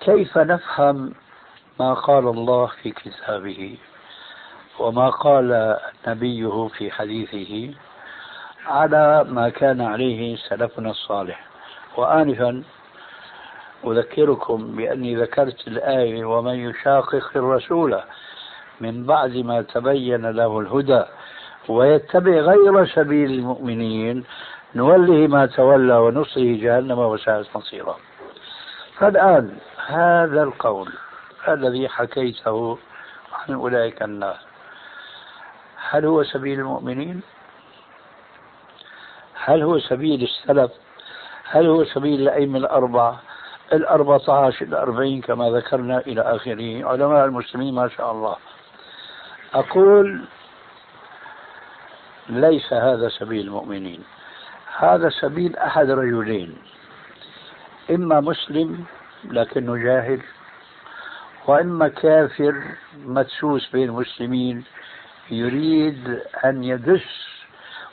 كيف 0.00 0.38
نفهم 0.38 1.14
ما 1.82 1.94
قال 1.94 2.28
الله 2.28 2.66
في 2.66 2.90
كتابه 2.90 3.76
وما 4.78 5.10
قال 5.10 5.78
نبيه 6.08 6.68
في 6.78 6.90
حديثه 6.90 7.74
على 8.66 9.24
ما 9.28 9.48
كان 9.48 9.80
عليه 9.80 10.36
سلفنا 10.36 10.90
الصالح. 10.90 11.44
وآنفا 11.96 12.62
أذكركم 13.86 14.76
بأني 14.76 15.16
ذكرت 15.16 15.68
الآية 15.68 16.24
ومن 16.24 16.54
يشاقق 16.54 17.30
الرسول 17.36 18.00
من 18.80 19.06
بعد 19.06 19.36
ما 19.36 19.62
تبين 19.62 20.26
له 20.30 20.60
الهدى 20.60 21.04
ويتبع 21.68 22.32
غير 22.32 22.86
سبيل 22.86 23.30
المؤمنين 23.30 24.24
نوله 24.74 25.26
ما 25.26 25.46
تولى 25.46 25.96
ونصله 25.96 26.58
جهنم 26.62 26.98
وساءت 26.98 27.46
مصيرا. 27.56 27.96
فالآن 28.98 29.56
هذا 29.86 30.42
القول. 30.42 30.88
الذي 31.48 31.88
حكيته 31.88 32.78
عن 33.32 33.54
أولئك 33.54 34.02
الناس. 34.02 34.36
هل 35.90 36.04
هو 36.04 36.22
سبيل 36.24 36.60
المؤمنين؟ 36.60 37.22
هل 39.34 39.62
هو 39.62 39.78
سبيل 39.78 40.22
السلف؟ 40.22 40.70
هل 41.44 41.66
هو 41.66 41.84
سبيل 41.84 42.20
الأئمة 42.20 42.58
الأربعة؟ 42.58 43.20
الأربعة 43.72 44.46
عشر 44.46 44.66
الأربعين 44.66 45.20
كما 45.20 45.50
ذكرنا 45.50 45.98
إلى 45.98 46.20
آخره. 46.20 46.88
علماء 46.88 47.24
المسلمين 47.24 47.74
ما 47.74 47.88
شاء 47.88 48.12
الله. 48.12 48.36
أقول 49.54 50.24
ليس 52.28 52.72
هذا 52.72 53.08
سبيل 53.08 53.46
المؤمنين. 53.46 54.04
هذا 54.78 55.08
سبيل 55.08 55.56
أحد 55.56 55.90
رجلين. 55.90 56.58
إما 57.90 58.20
مسلم 58.20 58.84
لكنه 59.24 59.76
جاهل 59.76 60.22
وإما 61.46 61.88
كافر 61.88 62.62
مدسوس 63.04 63.70
بين 63.72 63.88
المسلمين 63.88 64.64
يريد 65.30 66.20
أن 66.44 66.64
يدس 66.64 67.26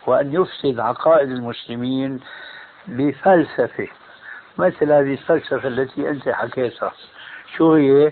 وأن 0.07 0.33
يفسد 0.33 0.79
عقائد 0.79 1.31
المسلمين 1.31 2.19
بفلسفة 2.87 3.87
مثل 4.57 4.91
هذه 4.91 5.11
الفلسفة 5.13 5.67
التي 5.67 6.09
أنت 6.09 6.29
حكيتها. 6.29 6.91
شو 7.57 7.73
هي؟ 7.73 8.11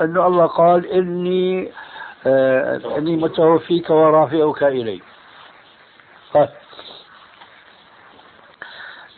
أن 0.00 0.16
الله 0.16 0.46
قال 0.46 0.86
إني 0.86 1.72
آه 2.26 2.98
إني 2.98 3.16
متوفيك 3.16 3.90
ورافعك 3.90 4.62
إلي. 4.62 5.00
طيب. 6.34 6.48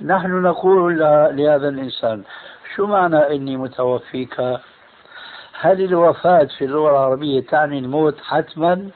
نحن 0.00 0.42
نقول 0.42 0.98
لهذا 1.36 1.68
الإنسان 1.68 2.22
شو 2.74 2.86
معنى 2.86 3.16
إني 3.36 3.56
متوفيك 3.56 4.40
هل 5.60 5.84
الوفاة 5.84 6.48
في 6.58 6.64
اللغة 6.64 6.90
العربية 6.90 7.40
تعني 7.40 7.78
الموت 7.78 8.20
حتما؟ 8.20 8.90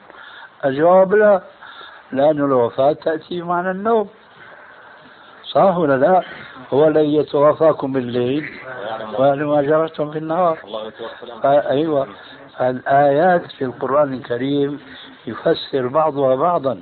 الجواب 0.65 1.13
لا 1.13 1.41
لأن 2.11 2.37
الوفاة 2.37 2.93
تأتي 2.93 3.41
بمعنى 3.41 3.71
النوم. 3.71 4.09
صح 5.43 5.77
ولا 5.77 5.97
لا؟ 5.97 6.23
هو 6.73 6.87
الذي 6.87 7.15
يتوفاكم 7.15 7.93
بالليل 7.93 8.49
ويعلم 9.17 9.49
ما 9.49 9.61
جرتم 9.61 10.11
في 10.11 10.17
النهار. 10.17 10.57
أيوة. 11.45 12.07
الآيات 12.61 13.51
في 13.51 13.63
القرآن 13.65 14.13
الكريم 14.13 14.79
يفسر 15.27 15.87
بعضها 15.87 16.35
بعضا. 16.35 16.81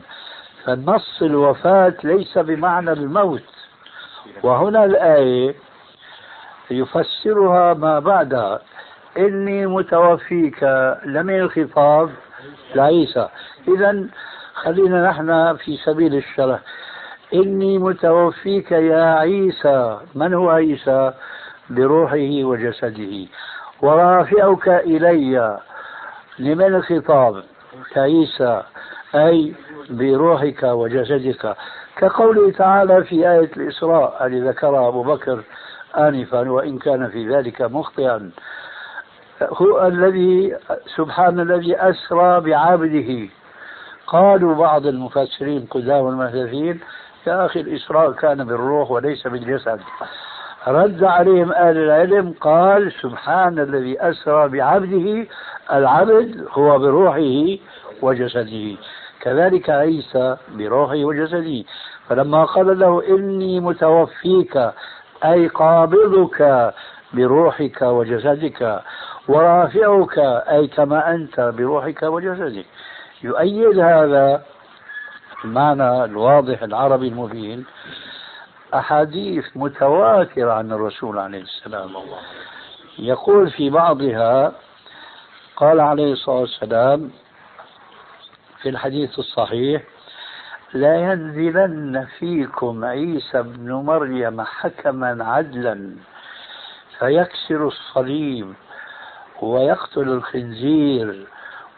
فنص 0.64 1.22
الوفاة 1.22 1.94
ليس 2.04 2.38
بمعنى 2.38 2.92
الموت. 2.92 3.44
وهنا 4.44 4.86
الآية 4.86 5.56
يفسرها 6.72 7.74
ما 7.74 8.00
بعدها. 8.00 8.62
إني 9.18 9.68
متوفيك 9.68 10.64
لم 11.06 11.30
الخطاب 11.30 12.10
لعيسى 12.76 13.28
إذا 13.68 14.08
خلينا 14.54 15.10
نحن 15.10 15.56
في 15.56 15.78
سبيل 15.78 16.16
الشرح 16.16 16.60
إني 17.34 17.78
متوفيك 17.78 18.72
يا 18.72 19.16
عيسى. 19.20 19.98
من 20.16 20.34
هو 20.34 20.50
عيسى؟ 20.50 21.14
بروحه 21.70 22.44
وجسده. 22.44 23.28
ورافعك 23.82 24.68
إلي 24.68 25.60
لمن 26.40 26.76
الخطاب 26.76 27.44
كعيسى 27.94 28.64
أي 29.16 29.54
بروحك 29.90 30.64
وجسدك. 30.64 31.56
كقوله 31.98 32.52
تعالى 32.52 33.04
في 33.04 33.32
آية 33.32 33.52
الإسراء 33.58 34.26
التي 34.26 34.40
ذكرها 34.40 34.88
أبو 34.88 35.04
بكر 35.04 35.44
آنفا 35.98 36.50
وإن 36.50 36.78
كان 36.78 37.10
في 37.10 37.36
ذلك 37.36 37.62
مخطئا. 37.62 38.32
هو 39.42 39.88
الذي 39.88 40.56
سبحان 40.96 41.40
الذي 41.40 41.76
أسرى 41.76 42.42
بعبده. 42.42 43.30
قالوا 44.08 44.56
بعض 44.56 44.86
المفسرين 44.86 45.68
قدام 45.72 46.08
المحدثين 46.08 46.80
يا 47.28 47.46
أخي 47.46 47.60
الإسراء 47.60 48.12
كان 48.12 48.44
بالروح 48.44 48.92
وليس 48.92 49.28
بالجسد. 49.28 49.80
رد 50.68 51.04
عليهم 51.04 51.52
أهل 51.52 51.78
العلم 51.78 52.36
قال 52.42 52.92
سبحان 53.02 53.60
الذي 53.60 54.02
أسرى 54.02 54.48
بعبده 54.50 55.28
العبد 55.74 56.48
هو 56.52 56.80
بروحه 56.80 57.58
وجسده. 58.02 58.76
كذلك 59.22 59.70
عيسى 59.70 60.38
بروحه 60.56 60.96
وجسده. 60.96 61.64
فلما 62.10 62.44
قال 62.44 62.80
له 62.80 63.08
إني 63.10 63.60
متوفيك 63.60 64.72
أي 65.26 65.48
قابضك 65.48 66.74
بروحك 67.14 67.82
وجسدك 67.82 68.82
ورافعك 69.28 70.18
أي 70.50 70.68
كما 70.68 71.16
أنت 71.16 71.40
بروحك 71.40 72.04
وجسدك. 72.04 72.66
يؤيد 73.24 73.80
هذا 73.80 74.44
المعنى 75.46 76.04
الواضح 76.04 76.62
العربي 76.64 77.08
المبين 77.08 77.66
أحاديث 78.74 79.46
متواترة 79.56 80.54
عن 80.54 80.72
الرسول 80.72 81.18
عليه 81.20 81.42
السلام. 81.42 81.92
يقول 83.00 83.52
في 83.52 83.70
بعضها 83.70 84.52
قال 85.56 85.80
عليه 85.80 86.14
الصلاة 86.14 86.40
والسلام 86.40 87.12
في 88.62 88.70
الحديث 88.70 89.20
الصحيح 89.20 89.84
لا 90.74 90.96
ينزلن 90.96 92.08
فيكم 92.20 92.86
عيسى 92.86 93.40
ابن 93.40 93.72
مريم 93.72 94.42
حكما 94.42 95.24
عدلا 95.24 95.96
فيكسر 97.00 97.68
الصليب. 97.68 98.54
ويقتل 99.42 100.02
الخنزير 100.02 101.28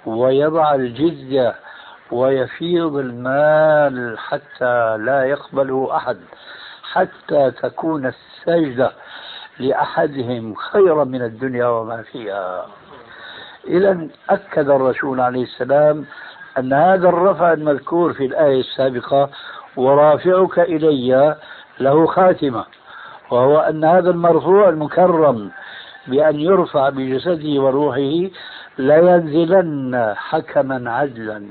ويضع 0.06 0.76
الجزية 0.76 1.56
ويفيض 2.12 2.96
المال 2.96 4.20
حتى 4.20 4.98
لا 4.98 5.24
يقبله 5.24 5.96
أحد 5.96 6.18
حتى 6.92 7.52
تكون 7.52 8.06
السجدة 8.06 8.92
لأحدهم 9.60 10.56
خيرا 10.56 11.04
من 11.04 11.22
الدنيا 11.22 11.68
وما 11.68 12.02
فيها. 12.02 12.66
إذا 13.68 14.08
أكد 14.30 14.70
الرسول 14.70 15.20
عليه 15.20 15.44
السلام 15.44 16.06
أن 16.58 16.74
هذا 16.74 17.10
الرفع 17.10 17.54
المذكور 17.54 18.14
في 18.14 18.26
الآية 18.26 18.60
السابقة 18.60 19.30
ورافعك 19.78 20.60
إلي 20.60 21.36
له 21.80 22.06
خاتمة 22.06 22.66
وهو 23.32 23.58
أن 23.60 23.84
هذا 23.86 24.10
المرفوع 24.10 24.70
المكرم 24.70 25.52
بأن 26.08 26.40
يرفع 26.40 26.90
بجسده 26.90 27.62
وروحه 27.62 28.30
لينزلن 28.78 30.14
حكما 30.18 30.92
عدلا. 30.92 31.46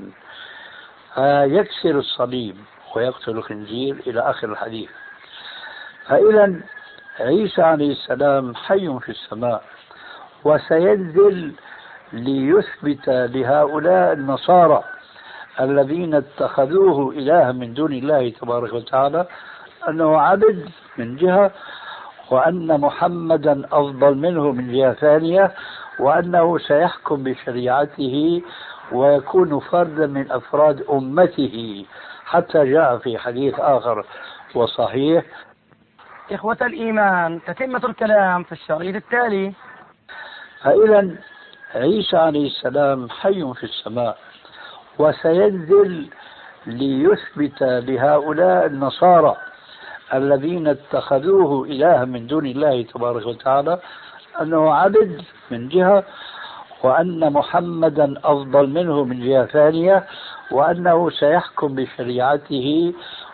فيكسر 1.15 1.99
الصليب 1.99 2.55
ويقتل 2.95 3.31
الخنزير 3.31 3.95
إلى 4.07 4.19
آخر 4.19 4.51
الحديث. 4.51 4.89
فإذا 6.05 6.61
عيسى 7.19 7.61
عليه 7.61 7.91
السلام 7.91 8.55
حي 8.55 8.99
في 8.99 9.09
السماء 9.09 9.63
وسينزل 10.43 11.51
ليثبت 12.13 13.09
لهؤلاء 13.09 14.13
النصارى 14.13 14.83
الذين 15.59 16.15
اتخذوه 16.15 17.13
إلها 17.13 17.51
من 17.51 17.73
دون 17.73 17.93
الله 17.93 18.29
تبارك 18.29 18.73
وتعالى 18.73 19.25
أنه 19.89 20.17
عبد 20.21 20.69
من 20.97 21.15
جهة 21.15 21.51
وأن 22.31 22.81
محمدا 22.81 23.65
أفضل 23.71 24.17
منه 24.17 24.51
من 24.51 24.73
جهة 24.73 24.93
ثانية 24.93 25.51
وأنه 25.99 26.57
سيحكم 26.57 27.23
بشريعته 27.23 28.41
ويكون 28.91 29.59
فردا 29.59 30.07
من 30.07 30.31
أفراد 30.31 30.85
أمته 30.89 31.85
حتى 32.25 32.71
جاء 32.71 32.97
في 32.97 33.17
حديث 33.17 33.59
آخر 33.59 34.05
وصحيح. 34.55 35.23
إخوة 36.31 36.57
الإيمان 36.61 37.39
تتمة 37.47 37.85
الكلام 37.85 38.43
في 38.43 38.51
الشريط 38.51 38.95
التالي. 38.95 39.53
فإذا 40.61 41.15
عيسى 41.75 42.17
عليه 42.17 42.47
السلام 42.47 43.09
حي 43.09 43.53
في 43.53 43.63
السماء 43.63 44.17
وسينزل 44.99 46.09
ليثبت 46.67 47.61
لهؤلاء 47.61 48.65
النصارى 48.65 49.35
الذين 50.13 50.67
اتخذوه 50.67 51.65
إلها 51.65 52.05
من 52.05 52.27
دون 52.27 52.45
الله 52.45 52.81
تبارك 52.81 53.25
وتعالى 53.25 53.79
أنه 54.41 54.73
عبد 54.73 55.21
من 55.51 55.69
جهة 55.69 56.03
وأن 56.83 57.33
محمدا 57.33 58.13
أفضل 58.23 58.69
منه 58.69 59.03
من 59.03 59.19
جهة 59.25 59.45
ثانية 59.45 60.05
وأنه 60.51 61.09
سيحكم 61.09 61.75
بشريعته 61.75 62.93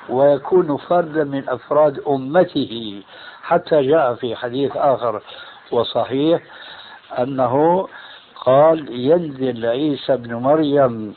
ويكون 0.09 0.77
فردا 0.77 1.23
من 1.23 1.49
أفراد 1.49 1.99
أمته. 2.07 3.01
حتى 3.43 3.81
جاء 3.81 4.13
في 4.13 4.35
حديث 4.35 4.71
آخر 4.75 5.21
وصحيح 5.71 6.41
أنه 7.19 7.87
قال 8.35 8.85
ينزل 8.89 9.65
عيسى 9.65 10.17
بن 10.17 10.33
مريم 10.35 11.13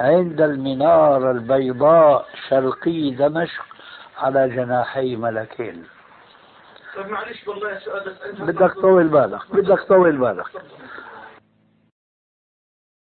عند 0.00 0.40
المنارة 0.40 1.30
البيضاء 1.30 2.26
شرقي 2.48 3.10
دمشق 3.10 3.64
على 4.18 4.48
جناحي 4.48 5.16
ملكين. 5.16 5.84
طيب 6.96 7.06
معلش 7.08 7.48
والله 7.48 7.78
سؤال 7.78 8.04
بس 8.04 8.40
بدك 8.40 8.72
طول 8.74 9.08
بالك 9.08 9.40
بدك 9.52 9.82
طول 9.82 10.16
بالك. 10.16 10.46